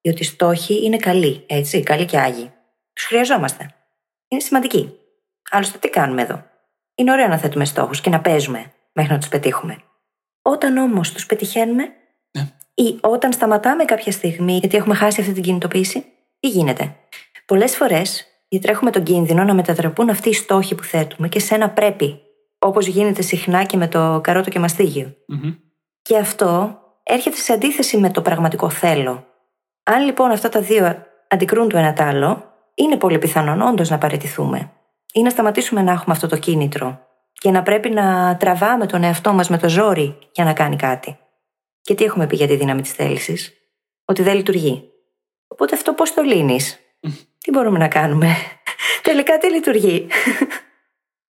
Διότι 0.00 0.22
οι 0.22 0.24
στόχοι 0.24 0.84
είναι 0.84 0.96
καλοί, 0.96 1.44
έτσι, 1.46 1.82
καλοί 1.82 2.04
και 2.04 2.18
άγιοι. 2.18 2.52
Τους 2.92 3.04
χρειαζόμαστε. 3.04 3.74
Είναι 4.28 4.40
σημαντικοί. 4.40 4.92
Άλλωστε, 5.50 5.78
τι 5.78 5.88
κάνουμε 5.88 6.22
εδώ; 6.22 6.44
Είναι 6.94 7.12
ωραίο 7.12 7.28
να 7.28 7.38
θέτουμε 7.38 7.64
στόχους 7.64 8.00
και 8.00 8.10
να 8.10 8.20
παίζουμε 8.20 8.72
μέχρι 8.92 9.12
να 9.12 9.18
τους 9.18 9.28
πετύχουμε. 9.28 9.76
Όταν 10.42 10.76
όμως 10.76 11.12
τους 11.12 11.26
πετυχαίνουμε, 11.26 11.82
Ναι. 12.30 12.52
ή 12.74 12.98
όταν 13.00 13.32
σταματάμε 13.32 13.84
κάποια 13.84 14.12
στιγμή 14.12 14.56
γιατί 14.56 14.76
έχουμε 14.76 14.94
χάσει 14.94 15.20
αυτή 15.20 15.32
την 15.32 15.42
κινητοποίηση, 15.42 16.04
τι 16.44 16.50
γίνεται; 16.50 16.96
Πολλές 17.46 17.76
φορές 17.76 18.26
διατρέχουμε 18.48 18.90
τον 18.90 19.02
κίνδυνο 19.02 19.44
να 19.44 19.54
μετατραπούν 19.54 20.10
αυτοί 20.10 20.28
οι 20.28 20.32
στόχοι 20.32 20.74
που 20.74 20.82
θέτουμε 20.82 21.28
και 21.28 21.38
σε 21.40 21.54
ένα 21.54 21.70
πρέπει, 21.70 22.20
όπως 22.58 22.86
γίνεται 22.86 23.22
συχνά 23.22 23.64
και 23.64 23.76
με 23.76 23.88
το 23.88 24.20
καρότο 24.22 24.50
και 24.50 24.58
μαστίγιο. 24.58 25.14
Μμμ. 25.26 25.54
Και 26.02 26.16
αυτό 26.16 26.78
έρχεται 27.02 27.36
σε 27.36 27.52
αντίθεση 27.52 27.96
με 27.96 28.10
το 28.10 28.22
πραγματικό 28.22 28.70
θέλω. 28.70 29.26
Αν 29.82 30.04
λοιπόν 30.04 30.30
αυτά 30.30 30.48
τα 30.48 30.60
δύο 30.60 30.96
αντικρούν 31.28 31.68
το 31.68 31.76
ένα 31.76 31.92
τ' 31.92 32.00
άλλο, 32.00 32.44
είναι 32.74 32.96
πολύ 32.96 33.18
πιθανόν 33.18 33.60
όντως 33.60 33.90
να 33.90 33.98
παραιτηθούμε 33.98 34.70
ή 35.12 35.22
να 35.22 35.30
σταματήσουμε 35.30 35.82
να 35.82 35.92
έχουμε 35.92 36.14
αυτό 36.14 36.26
το 36.26 36.36
κίνητρο 36.36 37.00
και 37.32 37.50
να 37.50 37.62
πρέπει 37.62 37.90
να 37.90 38.36
τραβάμε 38.36 38.86
τον 38.86 39.02
εαυτό 39.02 39.32
μας 39.32 39.48
με 39.48 39.58
το 39.58 39.68
ζόρι 39.68 40.18
για 40.32 40.44
να 40.44 40.52
κάνει 40.52 40.76
κάτι. 40.76 41.18
Και 41.80 41.94
τι 41.94 42.04
έχουμε 42.04 42.26
πει 42.26 42.36
για 42.36 42.46
τη 42.46 42.56
δύναμη 42.56 42.82
της 42.82 42.92
θέλησης, 42.92 43.52
Ότι 44.04 44.22
δεν 44.22 44.36
λειτουργεί. 44.36 44.93
Οπότε 45.54 45.74
αυτό 45.74 45.92
πώς 45.92 46.14
το 46.14 46.22
λύνεις, 46.22 46.78
Τι 47.42 47.50
μπορούμε 47.50 47.78
να 47.78 47.88
κάνουμε; 47.88 48.36
Τελικά 49.02 49.38
τι 49.38 49.50
λειτουργεί; 49.50 50.06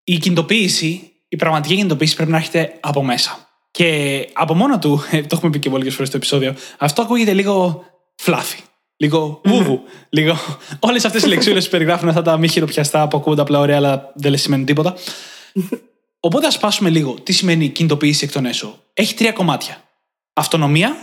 Η 0.04 0.18
κινητοποίηση, 0.18 1.12
η 1.28 1.36
πραγματική 1.36 1.76
κινητοποίηση 1.76 2.16
πρέπει 2.16 2.32
να 2.32 2.38
έρχεται 2.38 2.78
από 2.80 3.04
μέσα. 3.04 3.50
Και 3.72 4.30
από 4.34 4.54
μόνο 4.54 4.80
του, 4.80 5.02
το 5.12 5.28
έχουμε 5.32 5.52
πει 5.52 5.60
και 5.60 5.70
πολλέ 5.70 5.90
φορές 5.90 6.08
στο 6.08 6.18
επεισόδιο, 6.18 6.56
αυτό 6.78 7.02
ακούγεται 7.02 7.34
λίγο 7.34 7.86
φλάφι. 8.16 8.60
Λίγο 8.98 9.42
βούβου. 9.44 9.84
λίγο. 10.10 10.38
Όλες 10.80 11.06
αυτές 11.06 11.24
οι 11.24 11.28
λεξούλες 11.28 11.66
που 11.66 11.72
περιγράφουν 11.72 12.10
αυτά 12.10 12.22
τα 12.22 12.38
μη 12.38 12.48
χειροπιαστά 12.48 13.08
που 13.08 13.18
ακούγονται 13.18 13.42
απλά 13.42 13.60
ωραία, 13.60 13.76
αλλά 13.76 14.12
δεν 14.16 14.32
λες 14.32 14.42
σημαίνουν 14.42 14.66
τίποτα. 14.66 14.96
Οπότε 16.20 16.48
ας 16.48 16.54
σπάσουμε 16.54 16.90
λίγο 16.90 17.14
τι 17.14 17.34
σημαίνει 17.34 17.70
κινητοποίηση 17.70 18.26
εκ 18.26 18.32
των 18.32 18.46
έσω. 18.46 18.80
Έχει 18.94 19.14
τρία 19.14 19.32
κομμάτια. 19.32 19.84
Αυτονομία, 20.34 20.98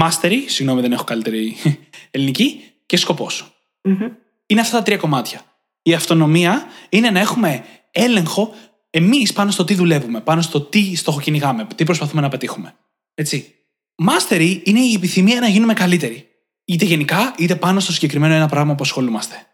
mastery, 0.00 0.38
συγγνώμη 0.46 0.80
δεν 0.80 0.92
έχω 0.92 1.04
καλύτερη 1.04 1.56
ελληνική, 2.10 2.62
και 2.86 2.96
σκοπός. 2.96 3.52
Είναι 4.46 4.60
αυτά 4.60 4.76
τα 4.76 4.82
τρία 4.82 4.96
κομμάτια. 4.96 5.40
Η 5.82 5.94
αυτονομία 5.94 6.66
είναι 6.88 7.10
να 7.10 7.20
έχουμε 7.20 7.64
έλεγχο 7.90 8.54
εμείς 8.90 9.32
πάνω 9.32 9.50
στο 9.50 9.64
τι 9.64 9.74
δουλεύουμε, 9.74 10.20
πάνω 10.20 10.42
στο 10.42 10.60
τι 10.60 10.96
στόχο 10.96 11.20
κυνηγάμε, 11.20 11.66
τι 11.74 11.84
προσπαθούμε 11.84 12.20
να 12.20 12.28
πετύχουμε. 12.28 12.74
Έτσι. 13.14 13.54
Mastery 14.08 14.60
είναι 14.64 14.80
η 14.80 14.92
επιθυμία 14.92 15.40
να 15.40 15.48
γίνουμε 15.48 15.72
καλύτεροι. 15.72 16.28
Είτε 16.64 16.84
γενικά, 16.84 17.34
είτε 17.38 17.56
πάνω 17.56 17.80
στο 17.80 17.92
συγκεκριμένο 17.92 18.34
ένα 18.34 18.48
πράγμα 18.48 18.74
που 18.74 18.82
ασχολούμαστε. 18.82 19.46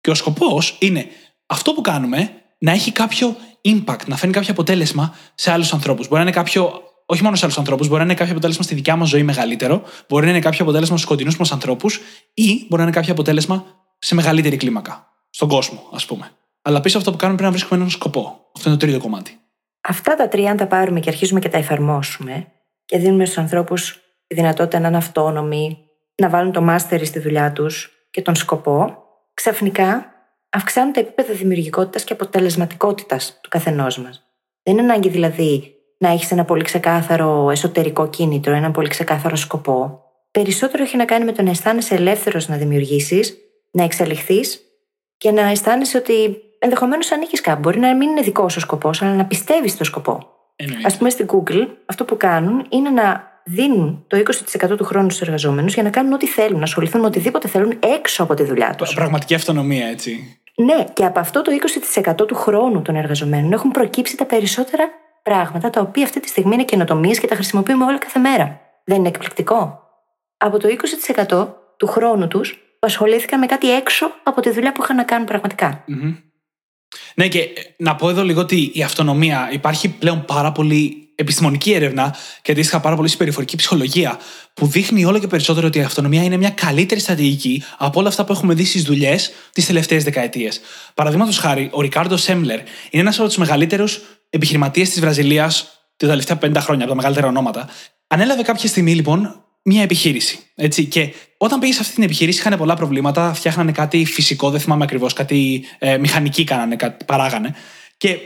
Και 0.00 0.10
ο 0.10 0.14
σκοπός 0.14 0.76
είναι 0.80 1.06
αυτό 1.46 1.72
που 1.72 1.80
κάνουμε 1.80 2.42
να 2.58 2.72
έχει 2.72 2.92
κάποιο 2.92 3.36
impact, 3.64 4.06
να 4.06 4.16
φέρνει 4.16 4.34
κάποιο 4.34 4.52
αποτέλεσμα 4.52 5.14
σε 5.34 5.50
άλλους 5.50 5.72
ανθρώπους. 5.72 6.08
Μπορεί 6.08 6.22
να 6.22 6.28
είναι 6.28 6.36
κάποιο, 6.36 6.85
όχι 7.06 7.22
μόνο 7.22 7.36
σε 7.36 7.44
άλλους 7.44 7.58
ανθρώπους, 7.58 7.88
μπορεί 7.88 7.98
να 7.98 8.04
είναι 8.04 8.14
κάποιο 8.14 8.32
αποτέλεσμα 8.32 8.62
στη 8.62 8.74
δικιά 8.74 8.96
μας 8.96 9.08
ζωή 9.08 9.22
μεγαλύτερο, 9.22 9.82
μπορεί 10.08 10.24
να 10.24 10.30
είναι 10.30 10.40
κάποιο 10.40 10.58
αποτέλεσμα 10.62 10.96
στους 10.96 11.08
κοντινούς 11.08 11.36
μας 11.36 11.52
ανθρώπους 11.52 12.00
ή 12.34 12.66
μπορεί 12.68 12.76
να 12.76 12.82
είναι 12.82 12.90
κάποιο 12.90 13.12
αποτέλεσμα 13.12 13.64
σε 13.98 14.14
μεγαλύτερη 14.14 14.56
κλίμακα. 14.56 15.10
Στον 15.30 15.48
κόσμο, 15.48 15.88
ας 15.92 16.06
πούμε. 16.06 16.30
Αλλά 16.62 16.80
πίσω 16.80 16.98
από 16.98 17.06
αυτό 17.06 17.10
που 17.10 17.16
κάνουμε 17.16 17.38
πρέπει 17.38 17.52
να 17.52 17.58
βρίσκουμε 17.58 17.80
έναν 17.80 17.90
σκοπό. 17.90 18.50
Αυτό 18.56 18.68
είναι 18.68 18.78
το 18.78 18.86
τρίτο 18.86 19.02
κομμάτι. 19.02 19.40
Αυτά 19.80 20.14
τα 20.14 20.28
τρία, 20.28 20.50
αν 20.50 20.56
τα 20.56 20.66
πάρουμε 20.66 21.00
και 21.00 21.08
αρχίζουμε 21.08 21.40
και 21.40 21.48
τα 21.48 21.58
εφαρμόσουμε 21.58 22.46
και 22.84 22.98
δίνουμε 22.98 23.24
στους 23.24 23.38
ανθρώπους 23.38 24.00
τη 24.26 24.34
δυνατότητα 24.34 24.78
να 24.78 24.88
είναι 24.88 24.96
αυτόνομοι, 24.96 25.78
να 26.14 26.28
βάλουν 26.28 26.52
το 26.52 26.66
mastery 26.68 27.04
στη 27.04 27.18
δουλειά 27.18 27.52
τους 27.52 27.90
και 28.10 28.22
τον 28.22 28.34
σκοπό, 28.34 28.96
ξαφνικά 29.34 30.06
αυξάνουν 30.50 30.92
τα 30.92 31.00
επίπεδα 31.00 31.32
δημιουργικότητας 31.32 32.04
και 32.04 32.12
αποτελεσματικότητας 32.12 33.38
του 33.40 33.48
καθενός 33.48 33.98
μας. 33.98 34.22
Δεν 34.62 34.78
είναι 34.78 34.82
ανάγκη 34.82 35.08
δηλαδή 35.08 35.75
να 35.98 36.08
έχεις 36.08 36.30
ένα 36.30 36.44
πολύ 36.44 36.62
ξεκάθαρο 36.62 37.50
εσωτερικό 37.50 38.08
κίνητρο, 38.08 38.54
ένα 38.54 38.70
πολύ 38.70 38.88
ξεκάθαρο 38.88 39.36
σκοπό. 39.36 40.00
Περισσότερο 40.30 40.82
έχει 40.82 40.96
να 40.96 41.04
κάνει 41.04 41.24
με 41.24 41.32
το 41.32 41.42
να 41.42 41.50
αισθάνεσαι 41.50 41.94
ελεύθερος 41.94 42.48
να 42.48 42.56
δημιουργήσεις, 42.56 43.36
να 43.70 43.82
εξελιχθείς 43.82 44.60
και 45.16 45.30
να 45.30 45.42
αισθάνεσαι 45.42 45.96
ότι 45.96 46.36
ενδεχομένως 46.58 47.12
ανήκεις 47.12 47.40
κάπου. 47.40 47.60
Μπορεί 47.60 47.78
να 47.78 47.96
μην 47.96 48.08
είναι 48.08 48.20
δικός 48.20 48.56
ο 48.56 48.60
σκοπός, 48.60 49.02
αλλά 49.02 49.14
να 49.14 49.24
πιστεύεις 49.24 49.72
στο 49.72 49.84
σκοπό. 49.84 50.12
Α 50.82 50.96
πούμε, 50.96 51.10
στην 51.10 51.26
Google, 51.26 51.66
αυτό 51.86 52.04
που 52.04 52.16
κάνουν 52.16 52.66
είναι 52.68 52.90
να 52.90 53.34
δίνουν 53.44 54.04
το 54.06 54.16
20% 54.16 54.76
του 54.76 54.84
χρόνου 54.84 55.10
στους 55.10 55.26
εργαζόμενου 55.26 55.66
για 55.66 55.82
να 55.82 55.90
κάνουν 55.90 56.12
ό,τι 56.12 56.26
θέλουν, 56.26 56.58
να 56.58 56.64
ασχοληθούν 56.64 57.00
με 57.00 57.06
οτιδήποτε 57.06 57.48
θέλουν 57.48 57.78
έξω 57.98 58.22
από 58.22 58.34
τη 58.34 58.42
δουλειά 58.42 58.74
τους. 58.74 58.94
Πραγματική 58.94 59.34
αυτονομία, 59.34 59.86
έτσι. 59.86 60.40
Ναι, 60.54 60.84
και 60.92 61.04
από 61.04 61.20
αυτό 61.20 61.42
το 61.42 61.50
20% 62.20 62.26
του 62.26 62.34
χρόνου 62.34 62.82
των 62.82 62.96
εργαζομένων 62.96 63.52
έχουν 63.52 63.70
προκύψει 63.70 64.16
τα 64.16 64.24
περισσότερα 64.24 64.88
πράγματα 65.30 65.70
τα 65.70 65.80
οποία 65.80 66.04
αυτή 66.04 66.20
τη 66.20 66.28
στιγμή 66.28 66.54
είναι 66.54 66.64
καινοτομίες 66.64 67.20
και 67.20 67.26
τα 67.26 67.34
χρησιμοποιούμε 67.34 67.84
όλα 67.84 67.98
κάθε 67.98 68.18
μέρα. 68.18 68.60
Δεν 68.84 68.96
είναι 68.96 69.08
εκπληκτικό; 69.08 69.80
Από 70.36 70.58
το 70.58 70.68
20% 71.28 71.48
του 71.76 71.86
χρόνου 71.86 72.28
τους 72.28 72.58
ασχολήθηκαν 72.78 73.38
με 73.38 73.46
κάτι 73.46 73.70
έξω 73.70 74.10
από 74.22 74.40
τη 74.40 74.50
δουλειά 74.50 74.72
που 74.72 74.82
είχαν 74.82 74.96
να 74.96 75.04
κάνουν 75.04 75.26
πραγματικά. 75.26 75.84
Ναι, 77.14 77.28
και 77.28 77.48
να 77.78 77.96
πω 77.96 78.08
εδώ 78.08 78.22
λίγο 78.22 78.40
ότι 78.40 78.70
η 78.74 78.82
αυτονομία 78.82 79.48
υπάρχει 79.52 79.88
πλέον 79.88 80.24
πάρα 80.24 80.52
πολύ 80.52 81.05
επιστημονική 81.16 81.72
έρευνα 81.72 82.16
και 82.42 82.52
αντίστοιχα 82.52 82.80
πάρα 82.80 82.96
πολύ 82.96 83.08
συμπεριφορική 83.08 83.56
ψυχολογία 83.56 84.18
που 84.54 84.66
δείχνει 84.66 85.04
όλο 85.04 85.18
και 85.18 85.26
περισσότερο 85.26 85.66
ότι 85.66 85.78
η 85.78 85.82
αυτονομία 85.82 86.22
είναι 86.22 86.36
μια 86.36 86.50
καλύτερη 86.50 87.00
στρατηγική 87.00 87.62
από 87.78 88.00
όλα 88.00 88.08
αυτά 88.08 88.24
που 88.24 88.32
έχουμε 88.32 88.54
δει 88.54 88.64
στις 88.64 88.82
δουλειές 88.82 89.32
τις 89.52 89.66
τελευταίες 89.66 90.04
δεκαετίες. 90.04 90.60
Παραδείγματος 90.94 91.38
χάρη, 91.38 91.68
ο 91.72 91.80
Ρικάρντο 91.80 92.16
Σέμλερ 92.16 92.58
είναι 92.58 93.02
ένας 93.02 93.18
από 93.18 93.28
τους 93.28 93.36
μεγαλύτερους 93.36 94.00
επιχειρηματίες 94.30 94.90
της 94.90 95.00
Βραζιλίας 95.00 95.80
τα 95.96 96.06
τελευταία 96.06 96.38
50 96.42 96.56
χρόνια, 96.56 96.84
από 96.84 96.90
τα 96.90 96.94
μεγαλύτερα 96.94 97.26
ονόματα. 97.26 97.68
Ανέλαβε 98.06 98.42
κάποια 98.42 98.68
στιγμή 98.68 98.94
λοιπόν 98.94 99.44
μια 99.62 99.82
επιχείρηση. 99.82 100.38
Έτσι. 100.54 100.84
Και 100.84 101.14
όταν 101.36 101.58
πήγε 101.58 101.72
σε 101.72 101.80
αυτή 101.80 101.94
την 101.94 102.02
επιχείρηση, 102.02 102.38
είχαν 102.38 102.58
πολλά 102.58 102.74
προβλήματα. 102.74 103.34
Φτιάχνανε 103.34 103.72
κάτι 103.72 104.04
φυσικό, 104.04 104.50
δεν 104.50 104.60
θυμάμαι 104.60 104.84
ακριβώς, 104.84 105.12
κάτι 105.12 105.64
ε, 105.78 105.98
μηχανική 105.98 106.44
κάνανε, 106.44 106.76
κάτι 106.76 107.04
παράγανε. 107.04 107.54
Και 107.96 108.18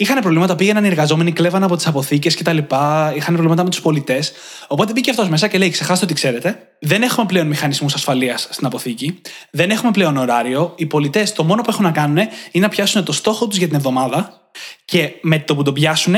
είχαν 0.00 0.20
προβλήματα, 0.20 0.56
πήγαιναν 0.56 0.84
οι 0.84 0.86
εργαζόμενοι, 0.86 1.32
κλέβαν 1.32 1.62
από 1.62 1.76
τις 1.76 1.86
αποθήκες 1.86 2.36
κτλ. 2.36 2.58
Είχαν 3.16 3.34
προβλήματα 3.34 3.62
με 3.62 3.70
τους 3.70 3.80
πολιτές. 3.80 4.32
Οπότε 4.66 4.92
μπήκε 4.92 5.10
αυτός 5.10 5.28
μέσα 5.28 5.48
και 5.48 5.58
λέει: 5.58 5.70
Ξεχάστε 5.70 6.04
ότι 6.04 6.14
ξέρετε, 6.14 6.58
δεν 6.80 7.02
έχουμε 7.02 7.26
πλέον 7.26 7.46
μηχανισμούς 7.46 7.94
ασφαλείας 7.94 8.48
στην 8.50 8.66
αποθήκη, 8.66 9.20
δεν 9.50 9.70
έχουμε 9.70 9.90
πλέον 9.90 10.16
ωράριο. 10.16 10.72
Οι 10.76 10.86
πολιτές 10.86 11.32
το 11.32 11.44
μόνο 11.44 11.62
που 11.62 11.70
έχουν 11.70 11.84
να 11.84 11.90
κάνουν 11.90 12.16
είναι 12.16 12.64
να 12.64 12.68
πιάσουν 12.68 13.04
το 13.04 13.12
στόχο 13.12 13.46
τους 13.46 13.58
για 13.58 13.66
την 13.66 13.76
εβδομάδα 13.76 14.50
και 14.84 15.12
με 15.22 15.38
το 15.38 15.54
που 15.54 15.62
τον 15.62 15.74
πιάσουν, 15.74 16.14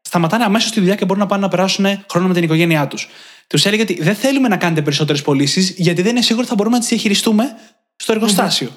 σταματάνε 0.00 0.44
αμέσως 0.44 0.70
τη 0.70 0.80
δουλειά 0.80 0.94
και 0.94 1.04
μπορούν 1.04 1.22
να 1.22 1.28
πάνε 1.28 1.42
να 1.42 1.48
περάσουν 1.48 1.86
χρόνο 2.10 2.26
με 2.26 2.34
την 2.34 2.42
οικογένειά 2.42 2.86
τους. 2.86 3.08
Τους 3.46 3.66
έλεγε 3.66 3.82
ότι 3.82 4.02
δεν 4.02 4.14
θέλουμε 4.14 4.48
να 4.48 4.56
κάνετε 4.56 4.82
περισσότερες 4.82 5.22
πωλήσεις, 5.22 5.74
γιατί 5.76 6.02
δεν 6.02 6.10
είναι 6.10 6.22
σίγουρο 6.22 6.40
ότι 6.40 6.48
θα 6.48 6.54
μπορούμε 6.54 6.74
να 6.74 6.80
τις 6.80 6.90
διαχειριστούμε 6.90 7.44
στο 7.96 8.12
εργοστάσιο. 8.12 8.70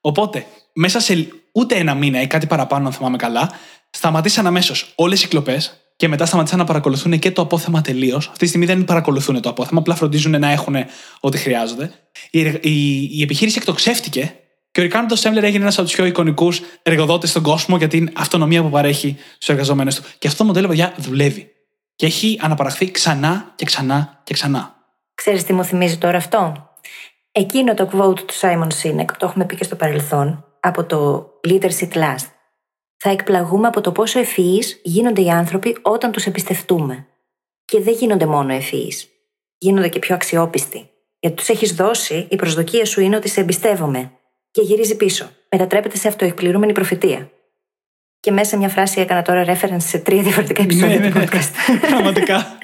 Οπότε, 0.00 0.46
μέσα 0.72 1.00
σε 1.00 1.28
ούτε 1.58 1.74
ένα 1.74 1.94
μήνα 1.94 2.20
ή 2.20 2.26
κάτι 2.26 2.46
παραπάνω, 2.46 2.86
αν 2.86 2.92
θυμάμαι 2.92 3.16
καλά, 3.16 3.50
σταματήσαν 3.90 4.46
αμέσως 4.46 4.92
όλες 4.94 5.22
οι 5.22 5.28
κλοπές 5.28 5.80
και 5.96 6.08
μετά 6.08 6.26
σταματήσαν 6.26 6.58
να 6.58 6.64
παρακολουθούν 6.64 7.18
και 7.18 7.30
το 7.30 7.42
απόθεμα 7.42 7.80
τελείως. 7.80 8.26
Αυτή 8.26 8.38
τη 8.38 8.46
στιγμή 8.46 8.66
δεν 8.66 8.84
παρακολουθούν 8.84 9.40
το 9.40 9.48
απόθεμα, 9.48 9.80
απλά 9.80 9.94
φροντίζουν 9.94 10.40
να 10.40 10.50
έχουν 10.50 10.76
ό,τι 11.20 11.38
χρειάζονται. 11.38 11.92
Η, 12.30 12.40
η, 12.60 13.08
η 13.12 13.22
επιχείρηση 13.22 13.58
εκτοξεύτηκε 13.58 14.34
και 14.70 14.80
ο 14.80 14.82
Ρικάρντο 14.82 15.16
Σέμλερ 15.16 15.44
έγινε 15.44 15.62
ένας 15.62 15.78
από 15.78 15.86
τους 15.86 15.96
πιο 15.96 16.04
εικονικούς 16.04 16.60
εργοδότες 16.82 17.30
στον 17.30 17.42
κόσμο 17.42 17.76
για 17.76 17.88
την 17.88 18.10
αυτονομία 18.16 18.62
που 18.62 18.70
παρέχει 18.70 19.16
στους 19.34 19.48
εργαζόμενου 19.48 19.90
του. 19.90 20.02
Και 20.18 20.26
αυτό 20.26 20.38
το 20.38 20.44
μοντέλο, 20.44 20.68
παιδιά, 20.68 20.94
δουλεύει. 20.96 21.50
Και 21.96 22.06
έχει 22.06 22.38
αναπαραχθεί 22.42 22.90
ξανά 22.90 23.52
και 23.54 23.64
ξανά 23.64 24.20
και 24.24 24.34
ξανά. 24.34 24.74
Ξέρεις 25.14 25.44
τι 25.44 25.52
μου 25.52 25.64
θυμίζει 25.64 25.98
τώρα 25.98 26.16
αυτό; 26.16 26.68
Εκείνο 27.32 27.74
το 27.74 27.88
quote 27.92 28.18
του 28.26 28.34
Σάιμον 28.34 28.70
Σίνεκ, 28.70 29.16
το 29.16 29.26
έχουμε 29.26 29.44
πει 29.44 29.56
και 29.56 29.64
στο 29.64 29.76
παρελθόν, 29.76 30.44
από 30.60 30.84
το 30.84 31.30
Leadership 31.48 31.92
Last. 31.92 32.26
Θα 32.96 33.10
εκπλαγούμε 33.10 33.66
από 33.66 33.80
το 33.80 33.92
πόσο 33.92 34.18
ευφυείς 34.18 34.80
γίνονται 34.82 35.22
οι 35.22 35.30
άνθρωποι 35.30 35.76
όταν 35.82 36.12
τους 36.12 36.26
εμπιστευτούμε. 36.26 37.06
Και 37.64 37.80
δεν 37.80 37.94
γίνονται 37.94 38.26
μόνο 38.26 38.52
ευφυείς. 38.52 39.08
Γίνονται 39.58 39.88
και 39.88 39.98
πιο 39.98 40.14
αξιόπιστοι. 40.14 40.90
Γιατί 41.20 41.36
τους 41.36 41.48
έχεις 41.48 41.74
δώσει, 41.74 42.26
η 42.30 42.36
προσδοκία 42.36 42.84
σου 42.84 43.00
είναι 43.00 43.16
ότι 43.16 43.28
σε 43.28 43.40
εμπιστεύομαι. 43.40 44.12
Και 44.50 44.62
γυρίζει 44.62 44.96
πίσω. 44.96 45.30
Μετατρέπεται 45.50 45.96
σε 45.96 46.08
αυτοεκπληρούμενη 46.08 46.72
προφητεία. 46.72 47.30
Και 48.20 48.30
μέσα 48.30 48.56
μια 48.56 48.68
φράση 48.68 49.00
έκανα 49.00 49.22
τώρα 49.22 49.44
reference 49.46 49.76
σε 49.82 49.98
τρία 49.98 50.22
διαφορετικά 50.22 50.62
επεισόδια 50.62 50.98
ναι, 50.98 51.10
του 51.10 51.18
ναι, 51.18 51.24
podcast. 51.24 51.78
Πραγματικά. 51.88 52.58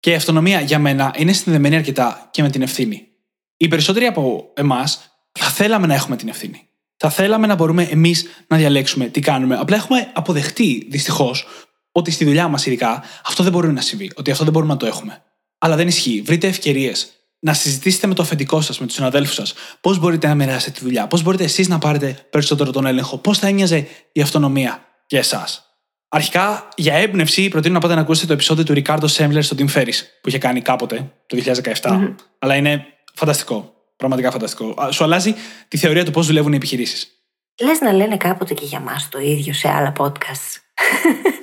και 0.00 0.10
η 0.10 0.14
αυτονομία 0.14 0.60
για 0.60 0.78
μένα 0.78 1.14
είναι 1.16 1.32
συνδεδεμένη 1.32 1.76
αρκετά 1.76 2.28
και 2.30 2.42
με 2.42 2.50
την 2.50 2.62
ευθύνη. 2.62 3.08
Οι 3.56 3.68
περισσότεροι 3.68 4.06
από 4.06 4.50
εμάς 4.54 5.20
θα 5.32 5.46
θέλαμε 5.46 5.86
να 5.86 5.94
έχουμε 5.94 6.16
την 6.16 6.28
ευθύνη. 6.28 6.67
Θα 6.98 7.10
θέλαμε 7.10 7.46
να 7.46 7.54
μπορούμε 7.54 7.82
εμείς 7.82 8.26
να 8.46 8.56
διαλέξουμε 8.56 9.04
τι 9.04 9.20
κάνουμε. 9.20 9.56
Απλά 9.56 9.76
έχουμε 9.76 10.10
αποδεχτεί, 10.14 10.86
δυστυχώς, 10.90 11.46
ότι 11.92 12.10
στη 12.10 12.24
δουλειά 12.24 12.48
μας 12.48 12.66
ειδικά 12.66 13.02
αυτό 13.24 13.42
δεν 13.42 13.52
μπορεί 13.52 13.72
να 13.72 13.80
συμβεί. 13.80 14.10
Ότι 14.14 14.30
αυτό 14.30 14.44
δεν 14.44 14.52
μπορούμε 14.52 14.72
να 14.72 14.78
το 14.78 14.86
έχουμε. 14.86 15.22
Αλλά 15.58 15.76
δεν 15.76 15.88
ισχύει. 15.88 16.22
Βρείτε 16.26 16.46
ευκαιρίες 16.46 17.12
να 17.40 17.52
συζητήσετε 17.54 18.06
με 18.06 18.14
το 18.14 18.22
αφεντικό 18.22 18.60
σας, 18.60 18.78
με 18.78 18.86
τους 18.86 18.94
συναδέλφους 18.94 19.34
σας, 19.34 19.54
πώς 19.80 19.98
μπορείτε 19.98 20.26
να 20.26 20.34
μοιράσετε 20.34 20.70
τη 20.70 20.84
δουλειά, 20.84 21.06
πώς 21.06 21.22
μπορείτε 21.22 21.44
εσείς 21.44 21.68
να 21.68 21.78
πάρετε 21.78 22.26
περισσότερο 22.30 22.70
τον 22.70 22.86
έλεγχο, 22.86 23.18
πώς 23.18 23.38
θα 23.38 23.46
έμοιαζε 23.46 23.86
η 24.12 24.20
αυτονομία 24.20 24.80
για 25.06 25.18
εσάς. 25.18 25.62
Αρχικά, 26.08 26.68
για 26.76 26.94
έμπνευση, 26.94 27.48
προτείνω 27.48 27.74
να 27.74 27.80
πάτε 27.80 27.94
να 27.94 28.00
ακούσετε 28.00 28.26
το 28.26 28.32
επεισόδιο 28.32 28.64
του 28.64 28.72
Ρικάρντο 28.72 29.06
Σέμβλερ 29.06 29.42
στο 29.42 29.56
Team 29.58 29.72
Ferris 29.74 29.96
που 30.22 30.28
είχε 30.28 30.38
κάνει 30.38 30.60
κάποτε, 30.60 31.12
το 31.26 31.36
2017. 31.80 32.14
Αλλά 32.38 32.54
είναι 32.54 32.84
φανταστικό. 33.14 33.72
Πραγματικά 33.98 34.30
φανταστικό. 34.30 34.74
Σου 34.90 35.04
αλλάζει 35.04 35.34
τη 35.68 35.76
θεωρία 35.76 36.04
του 36.04 36.10
πώς 36.10 36.26
δουλεύουν 36.26 36.52
οι 36.52 36.56
επιχειρήσεις. 36.56 37.22
Λες 37.60 37.80
να 37.80 37.92
λένε 37.92 38.16
κάποτε 38.16 38.54
και 38.54 38.64
για 38.64 38.80
μας 38.80 39.08
το 39.08 39.18
ίδιο 39.18 39.52
σε 39.52 39.68
άλλα 39.68 39.92
podcast. 39.98 40.56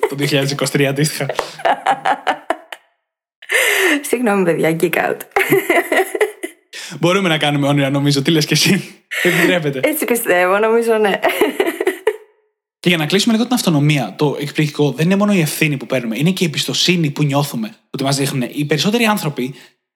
το 0.09 0.15
2023 0.19 0.83
αντίστοιχα. 0.83 1.25
Συγγνώμη, 4.01 4.43
παιδιά, 4.43 4.75
kick 4.79 4.93
out. 4.93 5.17
Μπορούμε 6.99 7.29
να 7.29 7.37
κάνουμε 7.37 7.67
όνειρα, 7.67 7.89
νομίζω. 7.89 8.21
Τι 8.21 8.31
λες 8.31 8.45
και 8.45 8.53
εσύ. 8.53 9.03
Επιτρέπεται. 9.23 9.79
Έτσι 9.83 10.05
πιστεύω, 10.05 10.57
νομίζω, 10.57 10.97
ναι. 10.97 11.19
Και 12.79 12.89
για 12.89 12.97
να 12.97 13.05
κλείσουμε 13.05 13.33
λίγο 13.33 13.45
την 13.45 13.55
αυτονομία, 13.55 14.15
το 14.17 14.37
εκπληκτικό 14.39 14.91
δεν 14.91 15.05
είναι 15.05 15.15
μόνο 15.15 15.33
η 15.33 15.39
ευθύνη 15.39 15.77
που 15.77 15.85
παίρνουμε, 15.85 16.17
είναι 16.17 16.31
και 16.31 16.43
η 16.43 16.47
εμπιστοσύνη 16.47 17.09
που 17.09 17.23
νιώθουμε 17.23 17.75
ότι 17.89 18.03
μας 18.03 18.15
δείχνουν. 18.17 18.49
Οι 18.51 18.65
περισσότεροι 18.65 19.05
άνθρωποι 19.05 19.55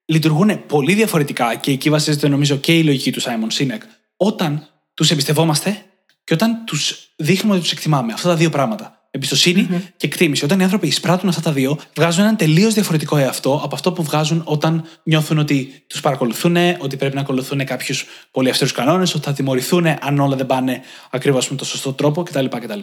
λειτουργούν 0.10 0.66
πολύ 0.66 0.94
διαφορετικά 0.94 1.56
και 1.56 1.72
εκεί 1.72 1.90
βασίζεται 1.90 2.28
νομίζω 2.28 2.56
και 2.56 2.78
η 2.78 2.84
λογική 2.84 3.12
του 3.12 3.20
Σάιμον 3.20 3.52
Σίνεκ. 3.52 3.82
Όταν 4.18 4.68
τους 4.94 5.12
εμπιστευόμαστε 5.12 5.86
και 6.24 6.34
όταν 6.34 6.64
τους 6.66 7.14
δείχνουμε 7.16 7.54
ότι 7.54 7.64
τους 7.64 7.72
εκτιμάμε. 7.72 8.14
Αυτά 8.14 8.30
τα 8.30 8.36
δύο 8.36 8.50
πράγματα 8.50 9.00
εμπιστοσυνη 9.12 9.68
και 9.98 10.06
εκτίμηση. 10.06 10.46
Όταν 10.46 10.60
οι 10.60 10.64
άνθρωποι 10.64 10.88
εισπράττουν 10.88 11.30
αυτά 11.30 11.42
τα 11.42 11.52
δύο, 11.52 11.78
βγάζουν 11.96 12.24
έναν 12.24 12.36
τελείως 12.36 12.74
διαφορετικό 12.74 13.18
εαυτό 13.18 13.62
από 13.64 13.76
αυτό 13.76 13.92
που 13.92 14.04
βγάζουν 14.04 14.42
όταν 14.46 14.84
νιώθουν 15.04 15.38
ότι 15.38 15.84
τους 15.88 16.02
παρακολουθούν, 16.02 16.56
ότι 16.80 16.98
πρέπει 16.98 17.16
να 17.16 17.22
ακολουθούν 17.22 17.66
κάποιους 17.66 18.06
πολύ 18.32 18.50
αυστηρούς 18.50 18.74
κανόνες, 18.74 19.16
ότι 19.16 19.26
θα 19.26 19.34
τιμωρηθούν 19.34 19.86
αν 20.02 20.20
όλα 20.20 20.36
δεν 20.36 20.46
πάνε 20.46 20.82
ακριβώς 21.10 21.50
με 21.50 21.56
τον 21.58 21.68
σωστό 21.68 21.94
τρόπο 21.94 22.24
κτλ. 22.24 22.46
κτλ. 22.46 22.80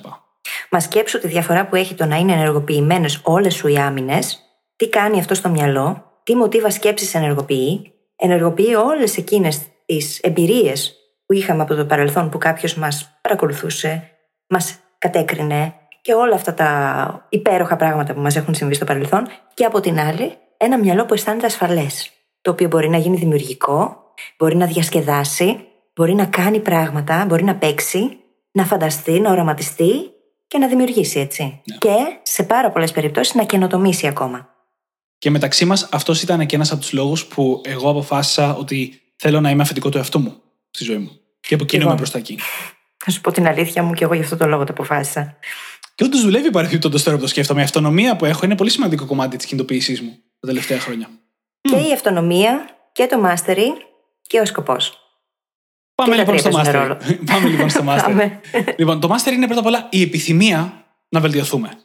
Μα 0.70 0.80
σκέψου 0.80 1.18
τη 1.18 1.28
διαφορά 1.28 1.66
που 1.66 1.76
έχει 1.76 1.94
το 1.94 2.04
να 2.04 2.16
είναι 2.16 2.32
ενεργοποιημένες 2.32 3.20
όλες 3.22 3.54
σου 3.54 3.68
οι 3.68 3.78
άμυνες, 3.78 4.38
τι 4.76 4.88
κάνει 4.88 5.18
αυτό 5.18 5.34
στο 5.34 5.48
μυαλό, 5.48 6.05
τι 6.26 6.36
μοτίβα 6.36 6.70
σκέψης 6.70 7.14
ενεργοποιεί, 7.14 7.92
ενεργοποιεί 8.16 8.74
όλες 8.84 9.16
εκείνες 9.16 9.60
τις 9.86 10.18
εμπειρίες 10.18 10.96
που 11.26 11.32
είχαμε 11.32 11.62
από 11.62 11.74
το 11.74 11.84
παρελθόν 11.84 12.30
που 12.30 12.38
κάποιος 12.38 12.74
μας 12.74 13.18
παρακολουθούσε, 13.20 14.10
μας 14.48 14.78
κατέκρινε, 14.98 15.74
και 16.02 16.14
όλα 16.14 16.34
αυτά 16.34 16.54
τα 16.54 17.26
υπέροχα 17.28 17.76
πράγματα 17.76 18.14
που 18.14 18.20
μας 18.20 18.36
έχουν 18.36 18.54
συμβεί 18.54 18.74
στο 18.74 18.84
παρελθόν. 18.84 19.26
Και 19.54 19.64
από 19.64 19.80
την 19.80 19.98
άλλη, 19.98 20.32
ένα 20.56 20.78
μυαλό 20.78 21.06
που 21.06 21.14
αισθάνεται 21.14 21.46
ασφαλές. 21.46 22.10
Το 22.40 22.50
οποίο 22.50 22.68
μπορεί 22.68 22.88
να 22.88 22.96
γίνει 22.96 23.16
δημιουργικό, 23.16 23.96
μπορεί 24.38 24.56
να 24.56 24.66
διασκεδάσει, 24.66 25.66
μπορεί 25.94 26.14
να 26.14 26.24
κάνει 26.24 26.60
πράγματα, 26.60 27.24
μπορεί 27.28 27.44
να 27.44 27.56
παίξει, 27.56 28.16
να 28.52 28.64
φανταστεί, 28.64 29.20
να 29.20 29.30
οραματιστεί 29.30 29.92
και 30.46 30.58
να 30.58 30.66
δημιουργήσει 30.66 31.20
έτσι. 31.20 31.42
Ναι. 31.42 31.76
Και 31.78 31.96
σε 32.22 32.42
πάρα 32.42 32.70
πολλές 32.70 32.92
περιπτώσεις 32.92 33.34
να 33.34 33.44
καινοτομήσει 33.44 34.06
ακόμα. 34.06 34.55
Και 35.18 35.30
μεταξύ 35.30 35.64
μας, 35.64 35.88
αυτός 35.92 36.22
ήταν 36.22 36.46
και 36.46 36.54
ένας 36.54 36.72
από 36.72 36.80
τους 36.80 36.92
λόγους 36.92 37.26
που 37.26 37.60
εγώ 37.64 37.90
αποφάσισα 37.90 38.54
ότι 38.54 39.00
θέλω 39.16 39.40
να 39.40 39.50
είμαι 39.50 39.62
αφεντικό 39.62 39.88
του 39.88 39.98
εαυτού 39.98 40.18
μου 40.18 40.42
στη 40.70 40.84
ζωή 40.84 40.98
μου. 40.98 41.20
Και 41.40 41.56
που 41.56 41.64
κινούμαι 41.64 41.94
προ 41.94 42.08
τα 42.08 42.18
εκεί. 42.18 42.38
Θα 43.04 43.10
σου 43.10 43.20
πω 43.20 43.32
την 43.32 43.46
αλήθεια 43.46 43.82
μου 43.82 43.92
και 43.92 44.04
εγώ 44.04 44.14
γι' 44.14 44.22
αυτό 44.22 44.36
το 44.36 44.46
λόγο 44.46 44.64
το 44.64 44.72
αποφάσισα. 44.72 45.36
Και 45.94 46.04
όντως 46.04 46.20
δουλεύει 46.22 46.50
παρεμπιπτόντως 46.50 47.02
τώρα 47.02 47.16
που 47.16 47.22
το 47.22 47.28
σκέφτομαι. 47.28 47.60
Η 47.60 47.64
αυτονομία 47.64 48.16
που 48.16 48.24
έχω 48.24 48.44
είναι 48.44 48.56
πολύ 48.56 48.70
σημαντικό 48.70 49.06
κομμάτι 49.06 49.36
της 49.36 49.46
κινητοποίησής 49.46 50.00
μου 50.00 50.18
τα 50.40 50.46
τελευταία 50.46 50.80
χρόνια. 50.80 51.08
Και 51.60 51.76
η 51.76 51.92
αυτονομία 51.92 52.68
και 52.92 53.06
το 53.06 53.16
mastery 53.26 53.66
και 54.22 54.40
ο 54.40 54.44
σκοπός. 54.44 55.00
Πάμε 55.94 56.16
Και 56.16 56.24
τα 56.24 56.32
λοιπόν 56.32 56.52
στο 56.52 56.62
τρία 56.62 56.72
παίζουν 56.72 56.98
Master. 56.98 57.24
Πάμε 57.32 57.48
λοιπόν 57.48 57.70
στο 57.70 57.84
Master. 57.88 58.02
Πάμε. 58.02 58.40
λοιπόν, 58.76 59.00
το 59.00 59.14
Master 59.14 59.32
είναι 59.32 59.46
πρώτα 59.46 59.60
απ' 59.60 59.66
όλα 59.66 59.88
η 59.90 60.02
επιθυμία 60.02 60.84
να 61.08 61.20
βελτιωθούμε. 61.20 61.78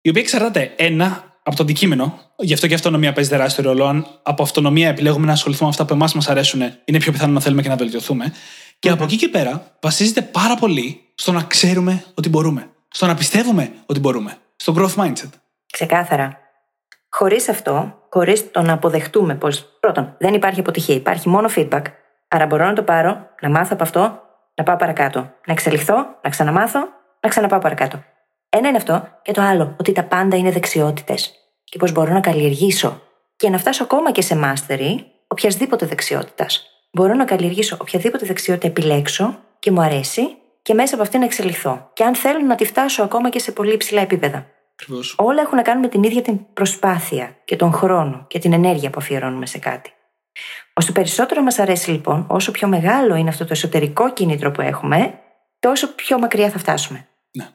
Η 0.00 0.08
οποία 0.08 0.22
εξαρτάται 0.22 0.72
ένα 0.76 1.38
από 1.42 1.56
το 1.56 1.62
αντικείμενο. 1.62 2.29
Γι' 2.42 2.52
αυτό 2.54 2.66
και 2.66 2.72
η 2.72 2.76
αυτονομία 2.76 3.12
παίζει 3.12 3.30
τεράστιο 3.30 3.64
ρόλο. 3.64 3.84
Αν 3.84 4.06
από 4.22 4.42
αυτονομία 4.42 4.88
επιλέγουμε 4.88 5.26
να 5.26 5.32
ασχοληθούμε 5.32 5.68
με 5.68 5.70
αυτά 5.70 5.84
που 5.84 5.94
εμάς 5.94 6.14
μας 6.14 6.28
αρέσουν, 6.28 6.60
είναι 6.84 6.98
πιο 6.98 7.12
πιθανό 7.12 7.32
να 7.32 7.40
θέλουμε 7.40 7.62
και 7.62 7.68
να 7.68 7.76
βελτιωθούμε. 7.76 8.32
Και 8.78 8.90
από 8.90 9.04
εκεί 9.04 9.16
και 9.16 9.28
πέρα 9.28 9.66
βασίζεται 9.80 10.22
πάρα 10.22 10.54
πολύ 10.56 11.00
στο 11.14 11.32
να 11.32 11.42
ξέρουμε 11.42 12.04
ότι 12.14 12.28
μπορούμε. 12.28 12.70
Στο 12.88 13.06
να 13.06 13.14
πιστεύουμε 13.14 13.72
ότι 13.86 14.00
μπορούμε. 14.00 14.36
Στο 14.56 14.74
growth 14.76 15.04
mindset. 15.04 15.30
Ξεκάθαρα. 15.72 16.38
Χωρίς 17.10 17.48
αυτό, 17.48 17.94
χωρίς 18.10 18.50
το 18.50 18.62
να 18.62 18.72
αποδεχτούμε 18.72 19.34
πως 19.34 19.64
πρώτον 19.80 20.14
δεν 20.18 20.34
υπάρχει 20.34 20.60
αποτυχία, 20.60 20.94
υπάρχει 20.94 21.28
μόνο 21.28 21.48
feedback. 21.56 21.82
Άρα 22.28 22.46
μπορώ 22.46 22.66
να 22.66 22.72
το 22.72 22.82
πάρω, 22.82 23.28
να 23.40 23.50
μάθω 23.50 23.70
από 23.72 23.82
αυτό, 23.82 24.20
να 24.54 24.64
πάω 24.64 24.76
παρακάτω. 24.76 25.20
Να 25.20 25.52
εξελιχθώ, 25.52 25.94
να 26.22 26.30
ξαναμάθω, 26.30 26.80
να 27.20 27.28
ξαναπάω 27.28 27.58
παρακάτω. 27.58 28.04
Ένα 28.48 28.68
είναι 28.68 28.76
αυτό. 28.76 29.08
Και 29.22 29.32
το 29.32 29.42
άλλο, 29.42 29.74
ότι 29.78 29.92
τα 29.92 30.04
πάντα 30.04 30.36
είναι 30.36 30.50
δεξιότητες. 30.50 31.39
Και 31.70 31.78
πω 31.78 31.90
μπορώ 31.90 32.12
να 32.12 32.20
καλλιεργήσω 32.20 33.02
και 33.36 33.50
να 33.50 33.58
φτάσω 33.58 33.82
ακόμα 33.82 34.12
και 34.12 34.22
σε 34.22 34.40
mastery 34.44 34.96
οποιασδήποτε 35.26 35.86
δεξιότητας. 35.86 36.66
Μπορώ 36.92 37.14
να 37.14 37.24
καλλιεργήσω 37.24 37.76
οποιαδήποτε 37.80 38.26
δεξιότητα 38.26 38.66
επιλέξω 38.66 39.38
και 39.58 39.70
μου 39.70 39.80
αρέσει 39.80 40.22
και 40.62 40.74
μέσα 40.74 40.94
από 40.94 41.02
αυτή 41.02 41.18
να 41.18 41.24
εξελιχθώ. 41.24 41.90
Και 41.92 42.04
αν 42.04 42.14
θέλω 42.14 42.40
να 42.40 42.54
τη 42.54 42.64
φτάσω 42.64 43.02
ακόμα 43.02 43.30
και 43.30 43.38
σε 43.38 43.52
πολύ 43.52 43.72
υψηλά 43.72 44.00
επίπεδα. 44.00 44.46
Ακριβώς. 44.72 45.14
Όλα 45.18 45.42
έχουν 45.42 45.56
να 45.56 45.62
κάνουν 45.62 45.82
με 45.82 45.88
την 45.88 46.02
ίδια 46.02 46.22
την 46.22 46.38
προσπάθεια 46.52 47.36
και 47.44 47.56
τον 47.56 47.72
χρόνο 47.72 48.24
και 48.28 48.38
την 48.38 48.52
ενέργεια 48.52 48.90
που 48.90 48.98
αφιερώνουμε 49.00 49.46
σε 49.46 49.58
κάτι. 49.58 49.92
Όσο 50.72 50.92
περισσότερο 50.92 51.42
μας 51.42 51.58
αρέσει 51.58 51.90
λοιπόν, 51.90 52.26
όσο 52.28 52.50
πιο 52.50 52.68
μεγάλο 52.68 53.14
είναι 53.14 53.28
αυτό 53.28 53.44
το 53.44 53.52
εσωτερικό 53.52 54.12
κίνητρο 54.12 54.50
που 54.50 54.60
έχουμε, 54.60 55.20
τόσο 55.58 55.94
πιο 55.94 56.18
μακριά 56.18 56.50
θα 56.50 56.58
φτάσουμε. 56.58 57.08
Ναι. 57.30 57.48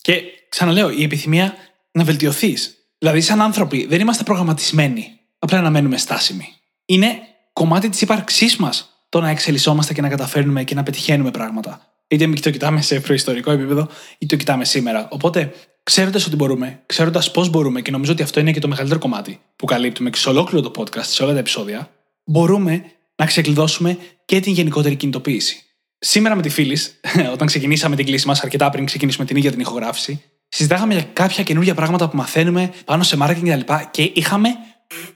Και 0.00 0.22
ξαναλέω, 0.48 0.90
η 0.90 1.02
επιθυμία 1.02 1.54
να 1.90 2.04
βελτιωθείς. 2.04 2.83
Δηλαδή, 3.04 3.22
σαν 3.22 3.40
άνθρωποι, 3.40 3.86
δεν 3.86 4.00
είμαστε 4.00 4.22
προγραμματισμένοι 4.22 5.18
απλά 5.38 5.60
να 5.60 5.70
μένουμε 5.70 5.96
στάσιμοι. 5.96 6.48
Είναι 6.84 7.18
κομμάτι 7.52 7.88
της 7.88 8.00
ύπαρξής 8.00 8.56
μας 8.56 9.06
το 9.08 9.20
να 9.20 9.28
εξελισσόμαστε 9.30 9.92
και 9.92 10.00
να 10.00 10.08
καταφέρνουμε 10.08 10.64
και 10.64 10.74
να 10.74 10.82
πετυχαίνουμε 10.82 11.30
πράγματα. 11.30 11.80
Είτε 12.08 12.26
το 12.26 12.50
κοιτάμε 12.50 12.82
σε 12.82 13.00
προϊστορικό 13.00 13.50
επίπεδο, 13.50 13.88
είτε 14.18 14.26
το 14.26 14.36
κοιτάμε 14.36 14.64
σήμερα. 14.64 15.08
Οπότε, 15.10 15.52
ξέροντας 15.82 16.26
ότι 16.26 16.36
μπορούμε, 16.36 16.82
ξέροντας 16.86 17.30
πώς 17.30 17.48
μπορούμε, 17.48 17.80
και 17.80 17.90
νομίζω 17.90 18.12
ότι 18.12 18.22
αυτό 18.22 18.40
είναι 18.40 18.52
και 18.52 18.60
το 18.60 18.68
μεγαλύτερο 18.68 19.00
κομμάτι 19.00 19.40
που 19.56 19.66
καλύπτουμε 19.66 20.10
και 20.10 20.18
σε 20.18 20.28
ολόκληρο 20.28 20.70
το 20.70 20.82
podcast, 20.82 21.04
σε 21.04 21.22
όλα 21.22 21.32
τα 21.32 21.38
επεισόδια, 21.38 21.90
μπορούμε 22.24 22.84
να 23.16 23.26
ξεκλειδώσουμε 23.26 23.98
και 24.24 24.40
την 24.40 24.52
γενικότερη 24.52 24.96
κινητοποίηση. 24.96 25.62
Σήμερα 25.98 26.34
με 26.34 26.42
τη 26.42 26.48
φίλης, 26.48 27.00
όταν 27.34 27.46
ξεκινήσαμε 27.46 27.96
την 27.96 28.06
κλίση 28.06 28.26
μας, 28.26 28.40
αρκετά 28.40 28.70
πριν 28.70 28.84
ξεκινήσουμε 28.84 29.24
την 29.24 29.36
ίδια 29.36 29.50
την 29.50 29.60
ηχογράφηση, 29.60 30.22
συζητάγαμε 30.54 30.94
για 30.94 31.02
κάποια 31.12 31.42
καινούργια 31.42 31.74
πράγματα 31.74 32.08
που 32.08 32.16
μαθαίνουμε 32.16 32.72
πάνω 32.84 33.02
σε 33.02 33.16
marketing 33.20 33.48
κτλ. 33.48 33.60
Και, 33.60 33.86
και 33.90 34.10
είχαμε 34.14 34.48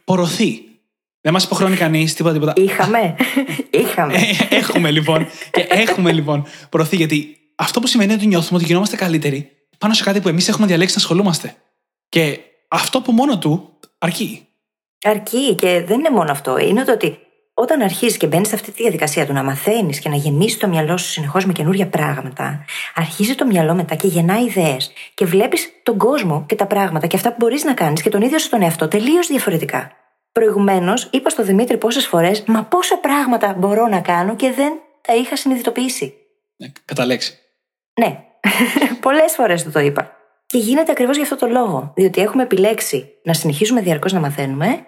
πορωθεί. 0.05 0.62
Δεν 1.20 1.33
μας 1.33 1.44
υποχρεώνει 1.44 1.77
κανείς, 1.77 2.14
τίποτα, 2.14 2.35
τίποτα. 2.35 2.53
Είχαμε. 2.57 3.14
Είχαμε. 3.83 4.14
Ε, 4.14 4.57
έχουμε 4.57 4.90
λοιπόν. 4.90 5.27
Και 5.51 5.66
έχουμε 5.68 6.12
λοιπόν 6.12 6.46
προωθεί 6.68 6.96
γιατί 6.96 7.37
αυτό 7.55 7.81
που 7.81 7.87
σημαίνει 7.87 8.12
είναι 8.12 8.20
ότι 8.20 8.29
νιώθουμε 8.29 8.59
ότι 8.59 8.66
γινόμαστε 8.66 8.96
καλύτεροι 8.96 9.51
πάνω 9.79 9.94
σε 9.94 10.03
κάτι 10.05 10.20
που 10.20 10.29
εμείς 10.29 10.48
έχουμε 10.48 10.66
διαλέξει 10.66 10.94
να 10.96 11.03
ασχολούμαστε. 11.03 11.55
Και 12.09 12.38
αυτό 12.68 13.01
που 13.01 13.12
μόνο 13.12 13.38
του 13.38 13.79
αρκεί. 13.98 14.46
Αρκεί 15.05 15.55
και 15.55 15.85
δεν 15.87 15.98
είναι 15.98 16.11
μόνο 16.11 16.31
αυτό. 16.31 16.59
Είναι 16.59 16.85
το 16.85 16.92
ότι 16.92 17.18
όταν 17.61 17.81
αρχίζεις 17.81 18.16
και 18.16 18.27
μπαίνεις 18.27 18.49
σε 18.49 18.55
αυτή 18.55 18.71
τη 18.71 18.83
διαδικασία 18.83 19.27
του 19.27 19.33
να 19.33 19.42
μαθαίνεις 19.42 19.99
και 19.99 20.09
να 20.09 20.16
γεμίσεις 20.16 20.59
το 20.59 20.68
μυαλό 20.68 20.97
σου 20.97 21.09
συνεχώς 21.09 21.47
με 21.47 21.53
καινούργια 21.53 21.88
πράγματα, 21.88 22.64
αρχίζει 22.94 23.35
το 23.35 23.47
μυαλό 23.47 23.75
μετά 23.75 23.94
και 23.94 24.07
γεννά 24.07 24.38
ιδέες. 24.38 24.92
Και 25.14 25.25
βλέπεις 25.25 25.73
τον 25.83 25.99
κόσμο 25.99 26.44
και 26.47 26.55
τα 26.55 26.66
πράγματα 26.66 27.07
και 27.07 27.16
αυτά 27.16 27.29
που 27.29 27.37
μπορείς 27.38 27.64
να 27.64 27.75
κάνεις 27.75 28.03
και 28.03 28.09
τον 28.09 28.23
ίδιο 28.23 28.38
σου 28.38 28.49
τον 28.49 28.62
εαυτό 28.62 28.88
τελείως 28.88 29.27
διαφορετικά. 29.27 29.92
Προηγουμένως 30.33 31.09
είπα 31.12 31.29
στο 31.29 31.42
Δημήτρη 31.42 31.77
πόσες 31.77 32.07
φορές, 32.07 32.42
Μα 32.47 32.64
πόσα 32.64 32.97
πράγματα 32.97 33.55
μπορώ 33.59 33.87
να 33.87 34.01
κάνω 34.01 34.37
και 34.37 34.53
δεν 34.53 34.73
τα 35.01 35.14
είχα 35.14 35.37
συνειδητοποιήσει. 35.37 36.14
Ναι, 36.57 36.73
κατά 36.85 37.07
λέξη. 37.07 37.38
Ναι, 38.01 38.25
πολλές 39.07 39.33
φορές 39.33 39.62
του 39.62 39.71
το 39.71 39.81
είπα. 39.81 40.16
Και 40.47 40.59
γίνεται 40.59 40.90
ακριβώς 40.90 41.16
γι' 41.16 41.23
αυτό 41.23 41.37
το 41.37 41.47
λόγο. 41.47 41.92
Διότι 41.94 42.21
έχουμε 42.21 42.42
επιλέξει 42.42 43.12
να 43.25 43.33
συνεχίζουμε 43.33 43.81
διαρκώς 43.81 44.12
να 44.12 44.21
μαθαίνουμε 44.21 44.87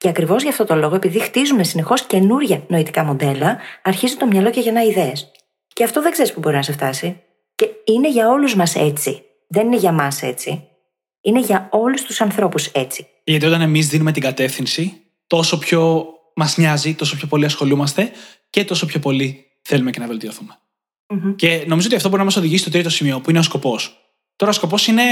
και 0.00 0.08
ακριβώς 0.08 0.42
γι' 0.42 0.48
αυτό 0.48 0.64
το 0.64 0.74
λόγο, 0.74 0.94
επειδή 0.94 1.18
χτίζουμε 1.18 1.62
συνεχώς 1.62 2.02
καινούρια 2.02 2.62
νοητικά 2.68 3.04
μοντέλα, 3.04 3.58
αρχίζει 3.82 4.16
το 4.16 4.26
μυαλό 4.26 4.50
και 4.50 4.60
γεννά 4.60 4.82
ιδέες. 4.82 5.30
Και 5.72 5.84
αυτό 5.84 6.02
δεν 6.02 6.12
ξέρεις 6.12 6.32
που 6.32 6.40
μπορεί 6.40 6.56
να 6.56 6.62
σε 6.62 6.72
φτάσει. 6.72 7.20
Και 7.54 7.68
είναι 7.84 8.10
για 8.10 8.28
όλους 8.28 8.54
μας 8.54 8.74
έτσι. 8.74 9.22
Δεν 9.46 9.66
είναι 9.66 9.76
για 9.76 9.92
μας 9.92 10.22
έτσι. 10.22 10.68
Είναι 11.20 11.40
για 11.40 11.68
όλους 11.72 12.02
τους 12.02 12.20
ανθρώπους 12.20 12.66
έτσι. 12.66 13.06
Γιατί 13.24 13.46
όταν 13.46 13.60
εμείς 13.60 13.88
δίνουμε 13.88 14.12
την 14.12 14.22
κατεύθυνση, 14.22 15.02
τόσο 15.26 15.58
πιο 15.58 16.06
μας 16.34 16.56
νοιάζει, 16.56 16.94
τόσο 16.94 17.16
πιο 17.16 17.26
πολύ 17.26 17.44
ασχολούμαστε 17.44 18.10
και 18.50 18.64
τόσο 18.64 18.86
πιο 18.86 19.00
πολύ 19.00 19.46
θέλουμε 19.62 19.90
και 19.90 20.00
να 20.00 20.06
βελτιωθούμε. 20.06 20.58
Mm-hmm. 21.06 21.34
Και 21.36 21.64
νομίζω 21.66 21.86
ότι 21.86 21.96
αυτό 21.96 22.08
μπορεί 22.08 22.20
να 22.20 22.26
μας 22.26 22.36
οδηγήσει 22.36 22.62
στο 22.62 22.70
τρίτο 22.70 22.90
σημείο, 22.90 23.20
που 23.20 23.30
είναι 23.30 23.38
ο 23.38 23.42
σκοπός. 23.42 24.00
Τώρα, 24.36 24.50
ο 24.50 24.54
σκοπός 24.54 24.86
είναι 24.86 25.02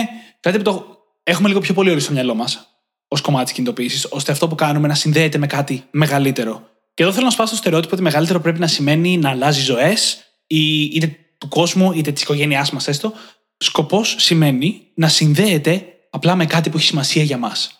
κάτι 0.40 0.56
που 0.56 0.64
το 0.64 0.86
έχουμε 1.22 1.48
λίγο 1.48 1.60
πιο 1.60 1.74
πολύ 1.74 1.90
ορίσει 1.90 2.04
στο 2.04 2.14
μυαλό 2.14 2.34
μας 2.34 2.77
ως 3.08 3.20
κομμάτι 3.20 3.44
της 3.44 3.52
κινητοποίησης, 3.52 4.06
ώστε 4.10 4.32
αυτό 4.32 4.48
που 4.48 4.54
κάνουμε 4.54 4.88
να 4.88 4.94
συνδέεται 4.94 5.38
με 5.38 5.46
κάτι 5.46 5.84
μεγαλύτερο. 5.90 6.68
Και 6.94 7.02
εδώ 7.02 7.12
θέλω 7.12 7.24
να 7.24 7.30
σπάσω 7.30 7.50
το 7.50 7.56
στερεότυπο 7.56 7.94
ότι 7.94 8.02
μεγαλύτερο 8.02 8.40
πρέπει 8.40 8.58
να 8.58 8.66
σημαίνει 8.66 9.16
να 9.16 9.30
αλλάζει 9.30 9.60
ζωές, 9.60 10.18
είτε 10.46 11.16
του 11.38 11.48
κόσμου 11.48 11.92
είτε 11.92 12.12
της 12.12 12.22
οικογένειάς 12.22 12.70
μας 12.70 12.88
έστω. 12.88 13.12
Σκοπός 13.56 14.14
σημαίνει 14.18 14.82
να 14.94 15.08
συνδέεται 15.08 15.84
απλά 16.10 16.34
με 16.34 16.46
κάτι 16.46 16.70
που 16.70 16.76
έχει 16.76 16.86
σημασία 16.86 17.22
για 17.22 17.38
μας. 17.38 17.70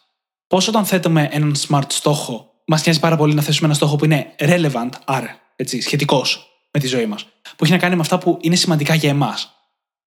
Πώς 0.47 0.69
όταν 0.69 0.85
θέτουμε 0.85 1.29
έναν 1.33 1.57
smart 1.69 1.87
στόχο, 1.89 2.51
μας 2.67 2.85
νοιάζει 2.85 3.01
πάρα 3.01 3.17
πολύ 3.17 3.35
να 3.35 3.43
θέσουμε 3.43 3.67
ένα 3.67 3.75
στόχο 3.77 3.97
που 3.97 4.05
είναι 4.05 4.35
relevant, 4.39 4.89
άρα 5.05 5.41
σχετικός 5.81 6.47
με 6.71 6.81
τη 6.81 6.87
ζωή 6.87 7.07
μας, 7.07 7.25
που 7.57 7.65
έχει 7.65 7.73
να 7.73 7.79
κάνει 7.79 7.95
με 7.95 8.01
αυτά 8.01 8.19
που 8.19 8.39
είναι 8.41 8.57
σημαντικά 8.57 8.95
για 8.95 9.11
εμάς. 9.11 9.53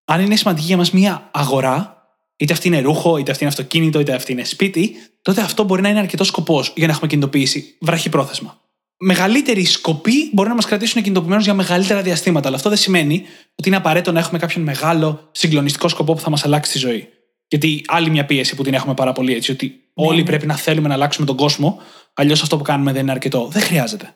Αν 0.06 0.22
είναι 0.22 0.36
σημαντική 0.36 0.66
για 0.66 0.78
μας 0.78 0.92
μία 0.92 1.30
αγορά, 1.32 2.01
είτε 2.42 2.54
αυτή 2.54 2.68
είναι 2.68 2.80
ρούχο, 2.80 3.18
είτε 3.18 3.32
αυτή 3.32 3.44
είναι 3.44 3.54
αυτοκίνητο, 3.54 4.00
είτε 4.00 4.14
αυτή 4.14 4.32
είναι 4.32 4.44
σπίτι, 4.44 4.96
τότε 5.22 5.42
αυτό 5.42 5.64
μπορεί 5.64 5.82
να 5.82 5.90
είναι 5.90 6.00
αρκετός 6.00 6.28
σκοπός 6.28 6.74
για 6.76 6.88
να 6.88 6.94
έχουμε 6.94 7.08
κινητοποίηση 7.08 7.78
βραχυπρόθεσμα. 7.80 8.60
Μεγαλύτεροι 8.98 9.66
σκοποί 9.66 10.30
μπορεί 10.34 10.50
να 10.50 10.56
μας 10.56 10.66
κρατήσουν 10.66 11.02
κινητοποιημένους 11.02 11.44
για 11.44 11.54
μεγαλύτερα 11.54 12.02
διαστήματα, 12.02 12.48
αλλά 12.48 12.56
αυτό 12.56 12.70
δεν 12.70 12.78
σημαίνει 12.78 13.26
ότι 13.56 13.68
είναι 13.68 13.78
απαραίτητο 13.78 14.12
να 14.12 14.20
έχουμε 14.20 14.40
κάποιον 14.40 14.64
μεγάλο 14.64 15.30
συγκλονιστικό 15.32 15.88
σκοπό 15.88 16.14
που 16.14 16.20
θα 16.20 16.30
μας 16.30 16.46
αλλάξει 16.46 16.72
τη 16.72 16.78
ζωή. 16.78 17.10
Γιατί 17.48 17.84
άλλη 17.88 18.10
μια 18.10 18.26
πίεση 18.26 18.56
που 18.56 18.64
την 18.64 18.74
έχουμε 18.74 18.94
πάρα 18.94 19.12
πολύ 19.12 19.34
έτσι, 19.34 19.52
ότι 19.52 19.66
ναι, 19.68 20.06
όλοι 20.08 20.20
ναι. 20.20 20.26
πρέπει 20.26 20.46
να 20.46 20.56
θέλουμε 20.56 20.88
να 20.88 20.94
αλλάξουμε 20.94 21.26
τον 21.26 21.36
κόσμο, 21.36 21.82
αλλιώς 22.14 22.42
αυτό 22.42 22.58
που 22.58 22.64
κάνουμε 22.64 22.92
δεν 22.92 23.02
είναι 23.02 23.12
αρκετό. 23.12 23.48
Δεν 23.48 23.62
χρειάζεται. 23.62 24.16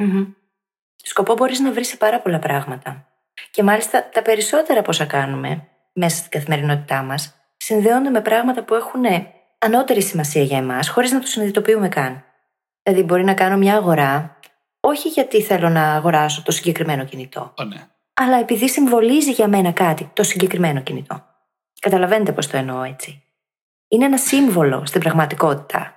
Mm-hmm. 0.00 0.26
Σκοπό 0.96 1.34
μπορείς 1.34 1.60
να 1.60 1.72
βρεις 1.72 1.88
σε 1.88 1.96
πάρα 1.96 2.20
πολλά 2.20 2.38
πράγματα. 2.38 3.06
Και 3.50 3.62
μάλιστα 3.62 4.08
τα 4.12 4.22
περισσότερα 4.22 4.80
από 4.80 4.90
όσα 4.90 5.04
κάνουμε 5.04 5.68
μέσα 5.92 6.16
στην 6.16 6.30
καθημερινότητά 6.30 7.02
μας 7.02 7.34
συνδέονται 7.62 8.10
με 8.10 8.20
πράγματα 8.20 8.62
που 8.62 8.74
έχουν 8.74 9.04
ανώτερη 9.58 10.02
σημασία 10.02 10.42
για 10.42 10.58
εμάς, 10.58 10.88
χωρίς 10.88 11.12
να 11.12 11.20
το 11.20 11.26
συνειδητοποιούμε 11.26 11.88
καν. 11.88 12.24
Δηλαδή, 12.82 13.02
μπορεί 13.02 13.24
να 13.24 13.34
κάνω 13.34 13.56
μια 13.56 13.74
αγορά, 13.74 14.36
όχι 14.80 15.08
γιατί 15.08 15.42
θέλω 15.42 15.68
να 15.68 15.92
αγοράσω 15.92 16.42
το 16.42 16.50
συγκεκριμένο 16.50 17.04
κινητό. 17.04 17.54
Oh, 17.56 17.66
ναι. 17.66 17.88
Αλλά 18.14 18.36
επειδή 18.36 18.68
συμβολίζει 18.68 19.30
για 19.30 19.48
μένα 19.48 19.72
κάτι 19.72 20.10
το 20.12 20.22
συγκεκριμένο 20.22 20.80
κινητό. 20.80 21.24
Καταλαβαίνετε 21.80 22.32
πώς 22.32 22.46
το 22.46 22.56
εννοώ 22.56 22.82
έτσι. 22.82 23.22
Είναι 23.88 24.04
ένα 24.04 24.16
σύμβολο 24.16 24.86
στην 24.86 25.00
πραγματικότητα. 25.00 25.94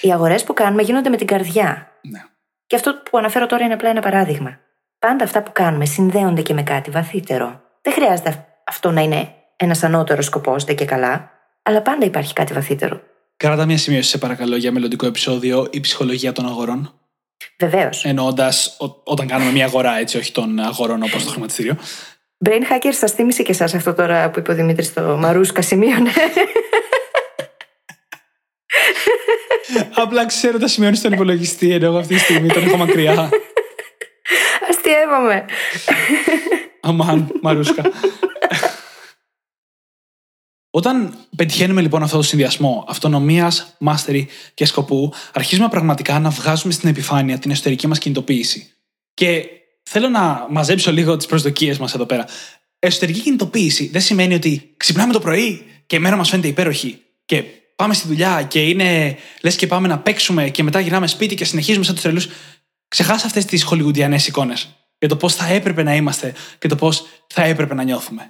Οι 0.00 0.12
αγορές 0.12 0.44
που 0.44 0.54
κάνουμε 0.54 0.82
γίνονται 0.82 1.08
με 1.08 1.16
την 1.16 1.26
καρδιά. 1.26 1.90
Ναι. 2.02 2.24
Και 2.66 2.76
αυτό 2.76 2.94
που 3.10 3.18
αναφέρω 3.18 3.46
τώρα 3.46 3.64
είναι 3.64 3.74
απλά 3.74 3.88
ένα 3.88 4.00
παράδειγμα. 4.00 4.58
Πάντα 4.98 5.24
αυτά 5.24 5.42
που 5.42 5.52
κάνουμε 5.52 5.84
συνδέονται 5.84 6.42
και 6.42 6.54
με 6.54 6.62
κάτι 6.62 6.90
βαθύτερο. 6.90 7.60
Δεν 7.82 7.92
χρειάζεται 7.92 8.46
αυτό 8.64 8.90
να 8.90 9.00
είναι 9.00 9.34
ένας 9.56 9.82
ανώτερος 9.82 10.24
σκοπός, 10.24 10.64
δεν 10.64 10.76
και 10.76 10.84
καλά, 10.84 11.30
αλλά 11.62 11.82
πάντα 11.82 12.06
υπάρχει 12.06 12.32
κάτι 12.32 12.52
βαθύτερο. 12.52 13.00
Κράτα 13.36 13.64
μια 13.66 13.78
σημείωση, 13.78 14.08
σε 14.08 14.18
παρακαλώ, 14.18 14.56
για 14.56 14.72
μελλοντικό 14.72 15.06
επεισόδιο 15.06 15.68
η 15.70 15.80
ψυχολογία 15.80 16.32
των 16.32 16.46
αγορών. 16.46 17.00
Βεβαίως. 17.58 18.04
Εννοώντας 18.04 18.76
όταν 19.04 19.26
κάνουμε 19.26 19.50
μια 19.50 19.64
αγορά, 19.64 19.98
έτσι, 19.98 20.16
όχι 20.16 20.32
των 20.32 20.58
αγορών 20.58 21.02
όπως 21.02 21.24
το 21.24 21.30
χρηματιστήριο. 21.30 21.76
Brain 22.44 22.60
Hacker, 22.60 22.90
σας 22.90 23.12
θύμισε 23.12 23.42
και 23.42 23.50
εσάς 23.50 23.74
αυτό 23.74 23.94
τώρα 23.94 24.30
που 24.30 24.38
είπε 24.38 24.52
ο 24.52 24.54
Δημήτρης 24.54 24.86
στο 24.86 25.16
Μαρούσκα 25.16 25.62
σημείωνε. 25.62 26.10
Απλά 29.94 30.26
ξέρω 30.26 30.58
τα 30.58 30.68
σημειώνεις 30.68 30.98
στον 30.98 31.12
υπολογιστή, 31.12 31.72
ενώ 31.72 31.86
εγώ 31.86 31.98
αυτή 31.98 32.14
τη 32.14 32.20
στιγμή 32.20 32.48
τον 32.48 32.62
έχω 32.62 32.76
μακριά. 32.76 33.28
Αστειεύομαι. 34.70 35.44
Αμάν, 36.80 37.32
Μαρούσκα. 37.42 37.82
Όταν 40.76 41.14
πετυχαίνουμε 41.36 41.80
λοιπόν 41.80 42.02
αυτό 42.02 42.16
το 42.16 42.22
συνδυασμό 42.22 42.84
αυτονομίας, 42.88 43.74
μάστερη 43.78 44.28
και 44.54 44.64
σκοπού, 44.64 45.12
αρχίζουμε 45.32 45.68
πραγματικά 45.68 46.18
να 46.18 46.30
βγάζουμε 46.30 46.72
στην 46.72 46.88
επιφάνεια 46.88 47.38
την 47.38 47.50
εσωτερική 47.50 47.86
μας 47.86 47.98
κινητοποίηση. 47.98 48.70
Και 49.14 49.44
θέλω 49.82 50.08
να 50.08 50.46
μαζέψω 50.50 50.92
λίγο 50.92 51.16
τις 51.16 51.26
προσδοκίες 51.26 51.78
μας 51.78 51.94
εδώ 51.94 52.06
πέρα. 52.06 52.24
Εσωτερική 52.78 53.20
κινητοποίηση 53.20 53.88
δεν 53.88 54.00
σημαίνει 54.00 54.34
ότι 54.34 54.74
ξυπνάμε 54.76 55.12
το 55.12 55.20
πρωί 55.20 55.64
και 55.86 55.96
η 55.96 55.98
μέρα 55.98 56.16
μας 56.16 56.28
φαίνεται 56.28 56.48
υπέροχη 56.48 57.02
και 57.24 57.42
πάμε 57.76 57.94
στη 57.94 58.06
δουλειά 58.06 58.42
και 58.42 58.62
είναι 58.62 59.16
λες 59.42 59.56
και 59.56 59.66
πάμε 59.66 59.88
να 59.88 59.98
παίξουμε 59.98 60.48
και 60.48 60.62
μετά 60.62 60.80
γυρνάμε 60.80 61.06
σπίτι 61.06 61.34
και 61.34 61.44
συνεχίζουμε 61.44 61.84
σαν 61.84 61.94
τους 61.94 62.02
τρελούς. 62.02 62.28
Ξεχάσα 62.88 63.26
αυτές 63.26 63.44
τις 63.44 63.62
χολιγουντιανές 63.62 64.26
εικόνες 64.26 64.68
για 64.98 65.08
το 65.08 65.16
πώς 65.16 65.34
θα 65.34 65.46
έπρεπε 65.46 65.82
να 65.82 65.94
είμαστε 65.94 66.34
και 66.58 66.68
το 66.68 66.76
πώς 66.76 67.06
θα 67.26 67.42
έπρεπε 67.42 67.74
να 67.74 67.82
νιώθουμε. 67.82 68.22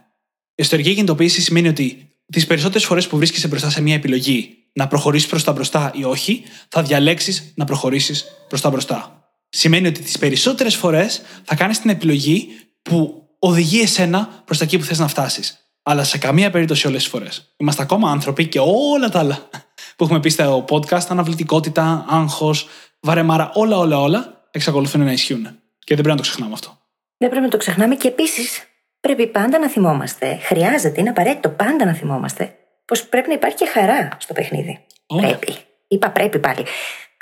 Η 0.54 0.62
εσωτερική 0.62 0.94
κινητοποίηση 0.94 1.40
σημαίνει 1.40 1.68
ότι 1.68 2.10
τις 2.32 2.46
περισσότερες 2.46 2.84
φορές 2.84 3.06
που 3.06 3.16
βρίσκεσαι 3.16 3.48
μπροστά 3.48 3.70
σε 3.70 3.80
μια 3.80 3.94
επιλογή 3.94 4.56
να 4.72 4.86
προχωρήσεις 4.86 5.28
προς 5.28 5.44
τα 5.44 5.52
μπροστά 5.52 5.92
ή 5.94 6.04
όχι, 6.04 6.42
θα 6.68 6.82
διαλέξεις 6.82 7.52
να 7.54 7.64
προχωρήσεις 7.64 8.24
προς 8.48 8.60
τα 8.60 8.70
μπροστά. 8.70 9.28
Σημαίνει 9.48 9.86
ότι 9.86 10.00
τις 10.00 10.18
περισσότερες 10.18 10.76
φορές 10.76 11.22
θα 11.44 11.54
κάνεις 11.54 11.80
την 11.80 11.90
επιλογή 11.90 12.48
που 12.82 13.28
οδηγεί 13.38 13.80
εσένα 13.80 14.42
προς 14.44 14.58
τα 14.58 14.64
εκεί 14.64 14.78
που 14.78 14.84
θες 14.84 14.98
να 14.98 15.08
φτάσεις. 15.08 15.60
Αλλά 15.82 16.04
σε 16.04 16.18
καμία 16.18 16.50
περίπτωση 16.50 16.86
όλες 16.86 17.02
τις 17.02 17.10
φορές. 17.10 17.54
Είμαστε 17.56 17.82
ακόμα 17.82 18.10
άνθρωποι 18.10 18.46
και 18.46 18.58
όλα 18.62 19.08
τα 19.08 19.18
άλλα 19.18 19.48
που 19.96 20.04
έχουμε 20.04 20.20
πει 20.20 20.28
στο 20.28 20.64
podcast, 20.68 21.06
αναβλητικότητα, 21.08 22.04
άγχος, 22.08 22.68
βαρεμάρα, 23.00 23.50
όλα, 23.54 23.78
όλα, 23.78 24.00
όλα 24.00 24.48
εξακολουθούν 24.50 25.04
να 25.04 25.12
ισχύουν. 25.12 25.42
Και 25.78 25.94
δεν 25.94 26.04
πρέπει 26.04 26.08
να 26.08 26.16
το 26.16 26.22
ξεχνάμε 26.22 26.52
αυτό. 26.52 26.78
Δεν 27.16 27.28
πρέπει 27.28 27.44
να 27.44 27.50
το 27.50 27.56
ξεχνάμε 27.56 27.94
και 27.94 28.08
επίσης 28.08 28.62
πρέπει 29.06 29.26
πάντα 29.26 29.58
να 29.58 29.68
θυμόμαστε. 29.68 30.38
Χρειάζεται, 30.42 31.00
είναι 31.00 31.08
απαραίτητο 31.08 31.48
πάντα 31.48 31.84
να 31.84 31.92
θυμόμαστε 31.92 32.54
πως 32.84 33.06
πρέπει 33.06 33.28
να 33.28 33.34
υπάρχει 33.34 33.56
και 33.56 33.66
χαρά 33.66 34.08
στο 34.18 34.32
παιχνίδι. 34.32 34.84
Ωραία. 35.06 35.28
Πρέπει. 35.28 35.56
Είπα 35.88 36.10
πρέπει 36.10 36.38
πάλι. 36.38 36.64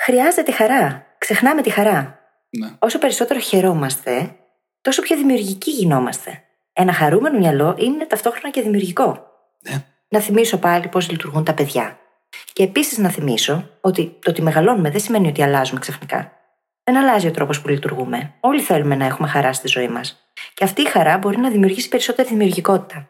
Χρειάζεται 0.03 0.51
χαρά. 0.51 1.05
Ξεχνάμε 1.17 1.61
τη 1.61 1.69
χαρά. 1.69 2.19
Ναι. 2.49 2.69
Όσο 2.79 2.99
περισσότερο 2.99 3.39
χαιρόμαστε, 3.39 4.35
τόσο 4.81 5.01
πιο 5.01 5.17
δημιουργικοί 5.17 5.71
γινόμαστε. 5.71 6.43
Ένα 6.73 6.93
χαρούμενο 6.93 7.37
μυαλό 7.37 7.75
είναι 7.79 8.05
ταυτόχρονα 8.05 8.49
και 8.49 8.61
δημιουργικό. 8.61 9.27
Ναι. 9.69 9.83
Να 10.07 10.19
θυμίσω 10.19 10.57
πάλι 10.57 10.87
πώς 10.87 11.09
λειτουργούν 11.09 11.43
τα 11.43 11.53
παιδιά. 11.53 11.99
Και 12.53 12.63
επίσης 12.63 12.97
να 12.97 13.09
θυμίσω 13.09 13.69
ότι 13.81 14.17
το 14.21 14.29
ότι 14.29 14.41
μεγαλώνουμε 14.41 14.89
δεν 14.89 14.99
σημαίνει 14.99 15.27
ότι 15.27 15.43
αλλάζουμε 15.43 15.79
ξαφνικά. 15.79 16.31
Δεν 16.83 16.97
αλλάζει 16.97 17.27
ο 17.27 17.31
τρόπος 17.31 17.61
που 17.61 17.67
λειτουργούμε. 17.67 18.33
Όλοι 18.39 18.61
θέλουμε 18.61 18.95
να 18.95 19.05
έχουμε 19.05 19.27
χαρά 19.27 19.53
στη 19.53 19.67
ζωή 19.67 19.87
μας. 19.87 20.24
Και 20.55 20.63
αυτή 20.63 20.81
η 20.81 20.85
χαρά 20.85 21.17
μπορεί 21.17 21.37
να 21.37 21.49
δημιουργήσει 21.49 21.87
περισσότερη 21.89 22.27
δημιουργικότητα. 22.27 23.09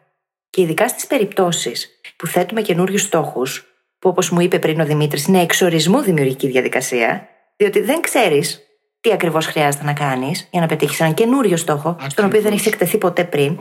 Και 0.50 0.62
ειδικά 0.62 0.88
στις 0.88 1.06
περιπτώσεις 1.06 2.00
που 2.16 2.26
θέτουμε 2.26 2.62
καινούριους 2.62 3.02
στόχους, 3.02 3.64
που 3.98 4.08
όπως 4.08 4.30
μου 4.30 4.40
είπε 4.40 4.58
πριν 4.58 4.80
ο 4.80 4.84
Δημήτρης, 4.84 5.26
είναι 5.26 5.42
εξορισμού 5.42 6.00
δημιουργική 6.00 6.46
διαδικασία, 6.46 7.28
διότι 7.56 7.80
δεν 7.80 8.00
ξέρεις 8.00 8.60
τι 9.00 9.12
ακριβώς 9.12 9.46
χρειάζεται 9.46 9.84
να 9.84 9.92
κάνεις 9.92 10.48
για 10.50 10.60
να 10.60 10.66
πετύχεις 10.66 11.00
έναν 11.00 11.14
καινούριο 11.14 11.56
στόχο, 11.56 11.96
στον 12.08 12.24
οποίο 12.24 12.40
δεν 12.40 12.52
έχει 12.52 12.68
εκτεθεί 12.68 12.98
ποτέ 12.98 13.24
πριν, 13.24 13.58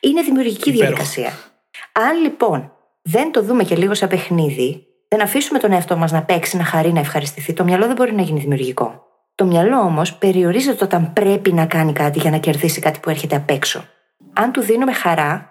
είναι 0.00 0.22
δημιουργική 0.22 0.68
Υπέροχο. 0.68 0.94
διαδικασία. 0.94 1.38
Αν 1.92 2.22
λοιπόν 2.22 2.72
δεν 3.02 3.32
το 3.32 3.42
δούμε 3.42 3.64
και 3.64 3.76
λίγο 3.76 3.94
σαν 3.94 4.08
παιχνίδι, 4.08 4.86
δεν 5.08 5.22
αφήσουμε 5.22 5.58
τον 5.58 5.72
εαυτό 5.72 5.96
μας 5.96 6.12
να 6.12 6.22
παίξει, 6.22 6.56
να 6.56 6.64
χαρεί, 6.64 6.92
να 6.92 7.00
ευχαριστηθεί, 7.00 7.52
το 7.52 7.64
μυαλό 7.64 7.86
δεν 7.86 7.96
μπορεί 7.96 8.14
να 8.14 8.22
γίνει 8.22 8.40
δημιουργικό. 8.40 8.97
Το 9.38 9.44
μυαλό 9.44 9.80
όμως 9.80 10.14
περιορίζεται 10.14 10.84
όταν 10.84 11.12
πρέπει 11.12 11.52
να 11.52 11.66
κάνει 11.66 11.92
κάτι 11.92 12.18
για 12.18 12.30
να 12.30 12.38
κερδίσει 12.38 12.80
κάτι 12.80 12.98
που 12.98 13.10
έρχεται 13.10 13.36
απ' 13.36 13.50
έξω. 13.50 13.84
Αν 14.32 14.52
του 14.52 14.60
δίνουμε 14.60 14.92
χαρά, 14.92 15.50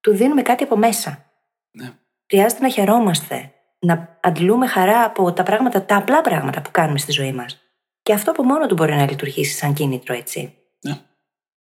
του 0.00 0.14
δίνουμε 0.14 0.42
κάτι 0.42 0.64
από 0.64 0.76
μέσα. 0.76 1.24
Ναι. 1.70 1.90
Χρειάζεται 2.30 2.62
να 2.62 2.68
χαιρόμαστε, 2.68 3.52
να 3.78 4.18
αντλούμε 4.22 4.66
χαρά 4.66 5.04
από 5.04 5.32
τα 5.32 5.42
πράγματα, 5.42 5.84
τα 5.84 5.96
απλά 5.96 6.20
πράγματα 6.20 6.62
που 6.62 6.70
κάνουμε 6.70 6.98
στη 6.98 7.12
ζωή 7.12 7.32
μας. 7.32 7.58
Και 8.02 8.12
αυτό 8.12 8.30
από 8.30 8.42
μόνο 8.42 8.66
του 8.66 8.74
μπορεί 8.74 8.94
να 8.94 9.10
λειτουργήσει 9.10 9.56
σαν 9.56 9.72
κίνητρο, 9.72 10.14
έτσι. 10.14 10.54
Ναι. 10.80 10.98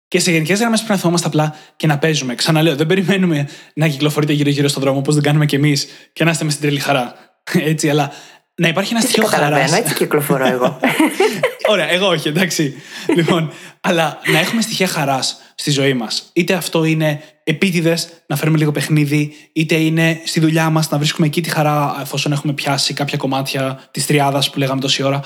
Και 0.07 0.19
σε 0.19 0.31
γενικές 0.31 0.59
γραμμές 0.59 0.79
πρέπει 0.79 0.93
να 0.93 0.99
θυμόμαστε 0.99 1.27
απλά 1.27 1.55
και 1.75 1.87
να 1.87 1.97
παίζουμε. 1.97 2.35
Ξαναλέω, 2.35 2.75
δεν 2.75 2.87
περιμένουμε 2.87 3.47
να 3.73 3.87
κυκλοφορείτε 3.87 4.33
γύρω-γύρω 4.33 4.67
στον 4.67 4.81
δρόμο 4.81 4.97
όπως 4.99 5.13
δεν 5.13 5.23
κάνουμε 5.23 5.45
κι 5.45 5.55
εμείς 5.55 5.87
και 6.13 6.23
να 6.23 6.31
είστε 6.31 6.43
μες 6.43 6.53
στην 6.53 6.65
τρελή 6.65 6.81
χαρά. 6.81 7.15
Έτσι, 7.71 7.89
αλλά 7.89 8.11
να 8.59 8.67
υπάρχει 8.67 8.91
ένας 8.91 9.03
Δεν 9.03 9.11
σε 9.11 9.17
στοιχείο 9.17 9.37
χαρά. 9.37 9.49
καταλαβαίνω, 9.49 9.77
έτσι 9.77 9.93
κυκλοφορώ 9.93 10.45
εγώ. 10.47 10.79
Ωραία, 11.71 11.91
εγώ 11.91 12.07
όχι, 12.07 12.27
εντάξει. 12.27 12.73
λοιπόν, 13.15 13.51
αλλά 13.81 14.19
να 14.31 14.39
έχουμε 14.39 14.61
στοιχεία 14.61 14.87
χαράς 14.87 15.37
στη 15.55 15.71
ζωή 15.71 15.93
μας. 15.93 16.29
Είτε 16.33 16.53
αυτό 16.53 16.83
είναι 16.83 17.21
επίτηδες 17.43 18.09
να 18.27 18.35
φέρουμε 18.35 18.57
λίγο 18.57 18.71
παιχνίδι, 18.71 19.33
είτε 19.53 19.75
είναι 19.75 20.21
στη 20.25 20.39
δουλειά 20.39 20.69
μας 20.69 20.89
να 20.89 20.97
βρίσκουμε 20.97 21.27
εκεί 21.27 21.41
τη 21.41 21.49
χαρά 21.49 21.97
εφόσον 22.01 22.31
έχουμε 22.31 22.53
πιάσει 22.53 22.93
κάποια 22.93 23.17
κομμάτια 23.17 23.87
της 23.91 24.05
τριάδας 24.05 24.49
που 24.49 24.59
λέγαμε 24.59 24.81
τόση 24.81 25.03
ώρα. 25.03 25.21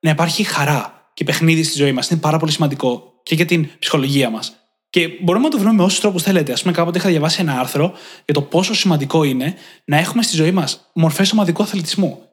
Να 0.00 0.10
υπάρχει 0.10 0.42
χαρά 0.42 1.10
και 1.14 1.24
παιχνίδι 1.24 1.62
στη 1.62 1.76
ζωή 1.76 1.92
μας. 1.92 2.10
Είναι 2.10 2.20
πάρα 2.20 2.38
πολύ 2.38 2.52
σημαντικό 2.52 3.12
και 3.22 3.34
για 3.34 3.44
την 3.44 3.68
ψυχολογία 3.78 4.30
μας. 4.30 4.52
Και 4.90 5.08
μπορούμε 5.20 5.44
να 5.44 5.50
το 5.50 5.58
βρούμε 5.58 5.74
με 5.74 5.82
όσους 5.82 6.00
τρόπους 6.00 6.22
θέλετε. 6.22 6.52
Α 6.52 6.56
πούμε, 6.60 6.72
κάποτε 6.72 6.98
είχα 6.98 7.08
διαβάσει 7.08 7.40
ένα 7.40 7.58
άρθρο 7.58 7.92
για 8.24 8.34
το 8.34 8.42
πόσο 8.42 8.74
σημαντικό 8.74 9.24
είναι 9.24 9.54
να 9.84 9.96
έχουμε 9.96 10.22
στη 10.22 10.36
ζωή 10.36 10.50
μας 10.50 10.90
μορφές 10.92 11.32
ομαδικού 11.32 11.62
αθλητισμού. 11.62 12.25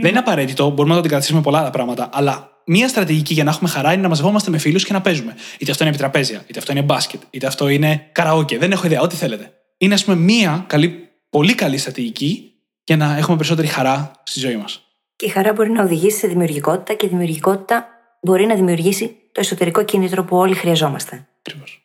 Δεν 0.00 0.10
είναι 0.10 0.18
απαραίτητο, 0.18 0.64
μπορούμε 0.68 0.88
να 0.88 0.94
το 0.94 0.98
αντικαταστήσουμε 0.98 1.42
πολλά 1.42 1.58
άλλα 1.58 1.70
πράγματα, 1.70 2.08
αλλά 2.12 2.50
μία 2.66 2.88
στρατηγική 2.88 3.34
για 3.34 3.44
να 3.44 3.50
έχουμε 3.50 3.68
χαρά 3.68 3.92
είναι 3.92 4.02
να 4.02 4.08
μαζευόμαστε 4.08 4.50
με 4.50 4.58
φίλους 4.58 4.84
και 4.84 4.92
να 4.92 5.00
παίζουμε. 5.00 5.34
Είτε 5.58 5.70
αυτό 5.70 5.82
είναι 5.82 5.92
επιτραπέζια, 5.92 6.44
είτε 6.46 6.58
αυτό 6.58 6.72
είναι 6.72 6.82
μπάσκετ, 6.82 7.20
είτε 7.30 7.46
αυτό 7.46 7.68
είναι 7.68 8.08
καραόκε. 8.12 8.58
Δεν 8.58 8.72
έχω 8.72 8.86
ιδέα, 8.86 9.00
ό,τι 9.00 9.16
θέλετε. 9.16 9.52
Είναι, 9.78 9.94
ας 9.94 10.04
πούμε, 10.04 10.16
μία 10.16 10.64
καλή, 10.66 11.08
πολύ 11.30 11.54
καλή 11.54 11.78
στρατηγική 11.78 12.52
για 12.84 12.96
να 12.96 13.16
έχουμε 13.16 13.36
περισσότερη 13.36 13.66
χαρά 13.66 14.12
στη 14.24 14.40
ζωή 14.40 14.56
μας. 14.56 14.82
και 15.16 15.26
η 15.26 15.28
χαρά 15.28 15.52
μπορεί 15.52 15.70
να 15.70 15.82
οδηγήσει 15.82 16.18
σε 16.18 16.26
δημιουργικότητα 16.26 16.94
και 16.94 17.06
η 17.06 17.08
δημιουργικότητα 17.08 17.86
μπορεί 18.22 18.46
να 18.46 18.54
δημιουργήσει 18.54 19.16
το 19.32 19.40
εσωτερικό 19.40 19.82
κίνητρο 19.84 20.24
που 20.24 20.36
όλοι 20.36 20.54
χρειαζόμαστε. 20.54 21.28
Ακριβώς. 21.38 21.82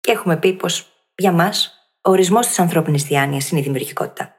Και 0.00 0.12
έχουμε 0.12 0.36
πει 0.36 0.52
πως 0.52 0.86
για 1.14 1.32
μας 1.32 1.74
ο 2.02 2.10
ορισμός 2.10 2.46
της 2.46 2.58
ανθρώπινης 2.58 3.02
διάνοιας 3.02 3.50
είναι 3.50 3.60
η 3.60 3.62
δημιουργικότητα. 3.62 4.34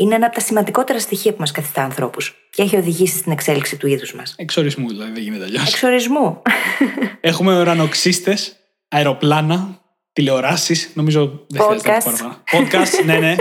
Είναι 0.00 0.14
ένα 0.14 0.26
από 0.26 0.34
τα 0.34 0.40
σημαντικότερα 0.40 1.00
στοιχεία 1.00 1.32
που 1.32 1.36
μας 1.40 1.50
καθιστά 1.50 1.82
ανθρώπους 1.82 2.34
και 2.50 2.62
έχει 2.62 2.76
οδηγήσει 2.76 3.16
στην 3.16 3.32
εξέλιξη 3.32 3.76
του 3.76 3.86
είδους 3.86 4.14
μας. 4.14 4.34
Εξορισμού 4.36 4.88
δηλαδή, 4.88 5.12
δεν 5.12 5.22
γίνεται 5.22 5.44
αλλιώς. 5.44 5.68
Εξορισμού. 5.68 6.42
Έχουμε 7.20 7.60
ουρανοξύστες, 7.60 8.56
αεροπλάνα, 8.88 9.80
τηλεοράσεις. 10.12 10.90
Νομίζω 10.94 11.46
δεν 11.48 11.62
χρειάζεται 11.62 11.90
να 11.90 11.96
Podcast. 11.96 12.02
πω 12.04 12.10
παραπάνω. 12.10 12.42
Podcast, 12.52 13.04
ναι, 13.04 13.18
ναι. 13.18 13.36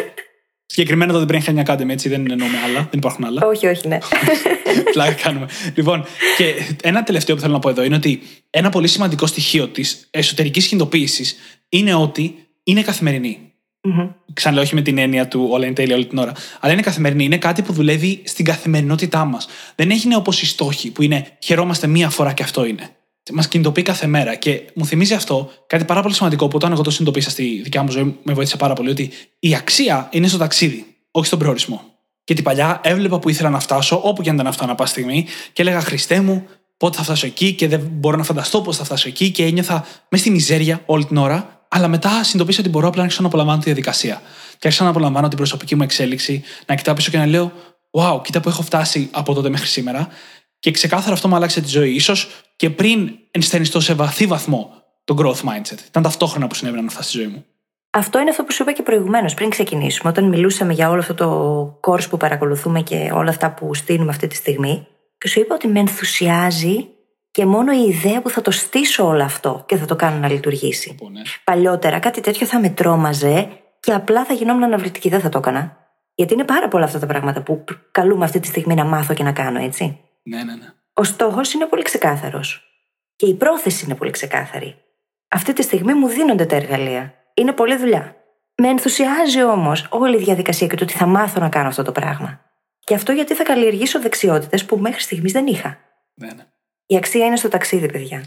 Συγκεκριμένα 0.66 1.14
το 1.14 1.26
The 1.28 1.32
Brain 1.32 1.44
Hacking 1.44 1.66
Academy, 1.66 1.90
έτσι 1.90 2.10
δεν 2.10 2.32
εννοούμε 2.32 2.58
άλλα. 2.66 2.80
Δεν 2.80 3.00
υπάρχουν 3.00 3.26
άλλα. 3.26 3.46
όχι, 3.46 3.68
όχι, 3.68 3.88
ναι. 3.88 3.98
Πλάκα 4.94 5.14
κάνουμε. 5.14 5.48
Λοιπόν, 5.76 6.06
και 6.38 6.54
ένα 6.84 7.04
τελευταίο 7.04 7.36
που 7.36 7.42
θέλω 7.42 7.54
να 7.54 7.60
πω 7.60 7.70
εδώ 7.70 7.84
είναι 7.84 7.96
ότι 7.96 8.22
ένα 8.50 8.70
πολύ 8.70 8.88
σημαντικό 8.88 9.26
στοιχείο 9.26 9.68
της 9.68 10.08
εσωτερικής 10.12 10.68
κινητοποίησης 10.68 11.36
είναι 11.70 11.94
ότι 11.94 12.48
είναι 12.64 12.82
καθημερινή. 12.82 13.47
Μμμ. 13.82 14.10
Ξαναλέω, 14.34 14.64
όχι 14.64 14.76
με 14.76 14.82
την 14.82 14.98
έννοια 14.98 15.28
του 15.28 15.48
όλα 15.52 15.66
είναι 15.66 15.74
τέλεια 15.74 15.96
όλη 15.96 16.06
την 16.06 16.18
ώρα. 16.18 16.32
Αλλά 16.60 16.74
είναι 16.74 16.82
καθημερινή. 16.82 17.24
Είναι 17.24 17.38
κάτι 17.38 17.62
που 17.62 17.74
δουλεύει 17.74 18.22
στην 18.26 18.46
καθημερινότητά 18.46 19.26
μας. 19.26 19.48
Δεν 19.76 19.90
έχει 19.90 20.16
όπω 20.16 20.32
οι 20.32 20.46
στόχοι 20.46 20.92
που 20.92 21.02
είναι 21.02 21.38
χαιρόμαστε 21.40 21.88
μία 21.88 22.10
φορά 22.10 22.34
και 22.34 22.44
αυτό 22.44 22.66
είναι. 22.66 22.90
Μας 23.34 23.48
κινητοποιεί 23.48 23.84
κάθε 23.84 24.08
μέρα. 24.08 24.36
Και 24.36 24.62
μου 24.74 24.86
θυμίζει 24.86 25.14
αυτό 25.14 25.52
κάτι 25.68 25.84
πάρα 25.84 26.02
πολύ 26.02 26.14
σημαντικό 26.14 26.48
που 26.48 26.56
όταν 26.56 26.72
εγώ 26.72 26.82
το 26.82 26.90
συνειδητοποίησα 26.90 27.30
στη 27.30 27.62
δικιά 27.64 27.84
μου 27.84 27.92
ζωή, 27.92 28.18
με 28.24 28.34
βοήθησε 28.34 28.58
πάρα 28.58 28.74
πολύ. 28.74 28.90
Ότι 28.90 29.12
η 29.40 29.56
αξία 29.56 30.10
είναι 30.12 30.28
στο 30.28 30.38
ταξίδι, 30.38 30.86
όχι 31.12 31.28
στον 31.28 31.40
προορισμό. 31.40 31.82
Και 32.24 32.34
την 32.34 32.44
παλιά 32.44 32.80
έβλεπα 32.84 33.20
που 33.20 33.30
ήθελα 33.30 33.50
να 33.50 33.60
φτάσω, 33.60 34.02
όπου 34.04 34.22
και 34.22 34.30
αν 34.30 34.36
ήταν 34.36 34.48
αυτό 34.48 34.64
ανά 34.64 34.76
πάση 34.76 34.92
στιγμή, 34.92 35.26
και 35.54 35.62
έλεγα 35.62 35.82
Χριστέ 35.82 36.22
μου, 36.22 36.46
πότε 36.78 36.98
θα 36.98 37.04
φτάσω 37.04 37.26
εκεί, 37.26 37.54
και 37.54 37.68
δεν 37.68 37.90
μπορώ 37.92 38.18
να 38.18 38.24
φανταστώ 38.24 38.62
πώς 38.62 38.78
θα 38.78 38.84
φτάσω 38.84 39.08
εκεί, 39.08 39.32
και 39.32 39.44
ένιωθα 39.44 39.86
μες 40.10 40.20
στη 40.20 40.30
μιζέρια 40.30 40.82
όλη 40.86 41.06
την 41.06 41.18
ώρα. 41.18 41.57
Αλλά 41.70 41.88
μετά 41.88 42.10
συνειδητοποίησα 42.10 42.60
ότι 42.60 42.70
μπορώ 42.70 42.88
απλά 42.88 42.98
να 42.98 43.04
αρχίσω 43.04 43.22
να 43.22 43.28
απολαμβάνω 43.28 43.58
τη 43.58 43.66
διαδικασία. 43.66 44.22
Και 44.52 44.68
άρχισα 44.68 44.84
να 44.84 44.90
απολαμβάνω 44.90 45.28
την 45.28 45.38
προσωπική 45.38 45.76
μου 45.76 45.84
εξέλιξη, 45.84 46.44
να 46.66 46.76
κοιτάω 46.76 46.96
πίσω 46.96 47.12
και 47.12 47.18
να 47.18 47.26
λέω: 47.26 47.52
Wow, 47.92 48.22
κοίτα 48.24 48.40
που 48.40 48.50
έχω 48.50 48.62
φτάσει 48.62 49.10
από 49.12 49.34
τότε 49.34 49.50
μέχρι 49.50 49.68
σήμερα. 49.68 50.08
Και 50.60 50.72
ξεκάθαρα 50.72 51.14
αυτό 51.14 51.28
μου 51.28 51.36
άλλαξε 51.36 51.62
τη 51.62 51.68
ζωή. 51.68 52.00
σω 52.00 52.14
και 52.56 52.70
πριν 52.70 53.10
ενσθενιστώ 53.32 53.80
σε 53.80 53.94
βαθύ 53.94 54.26
βαθμό 54.26 54.84
το 55.04 55.16
growth 55.20 55.50
mindset. 55.50 55.80
Ήταν 55.88 56.04
ταυτόχρονα 56.04 56.48
που 56.48 56.56
συνέβαιναν 56.56 56.86
αυτά 56.88 57.02
στη 57.02 57.18
ζωή 57.18 57.28
μου. 57.28 57.46
Αυτό 57.90 58.20
είναι 58.20 58.30
αυτό 58.30 58.44
που 58.44 58.52
σου 58.52 58.62
είπα 58.62 58.72
και 58.72 58.82
προηγουμένως, 58.82 59.34
πριν 59.34 59.50
ξεκινήσουμε, 59.50 60.10
όταν 60.10 60.28
μιλούσαμε 60.28 60.74
για 60.74 60.90
όλο 60.90 61.00
αυτό 61.00 61.14
το 61.14 61.80
course 61.88 62.10
που 62.10 62.18
παρακολουθούμε 62.18 62.82
και 62.82 63.10
όλα 63.14 63.30
αυτά 63.30 63.54
που 63.54 63.74
στείλουμε 63.74 64.10
αυτή 64.10 64.28
τη 64.28 64.36
στιγμή. 64.36 64.88
Και 65.18 65.28
σου 65.28 65.40
είπα 65.40 65.56
ότι 65.56 65.68
με 65.68 65.80
ενθουσιάζει 65.80 66.88
και 67.38 67.46
μόνο 67.46 67.72
η 67.72 67.88
ιδέα 67.88 68.22
που 68.22 68.30
θα 68.30 68.42
το 68.42 68.52
στήσω 68.52 69.08
όλο 69.08 69.24
αυτό 69.24 69.64
και 69.68 69.76
θα 69.78 69.86
το 69.86 69.96
κάνω 69.96 70.18
να 70.18 70.30
λειτουργήσει. 70.30 70.90
Λοιπόν, 70.90 71.12
ναι. 71.12 71.22
Παλιότερα 71.44 72.00
κάτι 72.00 72.22
τέτοιο 72.22 72.46
θα 72.46 72.60
με 72.60 72.70
τρόμαζε 72.70 73.50
και 73.80 73.94
απλά 73.94 74.26
θα 74.26 74.34
γινόμουν 74.34 74.64
αναβλητική, 74.64 75.10
δεν 75.10 75.20
θα 75.20 75.30
το 75.30 75.38
έκανα. 75.38 75.78
Γιατί 76.16 76.34
είναι 76.34 76.44
πάρα 76.44 76.68
πολλά 76.68 76.86
αυτά 76.86 77.00
τα 77.00 77.06
πράγματα 77.06 77.42
που 77.42 77.64
καλούμε 77.92 78.26
αυτή 78.26 78.40
τη 78.40 78.48
στιγμή 78.48 78.76
να 78.76 78.86
μάθω 78.86 79.14
και 79.14 79.24
να 79.24 79.32
κάνω, 79.32 79.60
έτσι. 79.60 80.00
ναι, 80.24 80.38
ναι, 80.38 80.56
ναι. 80.56 80.74
Ο 80.94 81.04
στόχος 81.04 81.54
είναι 81.54 81.66
πολύ 81.66 81.82
ξεκάθαρος. 81.82 82.64
Και 83.16 83.26
η 83.26 83.34
πρόθεση 83.34 83.86
είναι 83.86 83.96
πολύ 83.96 84.12
ξεκάθαρη. 84.12 84.76
Αυτή 85.28 85.54
τη 85.54 85.62
στιγμή 85.62 85.94
μου 85.94 86.08
δίνονται 86.08 86.46
τα 86.46 86.56
εργαλεία. 86.56 87.14
Είναι 87.34 87.52
πολλή 87.52 87.78
δουλειά. 87.78 88.16
Με 88.56 88.68
ενθουσιάζει 88.68 89.44
όμως 89.44 89.88
όλη 89.90 90.16
η 90.16 90.24
διαδικασία 90.24 90.68
και 90.68 90.76
το 90.76 90.84
ότι 90.84 90.94
θα 90.94 91.06
μάθω 91.06 91.40
να 91.40 91.50
κάνω 91.50 91.68
αυτό 91.68 91.84
το 91.84 91.92
πράγμα. 91.92 92.42
Και 92.80 92.94
αυτό 92.94 93.12
γιατί 93.12 93.34
θα 93.34 93.44
καλλιεργήσω 93.44 94.02
δεξιότητες 94.02 94.66
που 94.66 94.78
μέχρι 94.78 95.02
στιγμής 95.02 95.32
δεν 95.32 95.48
είχα. 95.48 95.78
ναι, 96.14 96.28
ναι. 96.28 96.46
Η 96.90 96.96
αξία 96.98 97.26
είναι 97.26 97.36
στο 97.36 97.48
ταξίδι, 97.48 97.92
παιδιά. 97.92 98.24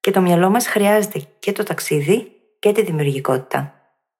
Και 0.00 0.10
το 0.10 0.20
μυαλό 0.20 0.50
μας 0.50 0.66
χρειάζεται 0.66 1.20
και 1.38 1.52
το 1.52 1.62
ταξίδι 1.62 2.32
και 2.58 2.72
τη 2.72 2.82
δημιουργικότητα. 2.82 3.74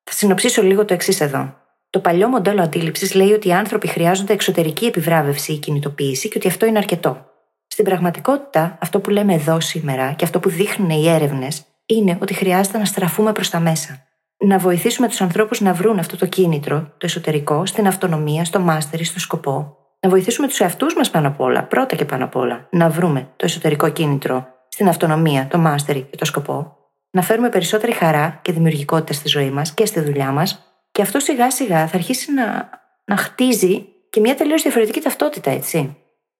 Θα 0.04 0.12
συνοψίσω 0.12 0.62
λίγο 0.62 0.84
το 0.84 0.94
εξής 0.94 1.20
εδώ. 1.20 1.54
Το 1.90 2.00
παλιό 2.00 2.28
μοντέλο 2.28 2.62
αντίληψης 2.62 3.14
λέει 3.14 3.32
ότι 3.32 3.48
οι 3.48 3.52
άνθρωποι 3.52 3.86
χρειάζονται 3.86 4.32
εξωτερική 4.32 4.86
επιβράβευση 4.86 5.52
ή 5.52 5.58
κινητοποίηση 5.58 6.28
και 6.28 6.38
ότι 6.38 6.48
αυτό 6.48 6.66
είναι 6.66 6.78
αρκετό. 6.78 7.26
Στην 7.66 7.84
πραγματικότητα, 7.84 8.78
αυτό 8.80 9.00
που 9.00 9.10
λέμε 9.10 9.34
εδώ 9.34 9.60
σήμερα 9.60 10.12
και 10.12 10.24
αυτό 10.24 10.40
που 10.40 10.48
δείχνουν 10.48 10.90
οι 10.90 11.08
έρευνες 11.08 11.64
είναι 11.86 12.18
ότι 12.22 12.34
χρειάζεται 12.34 12.78
να 12.78 12.84
στραφούμε 12.84 13.32
προς 13.32 13.50
τα 13.50 13.60
μέσα. 13.60 14.06
Να 14.38 14.58
βοηθήσουμε 14.58 15.08
τους 15.08 15.20
ανθρώπους 15.20 15.60
να 15.60 15.72
βρουν 15.72 15.98
αυτό 15.98 16.16
το 16.16 16.26
κίνητρο, 16.26 16.80
το 16.80 17.06
εσωτερικό, 17.06 17.66
στην 17.66 17.86
αυτονομία, 17.86 18.44
στο 18.44 18.60
μάστερ, 18.60 19.04
στο 19.04 19.18
σκοπό. 19.20 19.76
Να 20.04 20.10
βοηθήσουμε 20.10 20.46
τους 20.46 20.60
εαυτούς 20.60 20.94
μας 20.94 21.10
πάνω 21.10 21.28
απ' 21.28 21.40
όλα, 21.40 21.62
πρώτα 21.62 21.96
και 21.96 22.04
πάνω 22.04 22.24
απ' 22.24 22.36
όλα, 22.36 22.68
να 22.70 22.88
βρούμε 22.88 23.28
το 23.36 23.44
εσωτερικό 23.44 23.88
κίνητρο 23.88 24.46
στην 24.68 24.88
αυτονομία, 24.88 25.46
το 25.50 25.58
μάστερ 25.58 25.94
και 25.94 26.16
το 26.16 26.24
σκοπό. 26.24 26.76
Να 27.10 27.22
φέρουμε 27.22 27.48
περισσότερη 27.48 27.92
χαρά 27.92 28.38
και 28.42 28.52
δημιουργικότητα 28.52 29.12
στη 29.12 29.28
ζωή 29.28 29.50
μας 29.50 29.74
και 29.74 29.86
στη 29.86 30.00
δουλειά 30.00 30.30
μας. 30.30 30.78
Και 30.92 31.02
αυτό 31.02 31.18
σιγά 31.18 31.50
σιγά 31.50 31.86
θα 31.86 31.96
αρχίσει 31.96 32.32
να, 32.32 32.70
να 33.04 33.16
χτίζει 33.16 33.86
και 34.10 34.20
μια 34.20 34.34
τελείως 34.34 34.62
διαφορετική 34.62 35.00
ταυτότητα, 35.00 35.50
έτσι. 35.50 35.78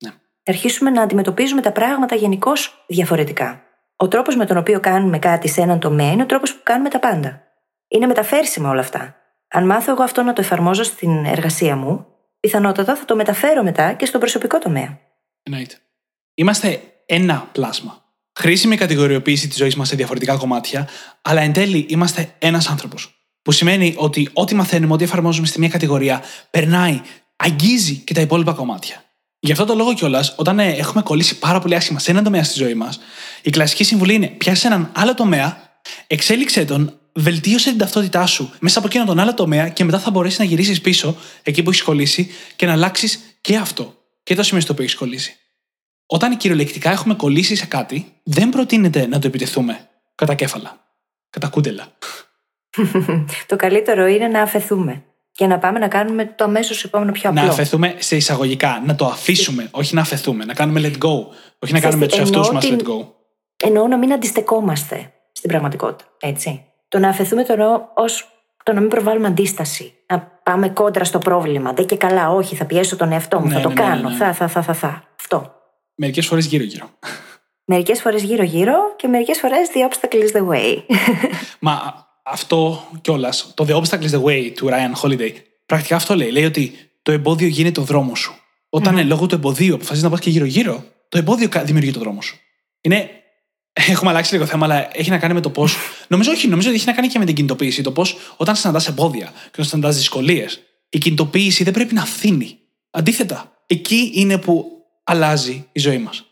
Ναι. 0.04 0.10
Θα 0.42 0.52
αρχίσουμε 0.52 0.90
να 0.90 1.02
αντιμετωπίζουμε 1.02 1.60
τα 1.60 1.72
πράγματα 1.72 2.14
γενικώς 2.14 2.84
διαφορετικά. 2.86 3.62
Ο 3.96 4.08
τρόπος 4.08 4.36
με 4.36 4.46
τον 4.46 4.56
οποίο 4.56 4.80
κάνουμε 4.80 5.18
κάτι 5.18 5.48
σε 5.48 5.60
έναν 5.60 5.78
τομέα 5.78 6.12
είναι 6.12 6.22
ο 6.22 6.26
τρόπος 6.26 6.54
που 6.54 6.60
κάνουμε 6.62 6.88
τα 6.88 6.98
πάντα. 6.98 7.42
Είναι 7.88 8.06
μεταφέρσιμα 8.06 8.70
όλα 8.70 8.80
αυτά. 8.80 9.14
Αν 9.48 9.66
μάθω 9.66 9.92
εγώ 9.92 10.02
αυτό 10.02 10.22
να 10.22 10.32
το 10.32 10.40
εφαρμόζω 10.40 10.82
στην 10.82 11.24
εργασία 11.24 11.76
μου, 11.76 12.06
πιθανότατα 12.44 12.96
θα 12.96 13.04
το 13.04 13.16
μεταφέρω 13.16 13.62
μετά 13.62 13.92
και 13.92 14.06
στον 14.06 14.20
προσωπικό 14.20 14.58
τομέα. 14.58 14.98
Εννοείται. 15.42 15.74
Είμαστε 16.34 16.82
ένα 17.06 17.48
πλάσμα. 17.52 18.04
Χρήσιμη 18.38 18.76
κατηγοριοποίηση 18.76 19.48
της 19.48 19.56
ζωής 19.56 19.74
μας 19.76 19.88
σε 19.88 19.96
διαφορετικά 19.96 20.36
κομμάτια, 20.36 20.88
αλλά 21.22 21.40
εν 21.40 21.52
τέλει 21.52 21.86
είμαστε 21.88 22.34
ένας 22.38 22.68
άνθρωπος. 22.68 23.14
Που 23.42 23.52
σημαίνει 23.52 23.94
ότι 23.96 24.30
ό,τι 24.32 24.54
μαθαίνουμε, 24.54 24.92
ό,τι 24.92 25.04
εφαρμόζουμε 25.04 25.46
στη 25.46 25.58
μία 25.58 25.68
κατηγορία, 25.68 26.22
περνάει, 26.50 27.00
αγγίζει 27.36 27.96
και 27.96 28.14
τα 28.14 28.20
υπόλοιπα 28.20 28.52
κομμάτια. 28.52 29.04
Γι' 29.38 29.52
αυτό 29.52 29.64
το 29.64 29.74
λόγο 29.74 29.94
κιόλας, 29.94 30.34
όταν 30.36 30.58
ε, 30.58 30.68
έχουμε 30.68 31.02
κολλήσει 31.02 31.38
πάρα 31.38 31.60
πολύ 31.60 31.74
άσχημα 31.74 31.98
σε 31.98 32.10
έναν 32.10 32.24
τομέα 32.24 32.44
στη 32.44 32.58
ζωή 32.58 32.74
μας, 32.74 33.00
η 33.42 33.50
κλασική 33.50 33.84
συμβουλή 33.84 34.14
είναι 34.14 34.26
πιάσει 34.26 34.66
έναν 34.66 34.90
άλλο 34.94 35.14
τομέα, 35.14 35.78
εξέλιξε 36.06 36.64
τον, 36.64 36.98
βελτίωσε 37.14 37.70
την 37.70 37.78
ταυτότητά 37.78 38.26
σου 38.26 38.52
μέσα 38.58 38.78
από 38.78 38.86
εκείνον 38.86 39.06
τον 39.06 39.18
άλλο 39.18 39.34
τομέα 39.34 39.68
και 39.68 39.84
μετά 39.84 39.98
θα 39.98 40.10
μπορέσεις 40.10 40.38
να 40.38 40.44
γυρίσεις 40.44 40.80
πίσω 40.80 41.16
εκεί 41.42 41.62
που 41.62 41.70
έχεις 41.70 41.82
κολλήσει 41.82 42.30
και 42.56 42.66
να 42.66 42.72
αλλάξεις 42.72 43.38
και 43.40 43.56
αυτό. 43.56 43.94
Και 44.22 44.34
το 44.34 44.42
σημείο 44.42 44.62
στο 44.62 44.72
οποίο 44.72 44.84
έχεις 44.84 44.96
κολλήσει. 44.96 45.36
Όταν 46.06 46.36
κυριολεκτικά 46.36 46.90
έχουμε 46.90 47.14
κολλήσει 47.14 47.56
σε 47.56 47.66
κάτι, 47.66 48.12
δεν 48.22 48.48
προτείνεται 48.48 49.06
να 49.06 49.18
το 49.18 49.26
επιτεθούμε 49.26 49.88
κατά 50.14 50.34
κέφαλα. 50.34 50.78
Κατά 51.30 51.48
κούντελα. 51.48 51.86
το 53.46 53.56
καλύτερο 53.56 54.06
είναι 54.06 54.28
να 54.28 54.42
αφαιθούμε 54.42 55.04
και 55.32 55.46
να 55.46 55.58
πάμε 55.58 55.78
να 55.78 55.88
κάνουμε 55.88 56.26
το 56.26 56.44
αμέσως 56.44 56.84
επόμενο 56.84 57.12
πιο 57.12 57.30
απλό. 57.30 57.42
Να 57.42 57.48
αφαιθούμε 57.48 57.94
σε 57.98 58.16
εισαγωγικά, 58.16 58.82
να 58.86 58.94
το 58.94 59.06
αφήσουμε, 59.06 59.68
όχι 59.70 59.94
να 59.94 60.00
αφαιθούμε. 60.00 60.44
Να 60.44 60.54
κάνουμε 60.54 60.80
let 60.84 61.04
go. 61.04 61.26
Όχι 61.58 61.72
να 61.72 61.80
κάνουμε 61.80 62.06
τους 62.06 62.18
εαυτούς 62.18 62.50
μας 62.50 62.68
let 62.70 62.82
go. 62.82 63.06
Εννοώ 63.56 63.86
να 63.86 63.96
μην 63.96 64.12
αντιστεκόμαστε 64.12 65.12
στην 65.32 65.50
πραγματικότητα. 65.50 66.10
Έτσι. 66.20 66.64
Το 66.94 67.00
να 67.00 67.08
αφαιθούμε 67.08 67.44
το 67.44 67.52
εννοώ 67.52 67.72
ω 67.74 68.04
το 68.62 68.72
να 68.72 68.80
μην 68.80 68.88
προβάλλουμε 68.88 69.26
αντίσταση. 69.26 69.92
Να 70.06 70.20
πάμε 70.42 70.68
κόντρα 70.68 71.04
στο 71.04 71.18
πρόβλημα. 71.18 71.72
Δεν 71.72 71.86
και 71.86 71.96
καλά, 71.96 72.30
όχι, 72.30 72.56
θα 72.56 72.64
πιέσω 72.64 72.96
τον 72.96 73.12
εαυτό 73.12 73.40
μου, 73.40 73.46
Ναι, 73.46 73.54
θα 73.54 73.60
το 73.60 73.68
ναι, 73.68 73.74
ναι, 73.74 73.80
κάνω. 73.80 74.08
ναι. 74.08 74.16
Θα, 74.16 74.32
θα, 74.32 74.48
θα, 74.48 74.62
θα, 74.62 74.74
θα. 74.74 75.04
Αυτό. 75.20 75.54
Μερικές 75.94 76.26
φορές 76.26 76.46
γύρω-γύρω. 76.46 76.90
Μερικές 77.64 78.00
φορές 78.00 78.22
γύρω-γύρω 78.22 78.74
και 78.96 79.08
μερικές 79.08 79.38
φορές 79.38 79.58
the 79.74 79.88
obstacle 79.88 80.28
is 80.28 80.36
the 80.36 80.48
way. 80.48 80.76
Μα 81.58 82.06
αυτό 82.22 82.88
κιόλας, 83.00 83.52
το 83.54 83.64
The 83.68 83.74
Obstacle 83.74 84.10
is 84.10 84.20
the 84.20 84.22
Way 84.24 84.52
του 84.56 84.68
Ryan 84.68 85.02
Holiday, 85.02 85.32
πρακτικά 85.66 85.96
αυτό 85.96 86.14
λέει. 86.14 86.30
Λέει 86.30 86.44
ότι 86.44 86.74
το 87.02 87.12
εμπόδιο 87.12 87.46
γίνεται 87.48 87.80
ο 87.80 87.84
δρόμο 87.84 88.14
σου. 88.14 88.34
Όταν 88.68 88.98
mm. 88.98 89.04
λόγω 89.04 89.26
του 89.26 89.34
εμποδίου 89.34 89.74
αποφασίζεις 89.74 90.02
να 90.04 90.10
πας 90.10 90.20
και 90.20 90.30
γύρω-γύρω, 90.30 90.84
το 91.08 91.18
εμπόδιο 91.18 91.48
κα- 91.48 91.64
δημιουργεί 91.64 91.90
το 91.90 92.00
δρόμο 92.00 92.20
σου. 92.22 92.36
Είναι. 92.80 93.10
Έχουμε 93.74 94.10
αλλάξει 94.10 94.32
λίγο 94.32 94.46
θέμα, 94.46 94.66
αλλά 94.66 94.88
έχει 94.92 95.10
να 95.10 95.18
κάνει 95.18 95.34
με 95.34 95.40
το 95.40 95.50
πώ. 95.50 95.68
νομίζω 96.08 96.30
όχι, 96.30 96.48
νομίζω 96.48 96.68
ότι 96.68 96.76
έχει 96.76 96.86
να 96.86 96.92
κάνει 96.92 97.08
και 97.08 97.18
με 97.18 97.24
την 97.24 97.34
κινητοποίηση. 97.34 97.82
Το 97.82 97.92
πώς 97.92 98.16
όταν 98.36 98.56
συναντάς 98.56 98.88
εμπόδια 98.88 99.26
και 99.26 99.50
όταν 99.52 99.64
συναντάς 99.64 99.96
δυσκολίες, 99.96 100.60
η 100.88 100.98
κινητοποίηση 100.98 101.64
δεν 101.64 101.72
πρέπει 101.72 101.94
να 101.94 102.04
φθήνει. 102.04 102.58
Αντίθετα, 102.90 103.52
εκεί 103.66 104.10
είναι 104.14 104.38
που 104.38 104.64
αλλάζει 105.04 105.68
η 105.72 105.80
ζωή 105.80 105.98
μας. 105.98 106.24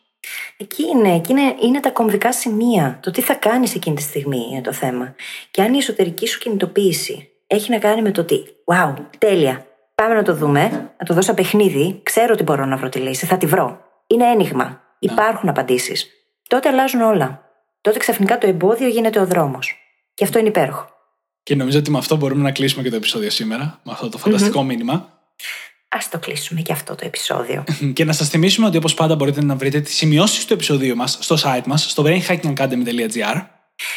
Εκεί 0.57 0.83
είναι, 0.83 1.15
εκεί 1.15 1.33
είναι, 1.33 1.55
είναι 1.63 1.81
τα 1.81 1.91
κομβικά 1.91 2.33
σημεία. 2.33 2.99
Το 3.03 3.11
τι 3.11 3.21
θα 3.21 3.35
κάνεις 3.35 3.75
εκείνη 3.75 3.97
τη 3.97 4.03
στιγμή 4.03 4.49
είναι 4.51 4.61
το 4.61 4.73
θέμα. 4.73 5.15
Και 5.51 5.63
αν 5.63 5.75
η 5.75 5.79
εσωτερική 5.79 6.27
σου 6.27 6.39
κινητοποίηση 6.39 7.29
έχει 7.47 7.71
να 7.71 7.79
κάνει 7.79 8.03
με 8.03 8.11
το 8.11 8.21
ότι, 8.21 8.43
wow, 8.65 8.95
τέλεια, 9.19 9.67
πάμε 9.95 10.15
να 10.15 10.23
το 10.23 10.35
δούμε, 10.35 10.69
να 10.99 11.07
το 11.07 11.15
δώσω 11.15 11.27
σαν 11.27 11.35
παιχνίδι, 11.35 12.01
ξέρω 12.03 12.33
ότι 12.33 12.43
μπορώ 12.43 12.65
να 12.65 12.77
βρω 12.77 12.89
τη 12.89 12.99
λύση, 12.99 13.27
θα 13.27 13.37
τη 13.37 13.47
βρω. 13.47 13.81
Είναι 14.07 14.25
ένιγμα. 14.25 14.81
Υπάρχουν 14.99 15.49
απαντήσεις. 15.49 16.07
Τότε 16.53 16.69
αλλάζουν 16.69 17.01
όλα. 17.01 17.41
Τότε 17.81 17.99
ξαφνικά 17.99 18.39
το 18.39 18.47
εμπόδιο 18.47 18.89
γίνεται 18.89 19.21
ο 19.21 19.27
δρόμος. 19.27 19.75
Και 20.15 20.25
αυτό 20.25 20.39
είναι 20.39 20.49
υπέροχο. 20.49 20.89
Και 21.43 21.55
νομίζω 21.55 21.79
ότι 21.79 21.91
με 21.91 21.99
αυτό 21.99 22.17
μπορούμε 22.17 22.43
να 22.43 22.53
κλείσουμε 22.53 22.83
και 22.83 22.91
το 22.91 22.97
επεισόδιο 22.97 23.31
σήμερα, 23.31 23.81
με 23.83 23.93
αυτό 23.93 24.09
το 24.09 24.19
φανταστικο 24.19 24.63
μήνυμα. 24.63 24.93
Α 25.89 25.99
το 26.11 26.19
κλείσουμε 26.19 26.61
και 26.61 26.73
αυτό 26.73 26.95
το 26.95 27.07
επεισόδιο. 27.07 27.65
Και 27.95 28.05
να 28.05 28.13
σας 28.13 28.29
θυμίσουμε 28.29 28.67
ότι 28.67 28.77
όπως 28.77 28.95
πάντα 28.95 29.15
μπορείτε 29.15 29.45
να 29.45 29.57
βρείτε 29.57 29.81
τις 29.81 29.95
σημειώσεις 29.95 30.45
του 30.45 30.53
επεισοδίου 30.53 30.97
μας 30.97 31.19
στο 31.21 31.37
site 31.43 31.67
μας, 31.67 31.91
στο 31.91 32.05
brainhackingacademy.gr. 32.07 33.43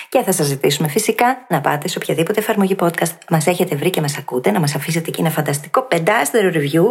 Και 0.10 0.22
θα 0.22 0.32
σας 0.32 0.46
ζητήσουμε 0.46 0.88
φυσικά 0.88 1.46
να 1.50 1.62
πάτε 1.62 1.88
σε 1.88 1.98
οποιαδήποτε 1.98 2.40
εφαρμογή 2.40 2.76
podcast 2.80 3.14
μας 3.30 3.48
έχετε 3.48 3.76
βρει 3.76 3.90
και 3.90 4.02
μας 4.02 4.18
ακούτε, 4.18 4.52
να 4.52 4.60
μας 4.60 4.76
αφήσετε 4.76 5.10
εκεί 5.10 5.22
ένα 5.22 5.30
φανταστικό 5.30 5.82
πεντάστερο 5.82 6.50
review, 6.54 6.86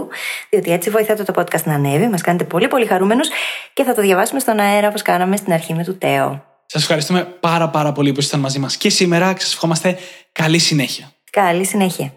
διότι 0.50 0.72
έτσι 0.72 0.90
βοηθάτε 0.90 1.22
το 1.22 1.32
podcast 1.36 1.62
να 1.64 1.74
ανέβει, 1.74 2.08
μας 2.08 2.20
κάνετε 2.20 2.44
πολύ 2.44 2.68
πολύ 2.68 2.86
χαρούμενους 2.86 3.28
και 3.72 3.84
θα 3.84 3.94
το 3.94 4.02
διαβάσουμε 4.02 4.40
στον 4.40 4.58
αέρα 4.58 4.88
όπως 4.88 5.02
κάναμε 5.02 5.36
στην 5.36 5.52
αρχή 5.52 5.74
με 5.74 5.84
του 5.84 5.98
Τέο. 5.98 6.44
Σας 6.66 6.82
ευχαριστούμε 6.82 7.24
πάρα 7.40 7.68
πάρα 7.68 7.92
πολύ 7.92 8.12
που 8.12 8.18
ήσασταν 8.18 8.40
μαζί 8.40 8.58
μας 8.58 8.76
και 8.76 8.90
σήμερα 8.90 9.32
και 9.32 9.40
σας 9.40 9.52
ευχόμαστε 9.52 9.98
καλή 10.32 10.58
συνέχεια. 10.58 11.12
Καλή 11.30 11.64
συνέχεια. 11.64 12.12